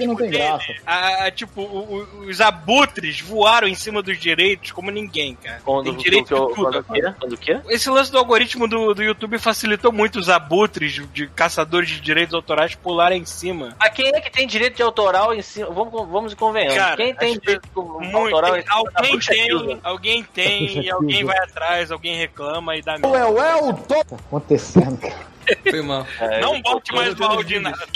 [0.07, 0.75] não tem graça.
[0.87, 5.61] a- a- tipo, o- o- os abutres voaram em cima dos direitos como ninguém, cara.
[5.65, 6.85] Quando, tem direito eu- de tudo.
[7.19, 7.59] quando quê?
[7.71, 12.01] Esse lance do algoritmo do, do YouTube facilitou muito os abutres de, de caçadores de
[12.01, 13.75] direitos autorais pularem em cima.
[13.79, 15.71] A quem é que tem direito de autoral em cima?
[15.71, 16.77] Vamos, vamos e convenhamos.
[16.77, 20.91] Cara, quem tem que direito Muito, autoral em cima alguém bruxa tem, alguém tem, e
[20.91, 23.09] alguém vai atrás, alguém reclama e dá merda.
[23.09, 24.05] Ué, ué, o top.
[24.05, 25.35] Tá acontecendo, cara.
[25.71, 26.07] Foi mal.
[26.21, 27.15] É, Não bote mais
[27.51, 27.87] em nada.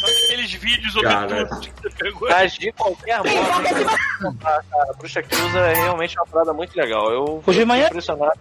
[0.00, 2.28] Só aqueles vídeos obtusos que você pegou.
[2.28, 7.10] Mas de qualquer modo, a, a bruxa Kilza é realmente uma parada muito legal.
[7.10, 7.54] Eu fui
[7.86, 8.38] impressionado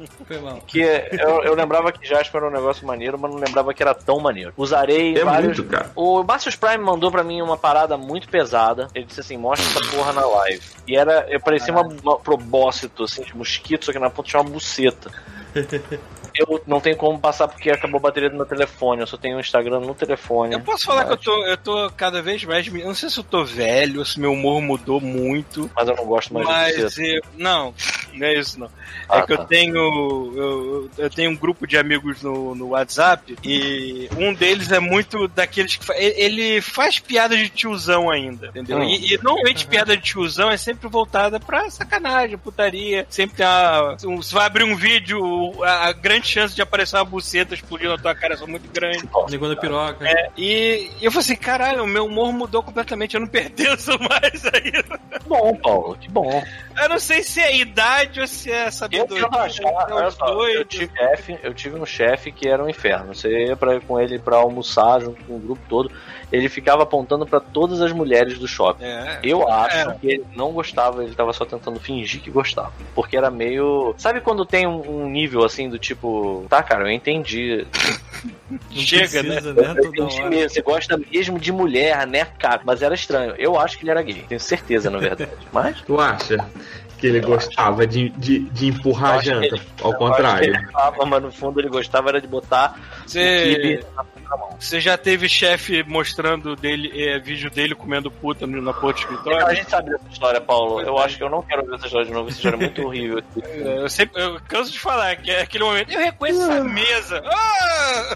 [0.67, 3.93] que eu, eu lembrava que Jasper era um negócio maneiro, mas não lembrava que era
[3.93, 4.53] tão maneiro.
[4.57, 5.57] Usarei É vários.
[5.57, 5.91] muito, cara.
[5.95, 8.87] O Marcius Prime mandou pra mim uma parada muito pesada.
[8.93, 10.61] Ele disse assim: mostra essa porra na live.
[10.87, 11.25] E era.
[11.29, 15.09] Eu parecia uma, uma probóscito, assim, de mosquito, só que na ponta tinha uma buceta.
[16.37, 19.01] Eu não tenho como passar porque acabou a bateria do meu telefone.
[19.01, 20.53] Eu só tenho o Instagram no telefone.
[20.53, 22.67] Eu posso falar que eu tô, eu tô cada vez mais.
[22.67, 25.69] Eu não sei se eu tô velho, se meu humor mudou muito.
[25.75, 27.01] Mas eu não gosto mais de Mas buceta.
[27.01, 27.73] eu, não,
[28.17, 28.69] não é isso não.
[29.09, 29.41] Ah, é que tá.
[29.43, 29.75] eu tenho.
[30.35, 35.27] Eu, eu- tenho um grupo de amigos no, no WhatsApp e um deles é muito
[35.27, 35.85] daqueles que.
[35.85, 38.77] fa- ele- faz piada de tiozão ainda, entendeu?
[38.79, 38.83] Hum.
[38.83, 43.05] E, e normalmente piada de tiozão é sempre voltada pra sacanagem, putaria.
[43.09, 43.97] Sempre tem uma.
[44.05, 47.91] um- Você vai abrir um vídeo, a, a grande chance de aparecer uma buceta explodindo
[47.91, 49.03] na tua cara são muito grandes.
[49.29, 50.07] Negando a piroca.
[50.07, 53.91] É, e, e eu falei assim, caralho, o meu humor mudou completamente, eu não pertenço
[53.99, 54.99] mais a isso.
[55.19, 56.43] Que bom, Paulo, que bom.
[56.81, 59.23] Eu não sei se é idade ou se é Eu, sabedoria.
[59.89, 60.55] eu, é só, dois.
[60.55, 63.13] eu, tive chefe, eu tive um chefe que era um inferno.
[63.13, 65.91] Você ia pra, com ele pra almoçar junto com o grupo todo.
[66.31, 68.83] Ele ficava apontando pra todas as mulheres do shopping.
[68.83, 69.19] É.
[69.23, 69.93] Eu acho É.
[69.99, 72.71] que ele não gostava, ele tava só tentando fingir que gostava.
[72.93, 73.93] Porque era meio.
[73.97, 76.45] Sabe quando tem um, um nível assim do tipo.
[76.49, 77.65] Tá, cara, eu entendi.
[78.71, 79.35] Chega, né?
[79.41, 79.81] Precisa, Eu né?
[79.85, 80.49] Entendi mesmo.
[80.49, 82.61] Você gosta mesmo de mulher, né, cara?
[82.65, 83.35] Mas era estranho.
[83.37, 84.23] Eu acho que ele era gay.
[84.27, 85.31] Tenho certeza, na verdade.
[85.53, 85.81] Mas.
[85.81, 86.37] Tu acha
[86.97, 89.45] que ele gostava de, de, de empurrar a Eu acho janta?
[89.47, 90.51] ele- Ao eu contrário.
[90.53, 93.85] acho que ele falava, mas no fundo ele gostava era de botar o Você, kibe
[93.95, 94.05] na.
[94.59, 99.15] Você já teve chefe mostrando dele, é, vídeo dele comendo puta na porta do A
[99.15, 99.55] escritório?
[99.55, 100.81] gente sabe dessa história, Paulo.
[100.81, 102.29] Eu acho que eu não quero ver essa história de novo.
[102.29, 103.23] Essa história é muito horrível.
[103.41, 105.91] É, Eu sempre eu canso de falar que é aquele momento.
[105.91, 107.21] Eu reconheço essa mesa.
[107.25, 108.15] Ah!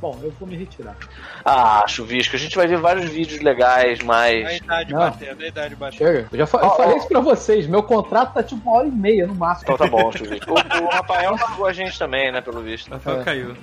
[0.00, 0.96] Bom, eu vou me retirar.
[1.44, 2.34] Ah, chuvisco.
[2.34, 4.56] A gente vai ver vários vídeos legais, A mas.
[4.56, 5.00] idade Não.
[5.00, 5.98] batendo, a idade batendo.
[5.98, 6.28] Chega.
[6.32, 6.96] Eu já fa- eu Ó, falei ó.
[6.98, 7.66] isso pra vocês.
[7.66, 9.64] Meu contrato tá tipo uma hora e meia no máximo.
[9.72, 10.50] Então tá bom, chuvisco.
[10.52, 12.90] O, o Rafael largou a gente também, né, pelo visto.
[12.90, 13.54] Rafael caiu.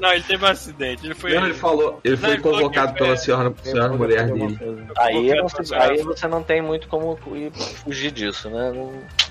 [0.00, 0.74] Não, ele teve um acidente.
[0.92, 1.34] Ele foi.
[1.34, 3.16] Não, ele falou, ele foi convocado pela é.
[3.16, 4.58] senhora, senhora mulher dele.
[4.98, 5.32] Aí,
[5.72, 8.72] aí você não tem muito como ir fugir disso, né?
[8.74, 9.23] Não-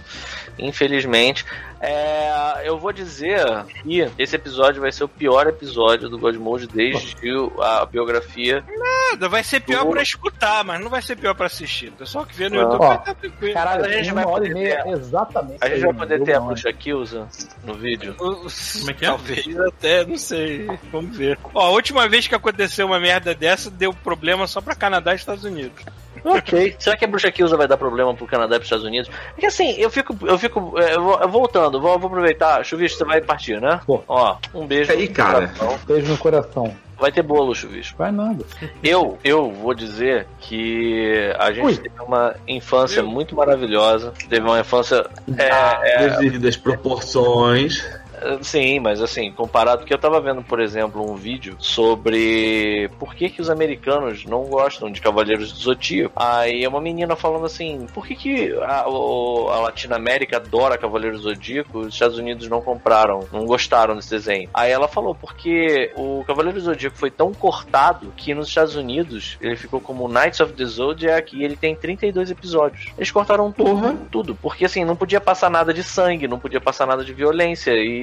[0.58, 1.46] Infelizmente.
[1.86, 3.46] É, eu vou dizer
[3.84, 7.16] que esse episódio vai ser o pior episódio do God Mode desde
[7.62, 8.64] a biografia.
[9.12, 11.90] Nada, vai ser pior Do- pra escutar, mas não vai ser pior pra assistir.
[11.90, 12.62] O pessoal que vê no Não.
[12.64, 13.54] YouTube Ó, vai estar tranquilo.
[13.54, 15.58] Caralho, A gente tem vai uma hora e poder meia ter- exatamente.
[15.62, 17.28] A gente vai poder ter a uma bruxa Kilza
[17.66, 18.16] no vídeo.
[18.16, 18.48] Como
[18.90, 19.08] é que é?
[19.10, 20.68] Talvez até, não sei.
[20.90, 21.38] Vamos ver.
[21.54, 25.16] Ó, a última vez que aconteceu uma merda dessa, deu problema só pra Canadá e
[25.18, 25.84] Estados Unidos.
[26.38, 26.76] Ok.
[26.80, 29.10] Será que a bruxa Kilza vai dar problema pro Canadá e pros Estados Unidos?
[29.38, 30.16] É que assim, eu fico.
[30.26, 30.74] Eu fico.
[30.80, 32.64] é, eu vou- voltando, vou, vou aproveitar.
[32.66, 33.80] Chuvisco, você vai partir, né?
[33.86, 34.02] Pô.
[34.08, 34.92] Ó, um beijo.
[34.92, 35.48] Aí, no cara.
[35.48, 35.80] coração.
[35.86, 36.76] Beijo no coração.
[37.00, 37.98] Vai ter bolo, Chuvisco.
[37.98, 38.46] Vai nada.
[38.82, 41.76] Eu, eu vou dizer que a gente Ui.
[41.76, 44.14] teve uma infância muito maravilhosa.
[44.30, 45.06] Teve uma infância.
[45.38, 47.84] É, Ah, é, Devido às proporções.
[48.22, 53.16] Eh, Sim, mas assim, comparado que eu tava vendo, por exemplo, um vídeo sobre por
[53.16, 56.14] que que os americanos não gostam de Cavaleiros do Zodíaco.
[56.16, 61.30] Aí é uma menina falando assim, por que que a, a Latinoamérica adora Cavaleiros do
[61.30, 64.50] Zodíaco, os Estados Unidos não compraram, não gostaram desse desenho.
[64.54, 69.38] Aí ela falou, porque o Cavaleiro do Zodíaco foi tão cortado que nos Estados Unidos
[69.42, 72.92] ele ficou como Knights of the Zodiac e ele tem 32 episódios.
[72.98, 76.86] Eles cortaram tudo, tudo, porque assim, não podia passar nada de sangue, não podia passar
[76.86, 78.03] nada de violência e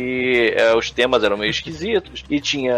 [0.56, 2.74] é, os temas eram meio esquisitos e tinha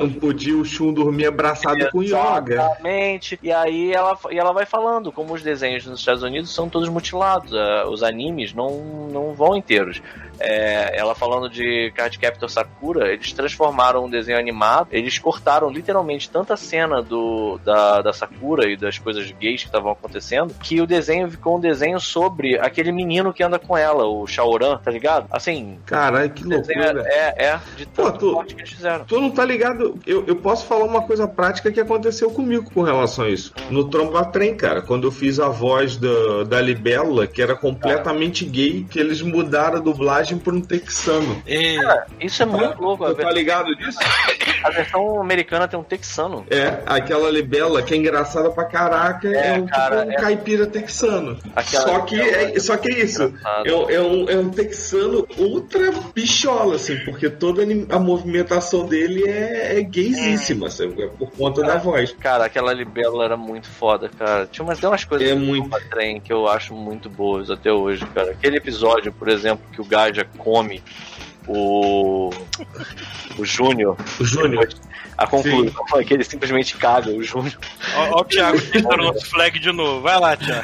[0.00, 2.54] Não podia o Shun dormir abraçado com yoga.
[2.54, 3.38] Exatamente.
[3.42, 6.88] E aí ela, e ela vai falando como os desenhos nos Estados Unidos são todos
[6.88, 7.52] mutilados.
[7.52, 10.02] eh, os animes não, não vão inteiros.
[10.38, 16.28] É, ela falando de Card Captor Sakura, eles transformaram um desenho animado, eles cortaram literalmente
[16.28, 20.86] tanta cena do, da, da Sakura e das coisas gays que estavam acontecendo, que o
[20.86, 25.26] desenho ficou um desenho sobre aquele menino que anda com ela, o Shaoran, tá ligado?
[25.30, 25.78] Assim.
[25.86, 27.04] Caralho, que loucura.
[27.06, 29.04] É, é, de tanto corte que eles fizeram.
[29.04, 29.98] Tu não tá ligado?
[30.06, 33.52] Eu, eu posso falar uma coisa prática que aconteceu comigo com relação a isso.
[33.70, 38.44] No Tromba Trem, cara, quando eu fiz a voz da, da Libélula, que era completamente
[38.44, 41.42] gay, que eles mudaram a dublagem por um texano.
[41.82, 43.04] Cara, isso é muito louco.
[43.06, 43.98] Tu tá ligado disso?
[44.62, 46.46] A versão americana tem um texano.
[46.50, 50.16] É, aquela libela que é engraçada pra caraca é, um, cara, tipo um é.
[50.16, 51.38] caipira texano.
[51.54, 53.32] Aquela Só que, é, só que é isso.
[53.64, 59.28] É, um- é um, é um texano ultra bichola, assim, porque toda a movimentação dele
[59.28, 62.12] é, é gaysíssima, assim, é por conta da voz.
[62.18, 64.46] Cara, aquela libélula era muito foda, cara.
[64.46, 65.76] Tinha umas, tem umas coisas É muito.
[65.90, 68.30] Trem que eu acho muito boas até hoje, cara.
[68.30, 69.84] Aquele episódio, por exemplo, que o
[70.16, 70.80] Gaja come
[71.48, 72.30] o.
[73.38, 73.96] o Júnior.
[74.20, 74.68] O Júnior.
[75.18, 77.56] A conclusão é que ele simplesmente caga o Júnior.
[77.96, 80.02] Ó, ó o Thiago tentando o nosso flag de novo.
[80.02, 80.62] Vai lá, Thiago.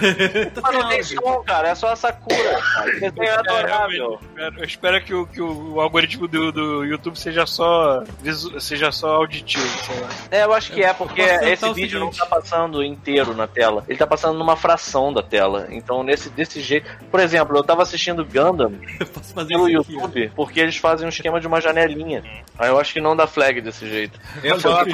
[0.63, 1.69] Mas não tem som, cara.
[1.69, 2.61] É só a Sakura.
[2.61, 2.87] Cara.
[2.91, 4.21] O desenho é É, adorável.
[4.59, 9.15] Eu espero que o, que o algoritmo do, do YouTube seja só, visu- seja só
[9.15, 10.09] auditivo, sei lá.
[10.31, 13.83] É, eu acho que é, porque esse vídeo não tá passando inteiro na tela.
[13.89, 15.67] Ele tá passando numa fração da tela.
[15.71, 16.91] Então, nesse, desse jeito.
[17.11, 18.73] Por exemplo, eu tava assistindo Gundam
[19.49, 22.23] pelo isso aqui, YouTube, porque eles fazem um esquema de uma janelinha.
[22.59, 24.19] Aí eu acho que não dá flag desse jeito.
[24.43, 24.85] Eu ia falar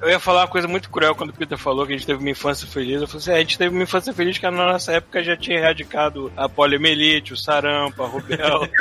[0.00, 2.20] eu ia falar uma coisa muito cruel quando o Peter falou que a gente teve
[2.20, 3.00] uma infância feliz.
[3.00, 5.36] Eu falei assim, é, a gente teve uma infância feliz que na nossa época já
[5.36, 8.68] tinha erradicado a poliomielite, o sarampo, a rubéola.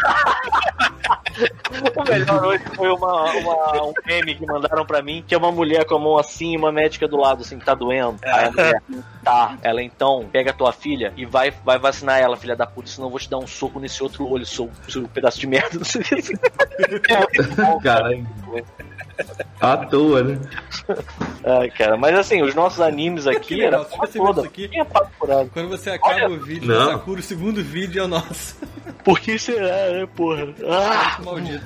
[1.95, 5.51] O melhor hoje foi uma, uma- um meme que mandaram pra mim, que é uma
[5.51, 8.19] mulher com a mão assim e uma médica do lado, assim, que tá doendo.
[8.23, 8.81] Aí a mulher,
[9.23, 9.57] tá.
[9.61, 13.07] Ela então pega a tua filha e vai, vai vacinar ela, filha da puta, senão
[13.07, 15.79] eu vou te dar um soco nesse outro olho, seu, seu pedaço de merda.
[17.81, 18.27] Caralho.
[19.59, 20.39] À toa, né?
[21.45, 24.41] Ai, cara, mas assim, os nossos animes aqui Que era legal, se você toda.
[24.47, 24.69] aqui,
[25.19, 25.49] furado.
[25.53, 26.85] Quando você acaba Olha- o vídeo Não.
[26.85, 28.57] do Sakura, o segundo vídeo é o nosso.
[29.03, 30.47] Por que será, né, porra?
[30.67, 31.21] Ah!
[31.23, 31.63] Maldito.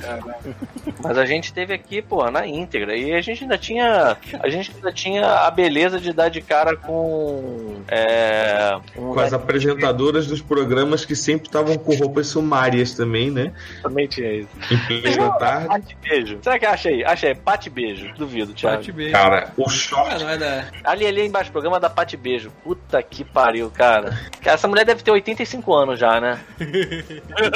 [1.03, 2.95] Mas a gente teve aqui, pô, na íntegra.
[2.95, 4.17] E a gente ainda tinha.
[4.39, 7.81] A gente ainda tinha a beleza de dar de cara com.
[7.88, 8.75] É.
[8.95, 13.51] Um Com as apresentadoras dos programas que sempre estavam com roupas sumárias também, né?
[13.81, 14.49] Também tinha isso.
[14.71, 15.97] Em plena tarde.
[16.01, 16.38] Beijo.
[16.41, 17.03] Será que acha aí?
[17.03, 18.14] Acha aí, Pate beijo.
[18.18, 18.78] Duvido, Thiago.
[18.78, 19.11] Pate beijo.
[19.11, 20.24] Cara, o short.
[20.24, 20.65] não é da...
[20.84, 22.52] Ali, ali embaixo, programa da Pate Beijo.
[22.64, 24.18] Puta que pariu, cara.
[24.41, 26.40] Cara, Essa mulher deve ter 85 anos já, né?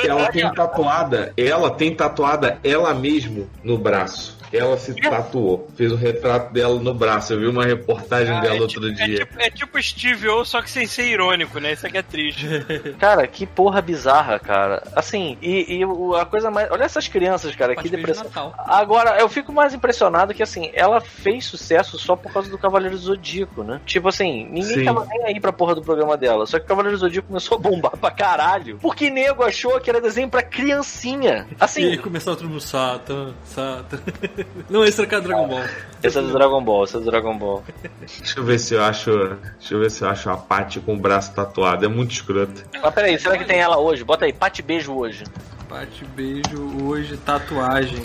[0.06, 4.37] Ela tem tatuada, ela tem tatuada ela mesmo no braço.
[4.52, 7.34] Ela se tatuou, fez o retrato dela no braço.
[7.34, 9.28] Eu vi uma reportagem Ah, dela é outro tipo- dia.
[9.38, 11.74] É tipo Steve O, só que sem ser irônico, né?
[11.74, 12.48] Isso aqui é triste.
[13.00, 14.84] Cara, que porra bizarra, cara.
[14.96, 15.84] Assim, e, e
[16.20, 16.70] a coisa mais.
[16.72, 18.54] Olha essas crianças, cara, que depressão.
[18.58, 22.98] Agora, eu fico mais impressionado que, assim, ela fez sucesso só por causa do Cavaleiro
[22.98, 23.82] Zodíaco, né?
[23.86, 24.86] Tipo assim, ninguém Sim.
[24.86, 26.46] tava nem aí pra porra do programa dela.
[26.46, 28.78] Só que o Cavaleiro Zodíaco começou a bombar pra caralho.
[28.82, 31.48] Porque nego achou que era desenho pra criancinha.
[31.60, 31.82] Assim.
[31.84, 34.00] E aí começou outro no Satan, Satan.
[34.70, 35.64] Não, esse era do Dragon Ball.
[36.04, 37.64] Esse é do Dragon Ball, esse é do Dragon Ball.
[38.00, 39.12] Deixa eu ver se eu acho.
[39.60, 41.86] Deixa eu ver se eu acho a Paty com o braço tatuado.
[41.86, 42.64] É muito escroto.
[42.82, 44.04] Mas peraí, será que tem ela hoje?
[44.04, 45.24] Bota aí, Pate Beijo hoje.
[45.68, 48.02] Pate beijo hoje, tatuagem.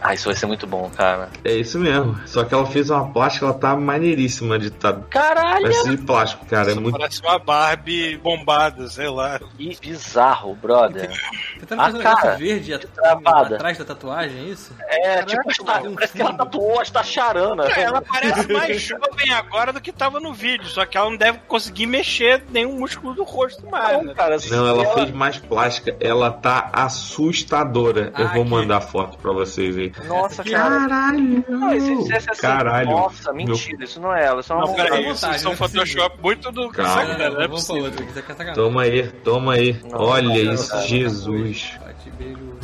[0.00, 1.28] Ah, isso vai ser muito bom, cara.
[1.44, 2.18] É isso mesmo.
[2.26, 4.92] Só que ela fez uma plástica, ela tá maneiríssima de tá.
[5.10, 5.62] Caralho!
[5.62, 6.72] Parece de plástico, cara.
[6.72, 6.98] É muito.
[6.98, 9.40] Parece uma Barbie bombada, sei lá.
[9.56, 11.10] Que bizarro, brother.
[11.58, 13.54] Você tá A fazendo um cara verde at- travada.
[13.56, 14.72] atrás da tatuagem, é isso?
[14.80, 17.64] É, tipo, está, parece que ela tatuou as tacharana.
[17.68, 21.16] É, ela parece mais jovem agora do que tava no vídeo, só que ela não
[21.16, 24.02] deve conseguir mexer nenhum músculo do rosto mais.
[24.04, 24.14] né?
[24.14, 25.96] cara, Não, ela fez mais plástica.
[26.00, 28.12] Ela tá assustadora.
[28.16, 29.87] Eu Ah, vou que- mandar foto pra vocês aí.
[30.06, 30.80] Nossa, cara.
[30.80, 31.44] Caralho!
[31.48, 32.90] Não, isso, isso é assim, Caralho.
[32.90, 34.40] Nossa, mentira, isso não é ela.
[34.40, 37.04] Isso é uma Não, peraí, isso, é um Photoshop muito do Calma.
[37.30, 37.92] Não é possível.
[38.40, 38.52] é.
[38.52, 39.80] Toma aí, toma aí.
[39.84, 40.80] Não, Olha não, isso.
[40.86, 41.78] Jesus.
[41.82, 42.57] Pate beijo.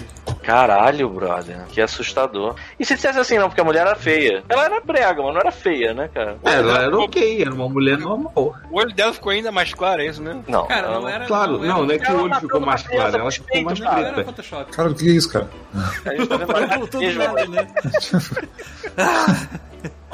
[0.45, 1.65] Caralho, brother.
[1.69, 2.55] Que assustador.
[2.79, 4.43] E se dissesse assim, não, porque a mulher era feia.
[4.49, 6.37] Ela era brega, mas não era feia, né, cara?
[6.45, 8.33] É, ela era ok, era uma mulher normal.
[8.71, 10.45] O olho dela ficou ainda mais claro, é isso mesmo?
[10.47, 10.67] Não.
[10.67, 11.25] Cara, não era.
[11.27, 13.95] Claro, era- não, não é que o olho ficou mais claro, ela ficou mais Não
[13.95, 14.25] preta.
[14.25, 14.73] Photoshop.
[14.73, 15.49] Cara, o que é isso, cara?
[16.05, 17.67] A gente tá vendo uma Voltou do beijo, nada, né?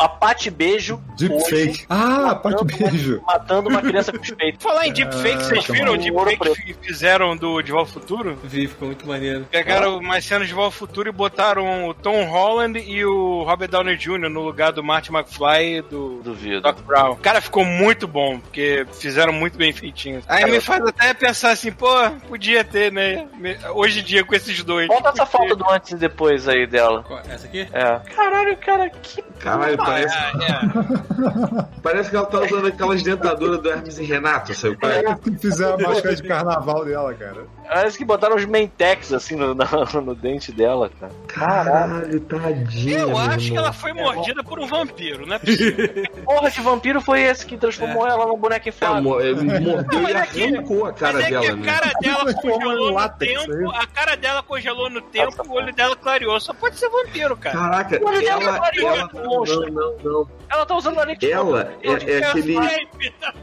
[0.00, 1.00] A Pate Beijo.
[1.16, 1.68] Deepfake.
[1.68, 3.18] hoje, Ah, parte matando beijo.
[3.18, 4.62] Uma, matando uma criança com os peitos.
[4.64, 8.38] Falar em deepfake, vocês tá viram o deepfake que fizeram do De Volta ao Futuro?
[8.42, 9.46] Vi, ficou muito maneiro.
[9.50, 13.68] Pegaram umas cenas de Volta ao Futuro e botaram o Tom Holland e o Robert
[13.68, 14.30] Downey Jr.
[14.30, 16.62] no lugar do Marty McFly e do Duvido.
[16.62, 17.16] Doc Brown.
[17.16, 20.22] Cara, ficou muito bom, porque fizeram muito bem feitinho.
[20.28, 21.88] Aí me faz até pensar assim, pô,
[22.28, 23.26] podia ter, né?
[23.74, 24.88] Hoje em dia com esses dois.
[24.88, 27.04] Bota essa foto do antes e depois aí dela.
[27.28, 27.68] Essa aqui?
[27.72, 27.98] É.
[28.14, 29.22] Caralho, cara, que.
[29.38, 34.76] Caralho, parece, É, parece que ela tá usando aquelas dentaduras do Hermes e Renato, sabe?
[34.82, 35.38] é?
[35.38, 37.44] Fizeram a máscara de carnaval dela, cara.
[37.68, 41.12] Parece que botaram os mentex assim no, no, no dente dela, cara.
[41.28, 42.98] Caralho, tadinha.
[43.00, 43.58] Eu acho que irmão.
[43.64, 45.38] ela foi mordida por um vampiro, né?
[46.24, 49.02] Porra, que vampiro foi esse que transformou ela numa boneca É, inflável?
[49.02, 51.64] mo- é, mordeu e é que- arrancou a cara Mas é que dela, a né?
[51.72, 55.72] cara dela congelou no látex, tempo, a cara dela congelou no tempo e o olho
[55.74, 56.40] dela clareou.
[56.40, 57.56] Só pode ser vampiro, cara.
[57.56, 59.72] Caraca, O olho dela ela, clareou, ela, monstro.
[59.72, 60.39] não, não, não.
[60.50, 62.54] Ela tá usando a lente Ela é, é aquele.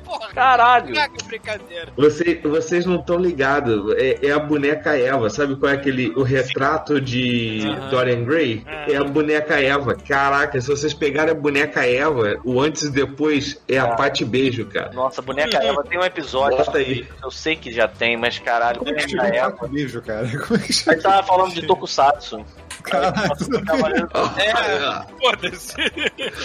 [0.04, 0.94] Porra, Caralho.
[0.94, 1.88] Caraca, brincadeira.
[1.96, 3.94] Você, vocês não estão ligados.
[3.96, 5.30] É, é a boneca Eva.
[5.30, 6.10] Sabe qual é aquele.
[6.18, 7.90] O retrato de Aham.
[7.90, 8.66] Dorian Gray?
[8.90, 9.96] É a boneca Eva.
[9.96, 14.66] Caraca, se vocês pegarem a boneca Eva, o antes e depois é a Pate Beijo,
[14.66, 14.92] cara.
[14.94, 16.58] Nossa, boneca Eva tem um episódio.
[16.58, 17.08] Bota aí.
[17.24, 19.68] Eu sei que já tem, mas caralho, Como é que boneca Eva.
[19.68, 20.28] Beijo, cara?
[20.28, 20.94] Como é que A chegou?
[20.94, 22.46] gente tava falando de Tokusatsu.
[22.84, 23.18] Caralho,
[24.38, 25.76] É, foda-se.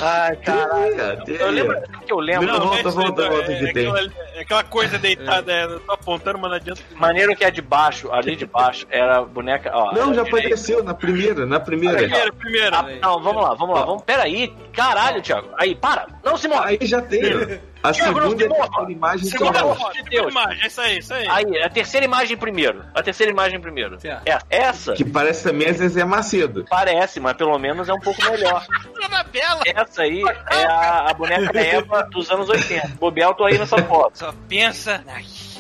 [0.01, 0.51] Ai, caralho.
[0.96, 1.42] Cadê?
[1.42, 2.46] Eu lembro que eu lembro.
[2.46, 3.88] Não, volta, é volta, é, volta é, que tem.
[3.88, 6.82] aquela, é aquela coisa deitada, é, eu tô apontando, mas não adianta.
[6.94, 9.70] Maneiro que é de baixo, ali de baixo, era a boneca.
[9.74, 11.98] Ó, Não, já apareceu na primeira, na primeira.
[11.98, 12.76] Primeiro, primeiro.
[12.76, 13.84] Ah, não, vamos lá, vamos lá.
[13.84, 14.52] Vamos, peraí.
[14.72, 15.48] Caralho, Thiago.
[15.58, 16.06] Aí, para.
[16.24, 16.62] Não se move.
[16.64, 17.22] Aí já tem.
[17.82, 18.64] A segunda se é mova.
[18.64, 20.30] aquela imagem que Segunda ela- foto, de Deus.
[20.30, 21.26] imagem, é isso aí, isso aí.
[21.28, 22.84] Aí, a terceira imagem primeiro.
[22.94, 23.98] A terceira imagem primeiro.
[24.00, 24.22] Certo.
[24.28, 26.64] É, essa Que parece também a Zezé Macedo.
[26.70, 28.64] parece, mas pelo menos é um pouco melhor.
[29.02, 29.62] Anabela.
[29.66, 32.88] Essa aí é a, a boneca Eva dos anos 80.
[33.00, 34.16] Bobear, eu tô aí nessa foto.
[34.18, 35.51] Só pensa naquilo.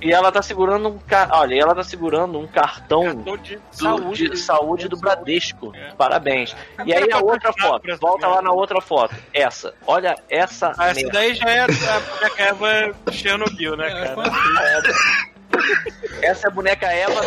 [0.00, 1.28] E ela tá segurando um ca...
[1.32, 4.28] Olha, ela tá segurando um cartão Cartão de do, saúde.
[4.30, 5.72] de saúde do Bradesco.
[5.74, 5.92] É.
[5.96, 6.54] Parabéns.
[6.84, 7.96] E aí a outra foto.
[7.98, 9.14] Volta lá na outra foto.
[9.32, 9.74] Essa.
[9.86, 10.72] Olha essa.
[10.78, 11.12] Ah, Essa merda.
[11.12, 14.22] daí já é a boneca Eva Chernobyl, né, É, cara?
[16.22, 17.20] Essa é a boneca Eva.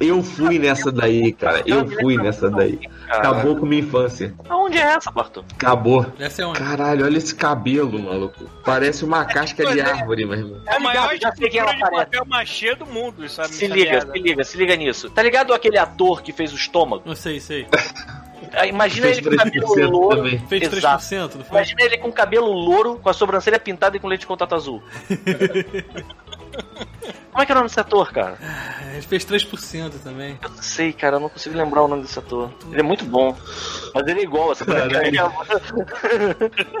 [0.00, 1.62] Eu fui nessa daí, cara.
[1.66, 2.80] Eu fui nessa daí.
[3.08, 4.34] Acabou com minha infância.
[4.48, 5.44] Aonde é essa, Bartô?
[5.54, 6.06] Acabou.
[6.18, 6.58] Essa é onde?
[6.58, 8.44] Caralho, olha esse cabelo, maluco.
[8.64, 10.62] Parece uma casca de árvore, meu irmão.
[10.66, 13.48] É a maior já sei quem ela estrutura de papel machê do mundo, sabe?
[13.48, 15.10] Se liga, se liga, se liga nisso.
[15.10, 17.02] Tá ligado aquele ator que fez o estômago?
[17.04, 17.66] Não sei, sei.
[18.54, 20.16] Ah, Imagina ele com cabelo 3% louro.
[20.16, 20.38] também.
[20.46, 21.04] Fez Exato.
[21.04, 21.56] 3%, não foi?
[21.58, 24.82] Imagina ele com cabelo louro, com a sobrancelha pintada e com leite de contato azul.
[27.32, 28.36] Como é que é o nome desse ator, cara?
[28.92, 30.38] Ele fez 3% também.
[30.42, 32.50] Eu não sei, cara, eu não consigo lembrar o nome desse ator.
[32.70, 33.34] Ele é muito bom.
[33.94, 35.18] Mas ele é igual essa Caralho.
[35.18, 35.32] Eva.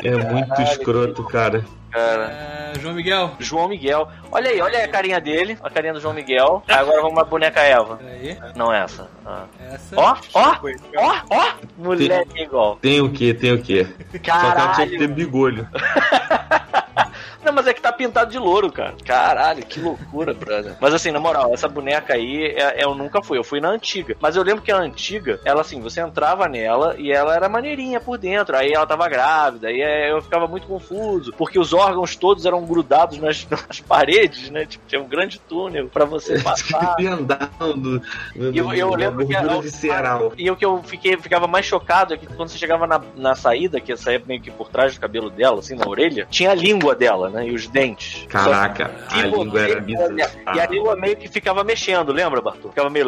[0.02, 1.64] É muito escroto, cara.
[1.90, 2.72] cara.
[2.74, 3.32] É, João Miguel.
[3.38, 4.06] João Miguel.
[4.30, 6.62] Olha aí, olha aí a carinha dele, a carinha do João Miguel.
[6.68, 7.96] Agora vamos pra boneca Eva.
[7.96, 8.38] Peraí.
[8.54, 9.08] Não é essa.
[9.24, 9.44] Ah.
[9.70, 9.96] Essa.
[9.98, 10.58] Ó, ó,
[10.98, 11.52] ó, ó.
[11.78, 12.76] Moleque igual.
[12.76, 13.84] Tem o que, tem o que.
[13.84, 15.14] Só que ela tinha que ter Caralho.
[15.14, 15.68] bigolho.
[17.44, 18.94] Não, mas é que tá pintado de louro, cara.
[19.04, 20.76] Caralho, que loucura, brother.
[20.80, 23.38] Mas assim, na moral, essa boneca aí, é- eu nunca fui.
[23.38, 24.16] Eu fui na antiga.
[24.20, 28.00] Mas eu lembro que a antiga, ela assim, você entrava nela e ela era maneirinha
[28.00, 28.56] por dentro.
[28.56, 29.68] Aí ela tava grávida.
[29.68, 31.32] Aí é, eu ficava muito confuso.
[31.36, 34.64] Porque os órgãos todos eram grudados nas, nas paredes, né?
[34.66, 36.90] Tipo, tinha um grande túnel pra você passar.
[36.90, 38.02] Fiquei andando.
[38.36, 40.32] E eu, eu lembro que gordura a- visceral.
[40.36, 43.34] E o que eu fiquei, ficava mais chocado é que quando você chegava na, na
[43.34, 46.54] saída, que saía meio que por trás do cabelo dela, assim, na orelha, tinha a
[46.54, 47.48] língua dela, né?
[47.48, 48.26] E os dentes.
[48.28, 50.54] Caraca, a língua era bizarra.
[50.54, 52.68] E a língua meio que ficava mexendo, lembra, Bartô?
[52.68, 53.06] Ficava meio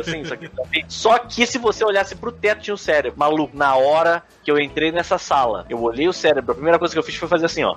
[0.00, 0.22] assim.
[0.88, 3.18] Só que se você olhasse pro teto, tinha um cérebro.
[3.18, 6.94] Maluco, na hora que eu entrei nessa sala, eu olhei o cérebro, a primeira coisa
[6.94, 7.76] que eu fiz foi fazer assim, ó.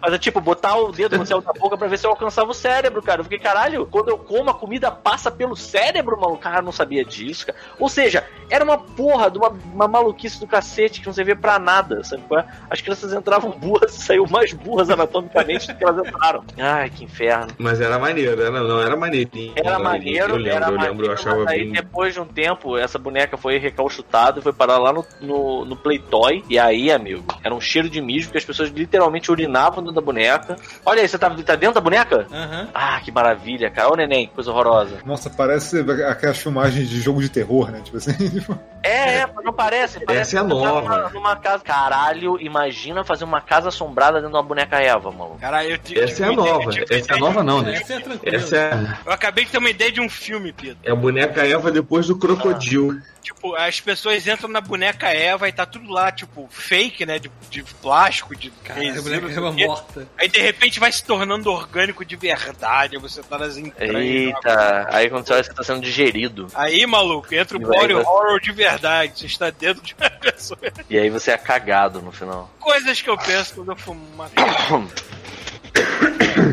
[0.00, 2.54] fazer tipo, botar o dedo no céu da boca pra ver se eu alcançava o
[2.54, 3.20] cérebro, cara.
[3.20, 6.38] Eu fiquei, caralho, quando eu como, a comida passa pelo cérebro, maluco.
[6.38, 7.58] Cara, não sabia disso, cara.
[7.78, 11.58] Ou seja, era uma porra de uma, uma maluquice do cacete que não servia pra
[11.58, 12.22] nada, sabe?
[12.68, 14.08] As crianças entravam boas.
[14.08, 16.44] e saiu mais burras anatomicamente do que elas entraram.
[16.58, 17.48] Ai, que inferno.
[17.58, 19.52] Mas era maneiro, era, não, era maneirinho.
[19.54, 21.72] Era maneiro, eu lembro, era eu lembro, maneiro, eu achava mas aí bem.
[21.72, 25.76] depois de um tempo, essa boneca foi recalchutada e foi parar lá no, no, no
[25.76, 26.42] Playtoy.
[26.48, 30.00] E aí, amigo, era um cheiro de mijo, porque as pessoas literalmente urinavam dentro da
[30.00, 30.56] boneca.
[30.84, 32.26] Olha aí, você tá, tá dentro da boneca?
[32.32, 32.68] Aham.
[32.74, 33.92] Ah, que maravilha, cara.
[33.92, 34.98] Ô, neném, que coisa horrorosa.
[35.04, 37.80] Nossa, parece aquelas filmagens de jogo de terror, né?
[37.82, 38.12] Tipo assim.
[38.80, 39.98] É, é, mas não parece.
[40.00, 40.80] parece Essa é que tá nova.
[40.80, 41.64] Numa, numa casa.
[41.64, 45.38] Caralho, imagina fazer uma casa assombrada dentro de uma boneca Eva, maluco.
[45.38, 46.70] Caralho, eu te- Essa é a nova.
[46.90, 47.74] Essa é a nova não, né?
[47.74, 48.36] Essa é tranquila.
[48.36, 50.78] Essa é, Eu acabei de ter uma ideia de um filme, Pedro.
[50.82, 53.00] é a boneca Eva depois do crocodilo.
[53.28, 57.18] Tipo, as pessoas entram na boneca Eva e tá tudo lá, tipo, fake, né?
[57.18, 60.08] De, de plástico, de Caralho, a boneca Eva morta.
[60.18, 63.94] Aí de repente vai se tornando orgânico de verdade, você tá nas entranhas.
[64.02, 66.46] Eita, aí quando você olha, você tá sendo digerido.
[66.54, 69.18] Aí, maluco, entra o E body vai- horror de verdade.
[69.20, 70.58] Você está dentro de uma pessoa.
[70.88, 72.50] E aí você é cagado no final.
[72.58, 74.30] Coisas que eu penso quando eu fumo uma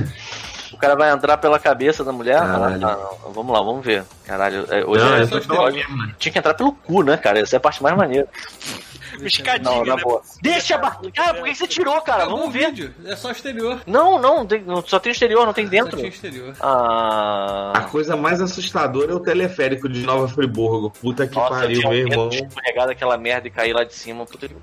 [0.85, 2.37] cara vai entrar pela cabeça da mulher?
[2.37, 3.33] Ah, não.
[3.33, 4.03] Vamos lá, vamos ver.
[4.25, 5.75] Caralho, é, hoje Não, é eu tô falando.
[6.17, 7.39] Tinha que entrar pelo cu, né, cara?
[7.39, 8.27] Essa é a parte mais maneira.
[9.15, 10.01] Piscadinha, Não, na né?
[10.03, 10.21] boa.
[10.41, 10.99] Deixa a bar...
[11.15, 12.25] Cara, por que você tirou, cara?
[12.25, 12.65] Vamos ver.
[12.67, 12.93] vídeo.
[13.05, 13.79] É só exterior.
[13.87, 15.95] Não, não, tem- não, só tem exterior, não tem Só dentro.
[15.97, 16.53] tinha exterior.
[16.59, 17.71] Ah.
[17.75, 20.89] A coisa mais assustadora é o teleférico de Nova Friburgo.
[21.01, 22.29] Puta que Nossa, pariu, meu irmão.
[22.29, 24.25] escorregar daquela merda e cair lá de cima.
[24.25, 24.55] Puta que...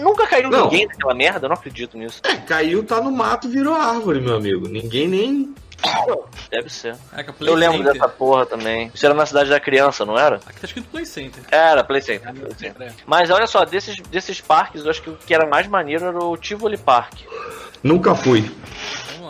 [0.00, 0.64] Nunca caiu Não.
[0.64, 2.22] ninguém daquela merda, eu não acredito nisso.
[2.24, 4.68] É, caiu, tá no mato, virou árvore, meu amigo.
[4.68, 5.54] Ninguém nem.
[6.50, 6.96] Deve ser.
[7.16, 7.92] É Play Eu lembro Center.
[7.92, 8.90] dessa porra também.
[8.92, 10.36] Isso era na cidade da criança, não era?
[10.46, 11.42] Aqui tá escrito Play Center.
[11.50, 12.32] Era, Play Center.
[12.32, 12.92] Play Center.
[13.06, 16.18] Mas olha só, desses, desses parques, eu acho que o que era mais maneiro era
[16.18, 17.14] o Tivoli Park.
[17.82, 18.50] Nunca fui.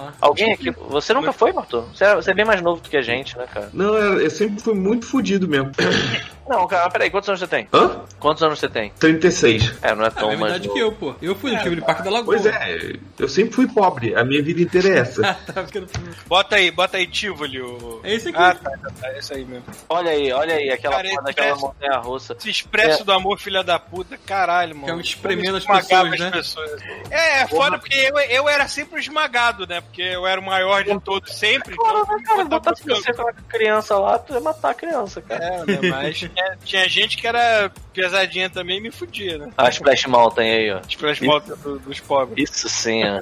[0.09, 0.14] Lá.
[0.20, 0.70] Alguém aqui.
[0.70, 1.82] Você nunca foi, Arthur?
[1.94, 3.70] Você é, você é bem mais novo do que a gente, né, cara?
[3.72, 5.70] Não, eu eu sempre fui muito fudido mesmo.
[6.48, 7.68] Não, cara, peraí, quantos anos você tem?
[7.74, 8.01] Hã?
[8.18, 8.90] Quantos anos você tem?
[8.98, 9.74] 36.
[9.82, 10.74] É, não é Ah, tão é mais verdade novo.
[10.74, 11.14] que eu, pô.
[11.20, 12.24] Eu fui no Tivoli Parque da Lagoa.
[12.24, 14.14] Pois é, eu sempre fui pobre.
[14.14, 15.20] A minha vida inteira é essa.
[15.52, 15.86] Tá ficando-
[16.26, 17.60] Bota aí, bota aí Tivoli.
[17.60, 18.01] O...
[18.02, 18.39] É esse aqui.
[18.39, 19.64] Ah, tá, tá, tá, é isso aí mesmo.
[19.90, 22.35] Olha aí, olha aí, aquela Cara, porra esse daquela montanha russa.
[22.39, 23.05] Esse expresso É.
[23.05, 24.86] do amor, filha da puta, caralho, mano.
[24.86, 26.30] Que é um espremendo as pessoas, né?
[26.30, 26.80] pessoas.
[27.10, 29.82] É, é foda porque eu, eu era sempre o esmagado, né?
[29.82, 31.77] Porque eu era o maior de todos sempre.
[31.77, 32.45] Claro, então, né, cara?
[32.45, 35.45] Botar você com a criança lá, tu ia matar a criança, cara.
[35.45, 35.79] É, né?
[35.91, 39.51] Mas tinha, tinha gente que era pesadinha também e me fudia, né?
[39.57, 40.81] A Splash Mountain aí, ó.
[40.89, 42.51] Splash Mountain do- dos pobres.
[42.51, 43.20] Isso sim, ó.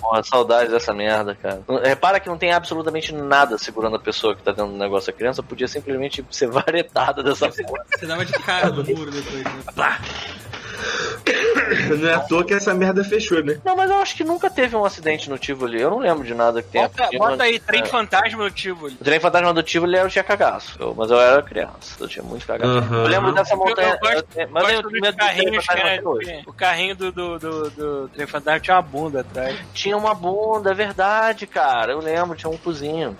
[0.00, 1.62] Porra, saudade dessa merda, cara.
[1.84, 5.10] Repara que não tem absolutamente nada segurando a pessoa que tá dentro do negócio.
[5.10, 7.84] A criança podia simplesmente ser varetada dessa porra.
[7.96, 9.62] Você dava de cara no muro depois, né?
[9.76, 10.00] Pá!
[11.98, 13.58] Não é à toa que essa merda fechou, né?
[13.64, 15.80] Não, mas eu acho que nunca teve um acidente no Tivoli.
[15.80, 17.18] Eu não lembro de nada que tenha Bota, tido.
[17.18, 17.86] bota aí, trem É.
[17.86, 18.96] fantasma no Tivoli.
[19.00, 20.76] O trem fantasma do Tivoli eu tinha cagaço.
[20.78, 21.96] Eu- mas eu era criança.
[22.00, 22.70] Eu tinha muito cagaço.
[22.78, 23.02] Aham.
[23.04, 23.88] Eu lembro dessa montanha.
[23.88, 26.42] Eu gosto- eu- mas eu dos medo do trem fantasma até hoje.
[26.46, 29.56] O carrinho do, do, do, do trem fantasma tinha uma bunda atrás.
[29.72, 31.92] Tinha uma bunda, é verdade, cara.
[31.92, 33.16] Eu lembro, tinha um cozinho.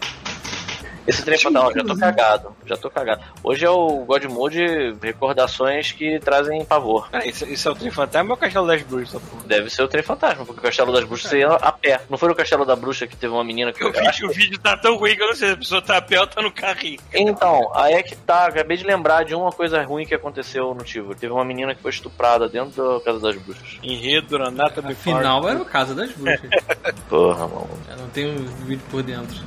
[1.07, 2.57] Esse trem fantasma, já tô cagado.
[2.67, 3.23] Já tô cagado.
[3.43, 7.09] Hoje é o God Mode Recordações que trazem pavor.
[7.13, 9.43] Ah, isso, isso é o trem fantasma ou o castelo das bruxas, porra?
[9.47, 12.01] Deve ser o trem fantasma, porque o Castelo das Bruxas você ia a pé.
[12.09, 14.59] Não foi no Castelo da Bruxa que teve uma menina que O vídeo, o vídeo
[14.59, 16.41] tá tão ruim que eu não sei se a pessoa tá a pé ou tá
[16.41, 16.99] no carrinho.
[17.13, 18.47] Então, aí é que tá.
[18.47, 21.17] Acabei de lembrar de uma coisa ruim que aconteceu no Tivoli.
[21.17, 23.79] Teve uma menina que foi estuprada dentro da Casa das Bruxas.
[23.83, 26.51] Enredo, Renata Final era o Casa das Bruxas.
[27.09, 27.71] Porra, mano.
[27.91, 29.43] Eu não tenho vídeo por dentro.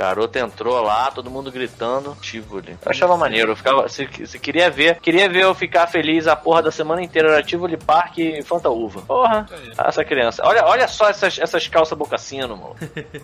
[0.00, 2.70] Garota entrou lá, todo mundo gritando, Tivoli.
[2.70, 3.86] Eu achava maneiro, eu ficava.
[3.86, 7.42] Se, se queria ver, queria ver eu ficar feliz a porra da semana inteira era
[7.42, 9.02] Tivoli Park e Fanta Uva.
[9.02, 9.46] Porra,
[9.76, 10.42] essa criança.
[10.42, 12.76] Olha, olha só essas, essas calças bocassino, mano.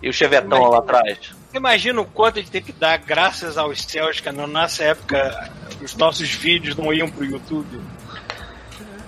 [0.03, 1.35] E o chevetão lá atrás.
[1.55, 5.51] Imagina o quanto a gente tem que dar graças aos céus, que na nossa época
[5.82, 7.81] os nossos vídeos não iam pro YouTube.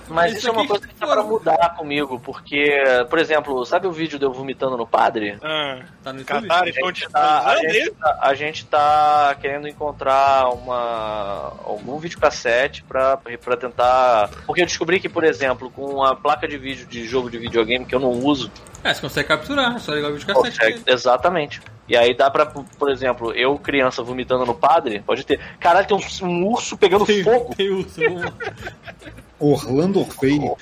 [0.09, 3.87] Mas Isso isso é uma coisa que tá pra mudar comigo, porque, por exemplo, sabe
[3.87, 5.39] o vídeo de eu vomitando no padre?
[5.43, 6.49] Ah, Tá no YouTube?
[6.49, 7.93] Catar, A gente, tá, a, gente isso.
[7.95, 14.31] tá, a gente tá querendo encontrar uma, algum videocassete pra, pra tentar.
[14.47, 17.85] Porque eu descobri que, por exemplo, com a placa de vídeo de jogo de videogame
[17.85, 18.51] que eu não uso,
[18.85, 20.57] É, você consegue capturar, é só ligar o vídeo cassete.
[20.59, 20.83] consegue.
[20.87, 21.61] Exatamente.
[21.89, 25.41] E aí dá pra, por exemplo, eu, criança, vomitando no padre, pode ter.
[25.59, 27.55] Caralho, tem um, um urso pegando fogo.
[27.57, 27.99] Tem urso.
[29.41, 30.05] Orlando.
[30.05, 30.57] Feio.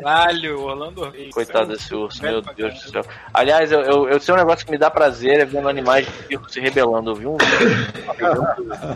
[0.00, 1.32] Caralho, Orlando Reis.
[1.34, 3.04] Coitado desse urso, meu Deus do céu.
[3.32, 6.12] Aliás, eu, eu, eu sei um negócio que me dá prazer é vendo animais de
[6.26, 7.10] circo se rebelando.
[7.10, 7.36] Eu vi um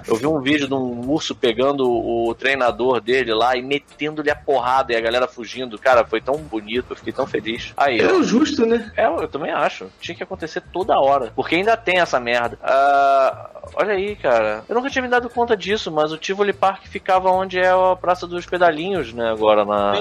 [0.07, 4.37] eu vi um vídeo de um urso pegando o treinador dele lá e metendo-lhe a
[4.37, 5.79] porrada e a galera fugindo.
[5.79, 7.73] Cara, foi tão bonito, eu fiquei tão feliz.
[7.77, 8.23] Aí, É ó.
[8.23, 8.91] justo, né?
[8.97, 9.87] É, eu também acho.
[10.01, 11.33] Tinha que acontecer toda hora.
[11.35, 12.59] Porque ainda tem essa merda.
[12.63, 14.65] Ah, olha aí, cara.
[14.69, 17.97] Eu nunca tinha me dado conta disso, mas o Tivoli Park ficava onde é a
[17.97, 19.31] Praça dos Pedalinhos, né?
[19.31, 19.93] Agora na.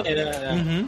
[0.54, 0.88] Uhum.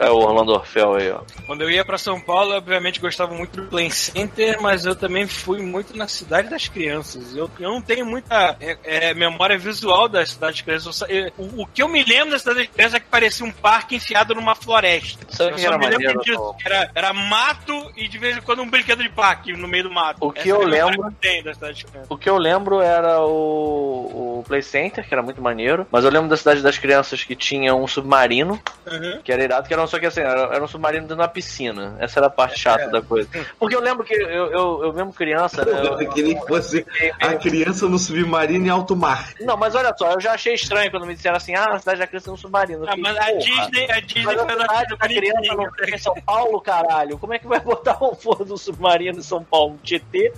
[0.00, 1.20] É o Orlando Orfel aí, ó.
[1.46, 4.94] Quando eu ia pra São Paulo, eu, obviamente gostava muito do Play Center, mas eu
[4.96, 7.34] também fui muito na Cidade das Crianças.
[7.36, 11.02] Eu, eu não tenho muita é, é, memória visual da Cidade das Crianças.
[11.08, 13.52] Eu o, o que eu me lembro da Cidade das Crianças é que parecia um
[13.52, 15.24] parque enfiado numa floresta.
[15.30, 16.54] Sabe eu que era me lembro maneiro, disso.
[16.64, 19.90] Era, era mato e de vez em quando um brinquedo de parque no meio do
[19.90, 20.18] mato.
[20.20, 22.06] O que Essa eu lembro- que eu.
[22.08, 25.86] O que eu lembro era o, o Play Center, que era muito maneiro.
[25.90, 29.20] Mas eu lembro da Cidade das Crianças que tinha um submarino, Uhum.
[29.22, 31.28] que era irado, que era só que assim, era, era um submarino dentro de uma
[31.28, 31.96] piscina.
[31.98, 33.28] Essa era a parte chata da coisa.
[33.58, 35.72] Porque eu lembro que eu, eu, eu mesmo criança, né?
[35.72, 36.86] eu- Eu que fosse
[37.20, 39.30] a criança no submarino em alto mar.
[39.40, 41.98] Não, mas olha só, eu já achei estranho quando me disseram assim, ah, a cidade
[42.00, 42.84] da criança é um submarino.
[42.86, 45.94] Ah, fiquei, mas a porra, Disney, a Disney Mas a cidade da criança não fica
[45.94, 47.18] em São Paulo, caralho.
[47.18, 50.32] Como é que vai botar um porra do submarino em São Paulo, Tietê?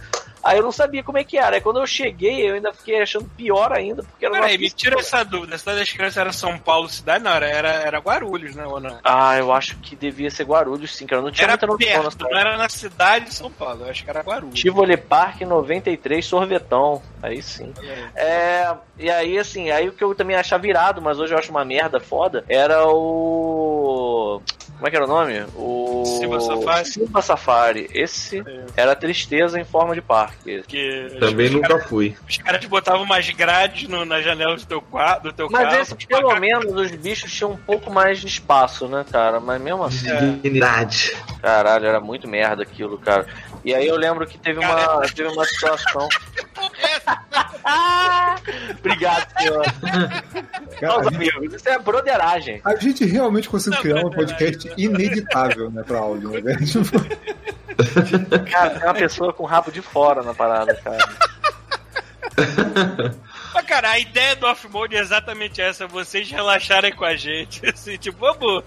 [0.46, 1.56] Aí eu não sabia como é que era.
[1.56, 4.98] Aí quando eu cheguei, eu ainda fiquei achando pior ainda, porque era Peraí, me tira
[5.00, 5.56] essa dúvida.
[5.56, 7.24] A Cidade das Crianças era São Paulo, cidade?
[7.24, 8.64] Não, era, era, era Guarulhos, né?
[8.64, 8.98] Ou não?
[9.02, 11.20] Ah, eu acho que devia ser Guarulhos, sim, cara.
[11.20, 13.84] Não tinha Era muita perto, não era na cidade de São Paulo.
[13.84, 14.60] Eu acho que era Guarulhos.
[14.60, 17.02] Tivoli Park 93, sorvetão.
[17.20, 17.72] Aí sim.
[18.14, 21.50] É, e aí, assim, aí o que eu também achava virado, mas hoje eu acho
[21.50, 24.40] uma merda foda, era o.
[24.76, 25.44] Como é que era o nome?
[25.56, 26.04] O.
[26.18, 26.84] Silva Safari?
[26.86, 27.90] Silva Safari.
[27.94, 28.44] Esse
[28.76, 30.62] era tristeza em forma de parque.
[30.68, 32.14] Que Também nunca caras- fui.
[32.28, 35.62] Os caras te botavam umas grades no, na janela do teu, qua- do teu Mas
[35.70, 35.80] carro.
[35.82, 39.40] esse, pelo menos, os bichos tinham um pouco mais de espaço, né, cara?
[39.40, 40.14] Mas mesmo assim.
[40.42, 41.16] Dignidade.
[41.40, 43.26] Caralho, era muito merda aquilo, cara.
[43.64, 46.06] E aí eu lembro que teve uma, teve uma situação.
[48.78, 49.64] Obrigado, senhor.
[50.80, 52.60] Meus amigos, isso é broderagem.
[52.64, 56.56] A gente realmente conseguiu criar um podcast ineditável, né, pra áudio, né?
[56.56, 61.04] Tipo, Cara, tem uma pessoa com o rabo de fora na parada, cara.
[63.54, 67.64] Mas, cara, a ideia do off-mode é exatamente essa: vocês relaxarem com a gente.
[67.68, 68.64] Assim, tipo, vamos.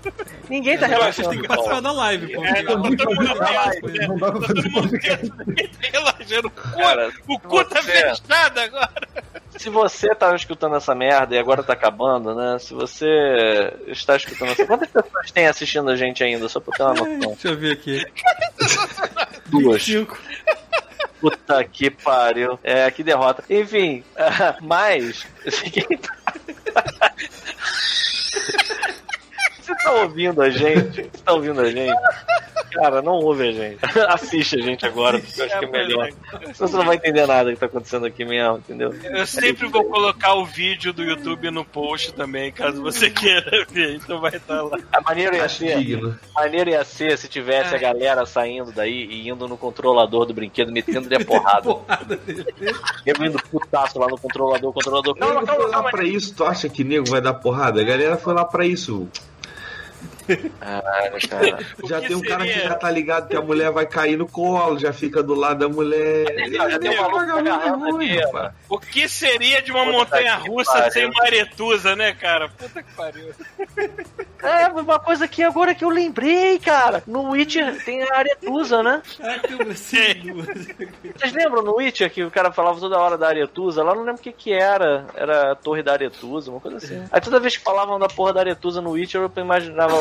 [0.49, 1.29] Ninguém tá relaxando.
[1.29, 2.43] Tem que participar da live, pô.
[2.43, 3.27] É, não, tá todo mundo
[4.07, 5.31] não dá pra fazer podcast.
[5.93, 6.47] relaxando.
[6.47, 9.09] O cu, Cara, o cu tá fechado agora.
[9.59, 12.57] Se você tá escutando essa merda e agora tá acabando, né?
[12.59, 13.05] Se você
[13.87, 14.65] está escutando essa.
[14.65, 16.47] Quantas pessoas tem assistindo a gente ainda?
[16.47, 17.33] Só pra ter uma noção.
[17.33, 18.05] Deixa eu ver aqui.
[19.47, 19.85] Duas.
[19.85, 20.17] 25.
[21.19, 22.57] Puta que pariu.
[22.63, 23.43] É, que derrota.
[23.49, 25.27] Enfim, ah, mas.
[29.69, 31.03] Você tá ouvindo a gente?
[31.03, 31.93] Você tá ouvindo a gente?
[32.73, 33.79] Cara, não ouve a gente.
[34.09, 36.09] Assiste a gente agora, porque eu acho que é melhor.
[36.53, 38.93] Senão você não vai entender nada que tá acontecendo aqui mesmo, entendeu?
[39.03, 43.95] Eu sempre vou colocar o vídeo do YouTube no post também, caso você queira ver.
[43.95, 44.77] Então vai estar lá.
[44.91, 45.77] A maneira ia ser.
[45.79, 46.17] digno.
[46.35, 50.71] Maneira ia ser se tivesse a galera saindo daí e indo no controlador do brinquedo,
[50.71, 51.69] metendo-lhe a porrada.
[53.05, 55.15] Eu indo putaço lá no controlador, o controlador.
[55.15, 55.89] Nego calma, foi lá calma.
[55.91, 57.81] pra isso, tu acha que nego vai dar porrada?
[57.81, 59.07] A galera foi lá pra isso.
[60.59, 61.65] Caralho, cara.
[61.85, 62.69] Já que tem um cara que seria?
[62.69, 65.69] já tá ligado que a mulher vai cair no colo, já fica do lado da
[65.69, 66.25] mulher.
[66.51, 67.99] Já tem um maluco.
[68.69, 70.91] O que seria de uma Puta montanha que russa pariu.
[70.91, 72.49] sem maretusa, né, cara?
[72.49, 73.29] Puta que pariu.
[74.41, 77.03] É, uma coisa que agora que eu lembrei, cara.
[77.05, 79.01] No Witcher tem a Aretusa, né?
[79.21, 80.45] Ah, bracinho.
[81.15, 83.83] Vocês lembram no Witcher que o cara falava toda hora da Aretusa?
[83.83, 85.05] Lá eu não lembro o que que era.
[85.13, 87.03] Era a torre da Aretusa, uma coisa assim.
[87.11, 89.95] Aí toda vez que falavam da porra da Aretusa no Witcher, eu imaginava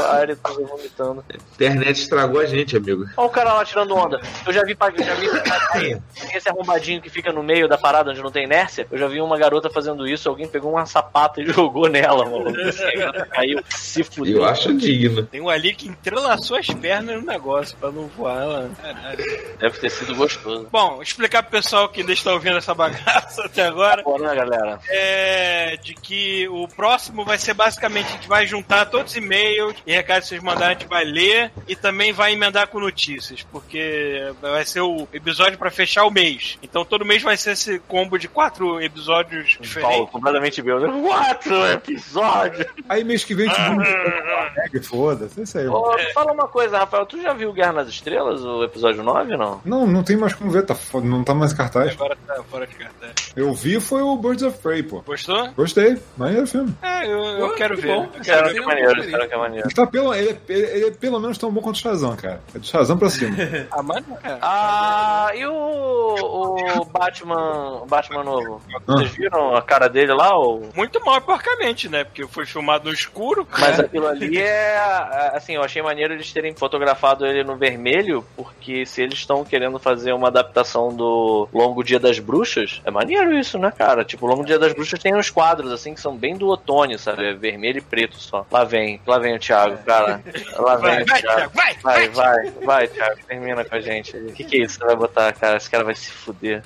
[0.69, 1.25] vomitando.
[1.29, 3.07] A internet estragou a gente, amigo.
[3.17, 4.21] Olha o cara lá tirando onda.
[4.47, 5.29] Eu já vi, já vi
[6.35, 8.87] esse arrombadinho que fica no meio da parada onde não tem inércia.
[8.91, 10.29] Eu já vi uma garota fazendo isso.
[10.29, 12.49] Alguém pegou uma sapata e jogou nela, mano.
[12.49, 14.39] A garota caiu, se fudeu.
[14.39, 15.25] Eu acho digno.
[15.25, 18.69] Tem um ali que entrelaçou as pernas no negócio pra não voar lá.
[18.81, 19.57] Caralho.
[19.59, 20.69] Deve ter sido gostoso.
[20.71, 24.03] Bom, explicar pro pessoal que ainda está ouvindo essa bagaça até agora.
[24.03, 24.81] Bora, né, galera?
[24.89, 29.75] É de que o próximo vai ser basicamente a gente vai juntar todos os e-mails
[29.87, 33.43] e recados que vocês mandarem, a gente vai ler e também vai emendar com notícias,
[33.53, 36.59] porque vai ser o episódio pra fechar o mês.
[36.63, 40.11] Então todo mês vai ser esse combo de quatro episódios Paulo, diferentes.
[40.11, 40.81] completamente meu.
[40.81, 40.89] né?
[41.07, 42.67] Quatro episódios!
[42.89, 43.69] Aí mês que vem a gente
[44.57, 45.69] Mega, foda-se, é isso aí.
[45.69, 47.05] Ô, fala uma coisa, Rafael.
[47.05, 49.61] Tu já viu Guerra nas Estrelas, o episódio 9 ou não?
[49.65, 51.93] Não, não tem mais como ver, tá, não tá mais cartaz.
[51.93, 53.33] Agora tá fora de cartaz.
[53.37, 55.03] Eu vi foi o Birds of Prey, pô.
[55.03, 55.49] Gostou?
[55.53, 56.75] Gostei, maneiro filme.
[56.83, 57.89] É, eu, eu Pô, quero que ver.
[57.95, 58.05] bom.
[58.15, 58.61] Eu quero que ver.
[58.61, 59.67] é maneiro, espero que é maneiro.
[59.67, 62.17] Ele, tá pelo, ele, é- ele, ele é pelo menos tão bom quanto o Shazam,
[62.17, 62.41] cara.
[62.55, 63.37] É do Shazam pra cima.
[63.71, 64.39] Ah, mas é.
[64.41, 68.61] Ah, e o, o Batman, o Batman novo?
[68.87, 70.37] Vocês viram a cara dele lá?
[70.37, 70.69] Ou...
[70.75, 72.05] Muito mal porcamente, né?
[72.05, 73.47] Porque foi filmado no escuro.
[73.59, 74.75] Mas aquilo ali é.
[74.77, 79.45] é, Assim, eu achei maneiro eles terem fotografado ele no vermelho, porque se eles estão
[79.45, 84.05] querendo fazer uma adaptação do Longo Dia das Bruxas, é maneiro isso, né, cara?
[84.05, 86.99] Tipo, o Longo Dia das Bruxas tem uns quadros, assim, que são bem do outono,
[86.99, 87.27] sabe?
[87.27, 88.47] É vermelho e preto só.
[88.51, 89.78] Lá vem, lá vem o Thiago.
[89.79, 90.21] Cara.
[90.59, 91.21] Lá Vai, vem, vai.
[91.21, 93.21] Thiago, vai, vai, vai, vai, Thiago.
[93.27, 94.17] Termina com a gente.
[94.17, 95.57] O que, que é isso que você vai botar, cara?
[95.57, 96.63] Esse cara vai se fuder.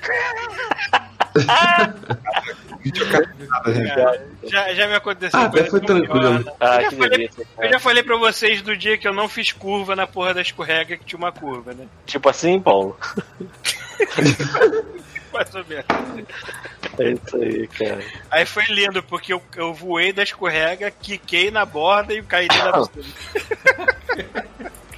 [4.44, 5.38] Já, já me aconteceu.
[5.38, 6.42] Ah, até foi tranquilo.
[6.42, 6.56] pior.
[6.60, 9.28] Ah, eu, já falei, delícia, eu já falei pra vocês do dia que eu não
[9.28, 11.86] fiz curva na porra da escorrega que tinha uma curva, né?
[12.06, 12.98] Tipo assim, Paulo?
[15.34, 15.86] Mais ou menos.
[16.98, 18.04] É isso aí, cara.
[18.30, 22.86] Aí foi lindo, porque eu, eu voei da escorrega, quiquei na borda e caí da
[22.88, 23.86] piscina.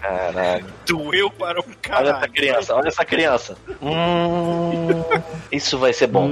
[0.04, 0.66] Caralho.
[0.86, 2.16] Doeu para um Olha caralho.
[2.16, 3.56] essa criança, olha essa criança.
[3.80, 5.02] Hum,
[5.50, 6.30] isso vai ser bom.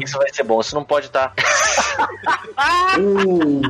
[0.00, 0.60] Isso vai ser bom.
[0.60, 1.32] Isso não pode estar.
[2.98, 3.60] Uh,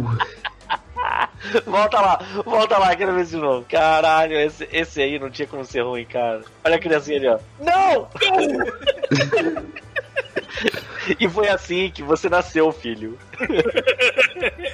[1.66, 3.64] Volta lá, volta lá, quero ver de novo.
[3.68, 6.42] Caralho, esse, esse aí não tinha como ser ruim, cara.
[6.64, 7.38] Olha a criancinha ali, ó.
[7.60, 8.08] Não!
[11.20, 13.18] e foi assim que você nasceu, filho.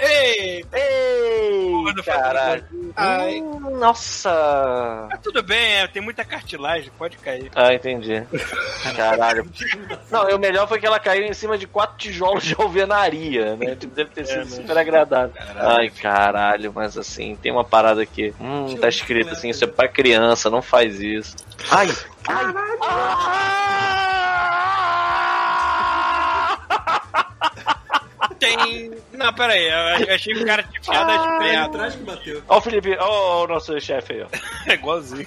[0.00, 0.64] Ei!
[0.72, 1.72] Ei!
[2.04, 2.64] Caralho.
[2.96, 3.40] Ai.
[3.40, 5.06] Hum, Nossa!
[5.10, 7.50] Mas tudo bem, é, tem muita cartilagem, pode cair.
[7.54, 8.22] Ah, entendi.
[8.96, 9.46] Caralho.
[10.10, 13.56] Não, e o melhor foi que ela caiu em cima de quatro tijolos de alvenaria,
[13.56, 13.74] né?
[13.76, 14.50] Tipo, Deve ter sido É, né?
[14.50, 15.34] super agradável.
[15.56, 18.34] Ai, caralho, mas assim, tem uma parada aqui.
[18.40, 21.36] Hum, tá escrito assim, isso é pra criança, não faz isso.
[21.70, 21.88] Ai!
[22.28, 23.91] Ai!
[28.42, 28.90] Tem.
[29.12, 29.68] Não, pera aí,
[30.08, 31.66] eu achei que o cara tinha enfiado as pernas.
[31.66, 32.42] atrás que bateu.
[32.48, 34.26] Ó o Felipe, ó o nosso chefe aí, ó.
[34.70, 35.26] É igualzinho.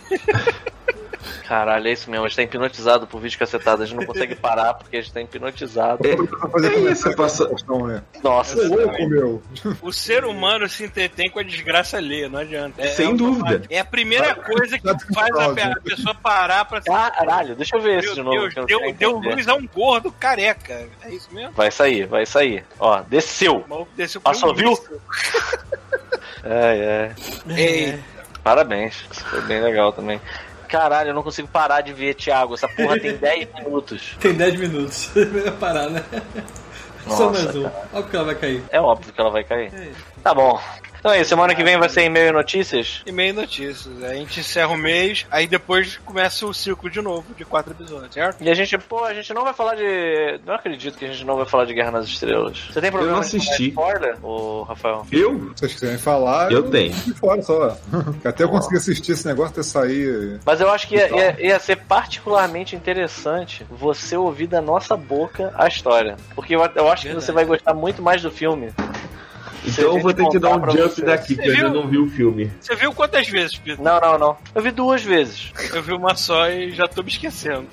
[1.48, 4.36] Caralho, é isso mesmo, a gente tá hipnotizado por vídeo cacetado, a gente não consegue
[4.36, 6.02] parar porque a gente tá hipnotizado.
[6.06, 7.48] É isso, passa...
[7.48, 8.04] né?
[8.24, 9.44] Nossa, Ô, louco, meu.
[9.82, 12.82] O ser humano se entretém com a desgraça alheia, não adianta.
[12.82, 13.64] É, Sem é dúvida.
[13.70, 16.82] É a primeira coisa que faz a, a pessoa parar pra.
[16.82, 18.50] Caralho, deixa eu ver esse Meu de novo.
[18.50, 20.88] Deus, deu, deu luz a um gordo careca.
[21.02, 21.52] É isso mesmo?
[21.54, 22.66] Vai sair, vai sair.
[22.80, 23.66] Ó, desceu.
[23.96, 24.74] Desceu Passou, um viu?
[26.48, 27.12] É,
[27.48, 27.60] é.
[27.60, 28.00] Ei.
[28.44, 29.04] Parabéns.
[29.12, 30.22] Isso foi bem legal também.
[30.66, 32.54] Caralho, eu não consigo parar de ver, Thiago.
[32.56, 34.16] Essa porra tem 10 minutos.
[34.20, 35.10] Tem 10 minutos.
[35.16, 36.04] Vai parar, né?
[37.08, 37.66] Só Nossa, mais um.
[37.94, 38.64] Olha o que ela vai cair.
[38.72, 39.72] É óbvio que ela vai cair.
[40.24, 40.60] Tá bom.
[41.06, 43.04] Então é isso, semana que vem vai ser e-mail e notícias.
[43.06, 44.04] E-mail e notícias.
[44.04, 48.12] A gente encerra o mês, aí depois começa o ciclo de novo, de quatro episódios,
[48.12, 48.44] certo?
[48.44, 50.40] E a gente, pô, a gente não vai falar de.
[50.44, 52.70] Não acredito que a gente não vai falar de Guerra nas Estrelas.
[52.74, 53.68] Você tem problema não de assisti.
[53.68, 55.06] spoiler, ô Rafael?
[55.12, 55.52] Eu?
[55.56, 56.92] Se vocês quiserem falar, Eu tenho.
[56.92, 57.78] fico de fora só.
[58.26, 60.40] Até eu conseguir assistir esse negócio até sair.
[60.44, 65.54] Mas eu acho que ia, ia- ia ser particularmente interessante você ouvir da nossa boca
[65.56, 66.16] a história.
[66.34, 68.74] Porque eu, eu acho que você vai gostar muito mais do filme.
[69.68, 71.02] Então eu vou ter que dar um jump você.
[71.04, 71.82] daqui, que eu ainda viu?
[71.82, 72.52] não vi o filme.
[72.60, 73.84] Você viu quantas vezes, Pedro?
[73.84, 74.38] Não, não, não.
[74.54, 75.52] Eu vi duas vezes.
[75.74, 77.68] Eu vi uma só e já tô me esquecendo.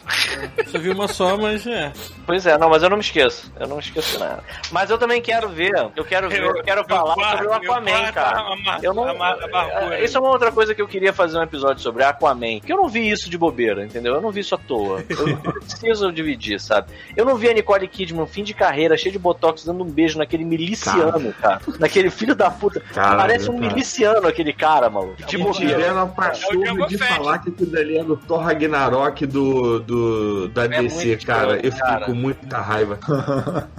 [0.67, 1.93] Só vi uma só, mas é.
[2.27, 3.53] Pois é, não, mas eu não me esqueço.
[3.59, 4.43] Eu não me esqueço nada.
[4.71, 5.73] Mas eu também quero ver.
[5.97, 8.45] Eu quero ver, eu, quero falar sobre o Aquaman, eu cara.
[8.83, 9.09] Eu não.
[9.09, 12.59] é, Isso é uma outra coisa que eu queria fazer um episódio sobre Aquaman.
[12.59, 14.15] Porque eu não vi isso de bobeira, entendeu?
[14.15, 15.05] Eu não vi isso à toa.
[15.09, 16.89] Eu preciso dividir, sabe?
[17.17, 20.19] Eu não vi a Nicole Kidman, fim de carreira, cheio de botox, dando um beijo
[20.19, 21.61] naquele miliciano, cara.
[21.83, 22.81] Naquele filho da puta.
[22.95, 23.67] Caralho, Parece um cara.
[23.75, 25.17] miliciano aquele cara, maluco.
[25.21, 27.15] E Tipo, tiveram a É pachorra de Fett.
[27.15, 31.53] falar que aquilo dali é do Thor Ragnarok do, do, da DC, É muito cara.
[31.57, 32.07] Eu fiquei cara.
[32.07, 32.99] com muita raiva.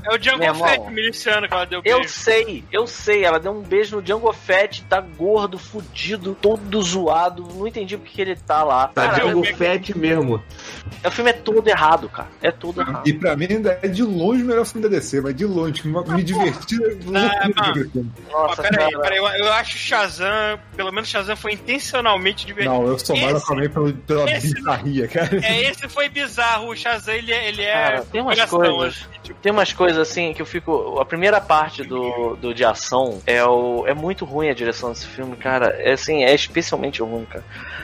[0.04, 0.68] É o Django Meu irmão.
[0.68, 2.14] Fett miliciano que ela deu Eu beijo.
[2.14, 3.24] sei, eu sei.
[3.24, 7.48] Ela deu um beijo no Django Fett, tá gordo, fudido, todo zoado.
[7.56, 8.88] Não entendi porque que ele tá lá.
[8.90, 10.44] Tá Cara, Django eu- Fett mesmo.
[11.06, 12.28] O filme é todo errado, cara.
[12.42, 13.08] É todo errado.
[13.08, 15.88] E pra mim ainda é de longe o melhor filme da DC, mas de longe,
[15.88, 16.78] me, me diverti.
[17.06, 17.90] Não, loucura não.
[17.90, 18.12] com filme.
[18.26, 22.76] Mas Nossa, peraí, peraí, eu, eu acho Shazam, pelo menos Shazam foi intencionalmente divertido.
[22.76, 25.40] Não, eu sou mais Aquaman pela, pela esse- bizarria, cara.
[25.46, 26.70] É, esse foi bizarro.
[26.70, 27.74] O Shazam, ele, é- ele é.
[27.74, 28.94] Cara, tem umas coisas.
[29.08, 31.00] assim, tipo, Tem umas coisas assim que eu fico.
[31.00, 33.86] A primeira parte do, do de ação é o.
[33.88, 35.68] É muito ruim a direção desse filme, cara.
[35.80, 37.44] É assim, é especialmente ruim, cara.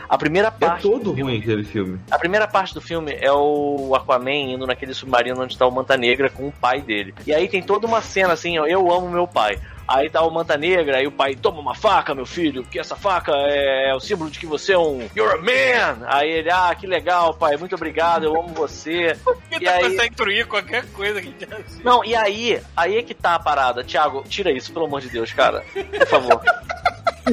[0.09, 0.81] A primeira É parte.
[0.81, 1.99] todo ruim aquele filme.
[2.09, 5.95] A primeira parte do filme é o Aquaman indo naquele submarino onde tá o Manta
[5.95, 7.13] Negra com o pai dele.
[7.27, 9.59] E aí tem toda uma cena assim, ó, eu amo meu pai.
[9.91, 12.95] Aí tá o Manta Negra, aí o pai toma uma faca, meu filho, porque essa
[12.95, 16.05] faca é o símbolo de que você é um You're a man!
[16.07, 19.17] Aí ele, ah, que legal, pai, muito obrigado, eu amo você.
[19.51, 21.47] E tá aí- consegue destruir qualquer coisa que já.
[21.83, 23.83] Não, e aí, aí é que tá a parada.
[23.83, 25.63] Thiago, tira isso, pelo amor de Deus, cara.
[25.73, 26.41] Por favor.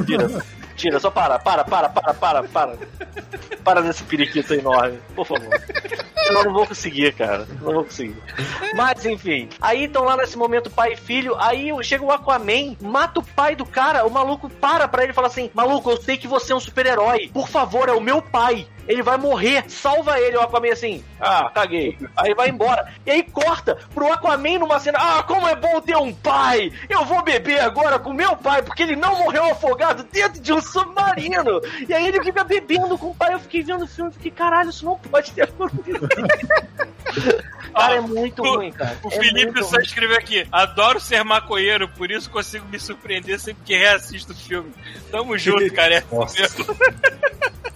[0.06, 0.26] Tira.
[0.76, 2.78] Tira, só para, para, para, para, para, para.
[3.64, 5.48] Para desse periquito enorme, por favor.
[6.28, 7.46] Eu não vou conseguir, cara.
[7.62, 8.16] Não vou conseguir.
[8.74, 9.48] Mas, enfim.
[9.60, 11.34] Aí estão lá nesse momento pai e filho.
[11.38, 14.04] Aí chega o Aquaman, mata o pai do cara.
[14.06, 16.60] O maluco para pra ele e fala assim: Maluco, eu sei que você é um
[16.60, 17.30] super-herói.
[17.32, 18.66] Por favor, é o meu pai.
[18.86, 19.64] Ele vai morrer.
[19.68, 20.36] Salva ele.
[20.36, 21.98] O Aquaman assim: Ah, caguei.
[22.16, 22.92] Aí vai embora.
[23.04, 26.72] E aí corta pro Aquaman numa cena: Ah, como é bom ter um pai.
[26.88, 30.60] Eu vou beber agora com meu pai, porque ele não morreu afogado dentro de um
[30.60, 31.60] submarino.
[31.88, 33.34] E aí ele fica bebendo com o pai.
[33.34, 36.08] Eu fiquei vendo o filme e fiquei: Caralho, isso não pode ter acontecido.
[37.76, 38.98] Cara, é muito ruim, cara.
[39.02, 39.82] O É Felipe só ruim.
[39.84, 44.72] escreveu aqui: adoro ser maconheiro, por isso consigo me surpreender sempre que reassisto o filme.
[45.10, 45.94] Tamo junto, cara.
[45.96, 45.98] É
[46.42, 46.64] assim.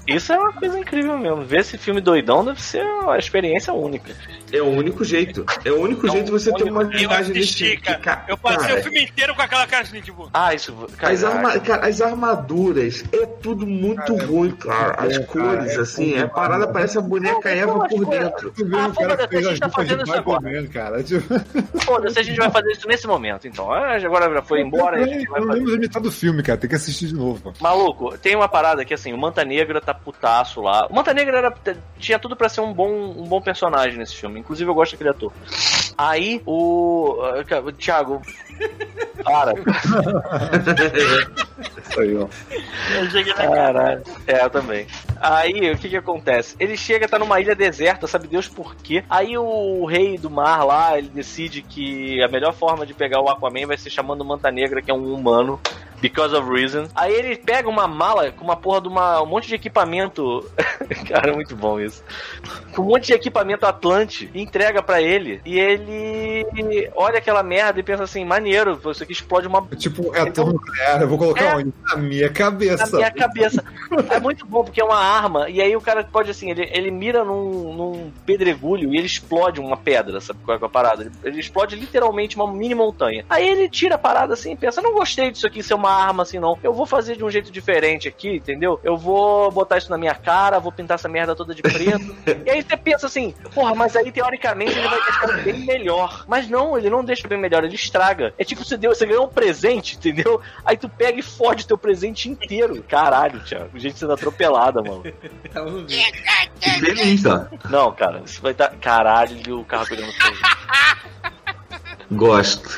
[0.07, 1.43] Isso é uma coisa incrível mesmo.
[1.45, 4.13] Ver esse filme doidão deve ser uma experiência única.
[4.53, 5.45] É o único jeito.
[5.65, 6.83] É o único jeito de você ter uma
[7.17, 7.77] assisti, filme.
[7.77, 8.25] cara.
[8.27, 10.29] Eu passei Cara, o filme inteiro com aquela cara assim, tipo.
[10.35, 10.75] Ah, isso.
[11.01, 14.95] As, arma- cara, as armaduras é tudo muito ruim, cara.
[14.99, 18.51] As bom, cores, cara, é assim, a parada parece a boneca Eva por dentro.
[18.51, 20.69] Tu Ah, o cara fez as tá roupas de fazendo isso agora.
[20.69, 21.03] Cara.
[21.11, 23.73] Tipo, Foda-se, a gente vai fazer isso nesse momento, então.
[23.73, 25.59] Ah, Agora já foi embora, a gente eu vai não fazer.
[25.59, 26.59] lembro da metade do filme, cara.
[26.59, 27.53] Tem que assistir de novo.
[27.61, 30.87] Maluco, tem uma parada que assim, o Manta Negra tá putaço lá.
[30.89, 31.55] O Manta Negra era,
[31.99, 34.41] tinha tudo pra ser um bom, um bom personagem nesse filme.
[34.41, 35.33] Inclusive eu gosto daquele ator.
[35.97, 37.17] Aí o.
[37.23, 38.23] ah, o Thiago.
[39.24, 39.53] Para.
[41.99, 42.28] Aí, ó.
[42.97, 44.03] Eu cheguei na Caralho.
[44.27, 44.87] É, eu também.
[45.20, 46.57] Aí, o que que acontece?
[46.59, 49.05] Ele chega, tá numa ilha deserta, sabe Deus por quê?
[49.11, 53.28] Aí o rei do mar lá, ele decide que a melhor forma de pegar o
[53.28, 55.61] Aquaman vai ser chamando o Manta Negra, que é um humano.
[56.01, 56.89] Because of reason.
[56.95, 60.49] Aí ele pega uma mala com uma porra de uma, um monte de equipamento.
[61.09, 62.03] Cara, é muito bom isso.
[62.75, 65.41] Com um monte de equipamento Atlante e entrega pra ele.
[65.45, 69.67] E ele olha aquela merda e pensa assim: maneiro, isso aqui explode uma.
[69.77, 71.01] Tipo, é ator nuclear.
[71.03, 71.57] Eu vou colocar É.
[71.57, 71.73] onde?
[71.91, 72.87] Na minha cabeça.
[72.91, 73.65] Na minha cabeça.
[74.11, 76.91] É muito bom, porque é uma arma, e aí o cara pode, assim, ele, ele
[76.91, 81.03] mira num, num pedregulho e ele explode uma pedra, sabe qual é a parada?
[81.03, 83.25] Ele, ele explode literalmente uma mini montanha.
[83.29, 86.23] Aí ele tira a parada assim e pensa, não gostei disso aqui ser uma arma
[86.23, 86.59] assim, não.
[86.62, 88.81] Eu vou fazer de um jeito diferente aqui, entendeu?
[88.83, 92.17] Eu vou botar isso na minha cara, vou pintar essa merda toda de preto.
[92.47, 96.25] e aí você pensa assim, porra, mas aí teoricamente ele vai deixar bem melhor.
[96.29, 98.35] Mas não, ele não deixa bem melhor, ele estraga.
[98.39, 100.41] É tipo, você, deu, você ganhou um presente, entendeu?
[100.65, 102.83] Aí tu pega e fode teu presente inteiro.
[102.89, 103.79] Caralho, Thiago.
[103.79, 105.03] Gente sendo atropelada, mano.
[106.61, 107.51] Que delícia.
[107.71, 108.71] Não, cara, isso vai dar.
[108.77, 110.37] Caralho, o carro pegando fogo.
[112.11, 112.69] Gosto.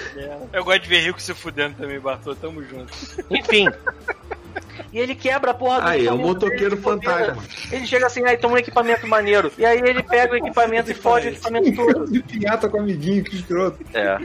[0.53, 2.35] Eu gosto de ver rico se fudendo também, Bartô.
[2.35, 2.93] Tamo junto.
[3.31, 3.67] Enfim.
[4.93, 7.43] E ele quebra a porra do Aí, é o equipamento motoqueiro fantasma.
[7.71, 9.51] Ele chega assim, aí toma um equipamento maneiro.
[9.57, 12.11] E aí ele pega o equipamento e fode o equipamento todo.
[12.11, 13.79] De pinhata com amiguinho, que escroto.
[13.95, 14.19] É.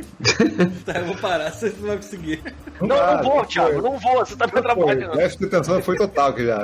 [0.85, 2.43] Tá, eu vou parar, você não vai conseguir.
[2.81, 5.13] Não, não vou, Thiago, não vou, você tá me atrapalhando.
[5.13, 6.57] o déficit de atenção foi total que já.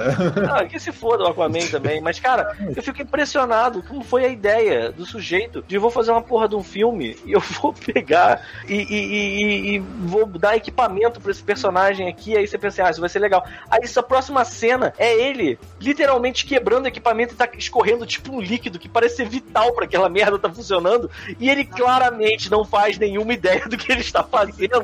[0.51, 2.01] Ah, que se foda o Aquaman também.
[2.01, 6.21] Mas, cara, eu fico impressionado como foi a ideia do sujeito de vou fazer uma
[6.21, 10.55] porra de um filme e eu vou pegar e, e- e- e- e vou dar
[10.55, 12.37] equipamento pra esse personagem aqui.
[12.37, 13.43] Aí você pensa, ah, isso vai ser legal.
[13.71, 18.41] Aí essa próxima cena é ele literalmente quebrando o equipamento e tá escorrendo tipo um
[18.41, 21.09] líquido que parece ser vital pra aquela merda tá funcionando.
[21.39, 24.73] E ele claramente não faz nenhuma ideia do que ele está fazendo.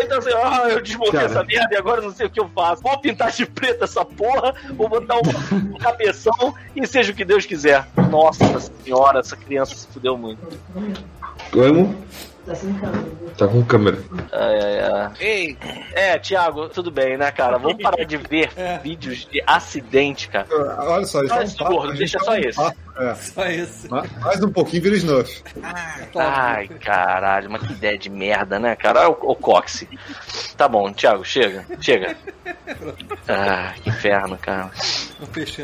[0.00, 2.82] Então assim, ah, eu desmontei essa merda e agora não sei o que eu faço.
[2.82, 7.24] Vou pintar de preto essa porra, vou botar um, um cabeção e seja o que
[7.24, 7.86] Deus quiser.
[8.10, 10.40] Nossa senhora, essa criança se fudeu muito.
[11.52, 11.96] Como?
[13.38, 13.98] Tá com câmera.
[14.32, 15.12] Ai, ai, ai.
[15.20, 15.58] Ei,
[15.92, 17.58] É, Thiago, tudo bem, né, cara?
[17.58, 18.50] Vamos parar de ver
[18.82, 20.46] vídeos de acidente, cara.
[20.78, 22.60] Olha só, eles Só estão esse gordo, deixa só esse.
[22.98, 23.14] É.
[23.14, 23.88] Só esse.
[23.88, 25.42] Ma- Mais um pouquinho vira Snuff.
[26.16, 29.00] Ai, caralho, mas que ideia de merda, né, cara?
[29.08, 29.36] Olha o, o.
[30.56, 32.16] Tá bom, Thiago, chega, chega.
[33.28, 34.70] Ah, que inferno, cara.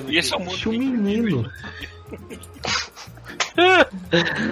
[0.08, 0.50] Esse é o mundo.
[0.50, 1.50] Deixa o menino.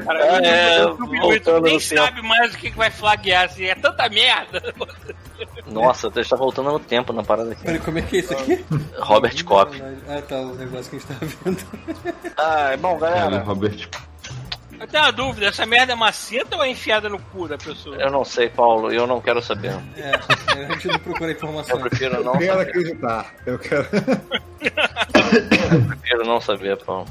[0.05, 2.03] Cara, É, eu- eu- eu- voltando nem tempo.
[2.03, 4.75] sabe mais o que vai flaguear, assim, é tanta merda.
[5.67, 7.63] Nossa, você está voltando no tempo na parada aqui.
[7.65, 8.65] Peraí, como é que é isso aqui?
[8.99, 9.83] Robert Kopp.
[10.09, 11.65] Ah, tá, o negócio que a gente tava vendo.
[12.37, 13.43] Ah, bom, Cara, galera.
[13.43, 13.89] Robert.
[14.81, 17.97] Eu tenho uma dúvida, essa merda é maceta ou é enfiada no cu da pessoa?
[17.97, 19.73] Eu não sei, Paulo, eu não quero saber.
[19.97, 20.13] É,
[20.63, 21.81] a gente não procura Eu informações.
[21.83, 22.71] prefiro não Eu quero saber.
[22.71, 23.35] acreditar.
[23.47, 23.87] Eu quero.
[25.73, 27.07] Eu prefiro não saber, Paulo.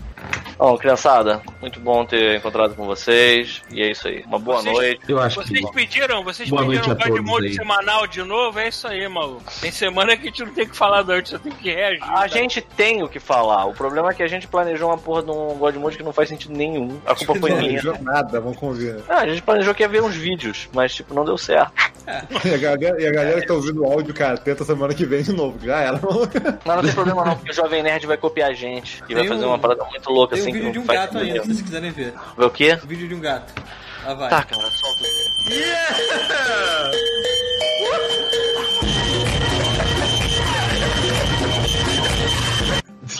[0.57, 3.61] Bom, criançada, muito bom ter encontrado com vocês.
[3.71, 4.23] E é isso aí.
[4.25, 5.01] Uma boa Vocês- noite.
[5.07, 5.71] Eu acho Vocês que.
[5.73, 7.53] pediram, vocês Boa pediram noite a o God todos Mode aí.
[7.55, 8.59] semanal de novo?
[8.59, 9.43] É isso aí, maluco.
[9.59, 12.03] Tem semana que a gente não tem que falar da gente, só tem que reagir.
[12.03, 12.27] A tá?
[12.27, 13.65] gente tem o que falar.
[13.65, 16.13] O problema é que a gente planejou uma porra de um God Mode que não
[16.13, 16.99] faz sentido nenhum.
[17.05, 17.81] A culpa foi Não minha.
[17.81, 18.97] planejou nada, vamos convir.
[19.09, 21.73] Ah, a gente planejou que ia ver uns vídeos, mas tipo, não deu certo.
[22.45, 25.05] E a galera, e a galera que tá ouvindo o áudio, cara, tenta semana que
[25.05, 25.57] vem de novo.
[25.65, 25.99] Já era.
[26.65, 29.01] Mas não tem problema não, porque o Jovem Nerd vai copiar a gente.
[29.07, 31.17] E vai Tem fazer um- uma parada muito louca Tem um vídeo de um gato
[31.17, 32.13] ainda, se vocês quiserem ver.
[32.37, 32.79] Vê o quê?
[32.83, 33.53] Um vídeo de um gato.
[34.05, 34.29] Lá vai.
[34.29, 35.03] Tá, cara, solta.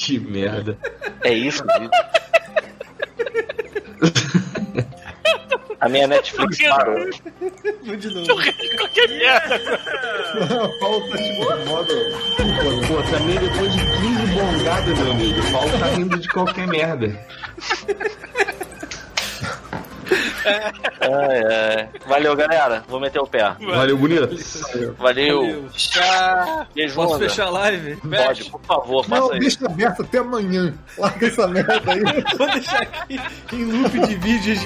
[0.03, 0.77] Que merda.
[1.23, 1.63] É isso.
[5.83, 7.09] A minha Netflix parou.
[7.83, 8.25] Vou de novo.
[8.77, 9.59] Qualquer merda.
[9.59, 11.93] Tá tipo modo.
[12.87, 15.41] Pô, também depois de 15 bongadas, meu amigo,
[15.77, 17.19] tá rindo de qualquer merda.
[21.01, 21.43] Ai,
[21.77, 21.89] ai.
[22.07, 22.83] Valeu, galera.
[22.87, 23.55] Vou meter o pé.
[23.59, 24.35] Valeu, bonito.
[24.97, 25.69] Valeu.
[25.73, 26.67] Tchau.
[26.73, 27.29] Beijo, Posso onda.
[27.29, 27.95] fechar a live?
[27.97, 29.39] Pode, por favor, faça Não, isso.
[29.39, 30.73] deixa aberto até amanhã.
[30.97, 32.37] Larga essa merda aí.
[32.37, 33.19] Vou deixar aqui
[33.53, 34.65] em loop de vídeos de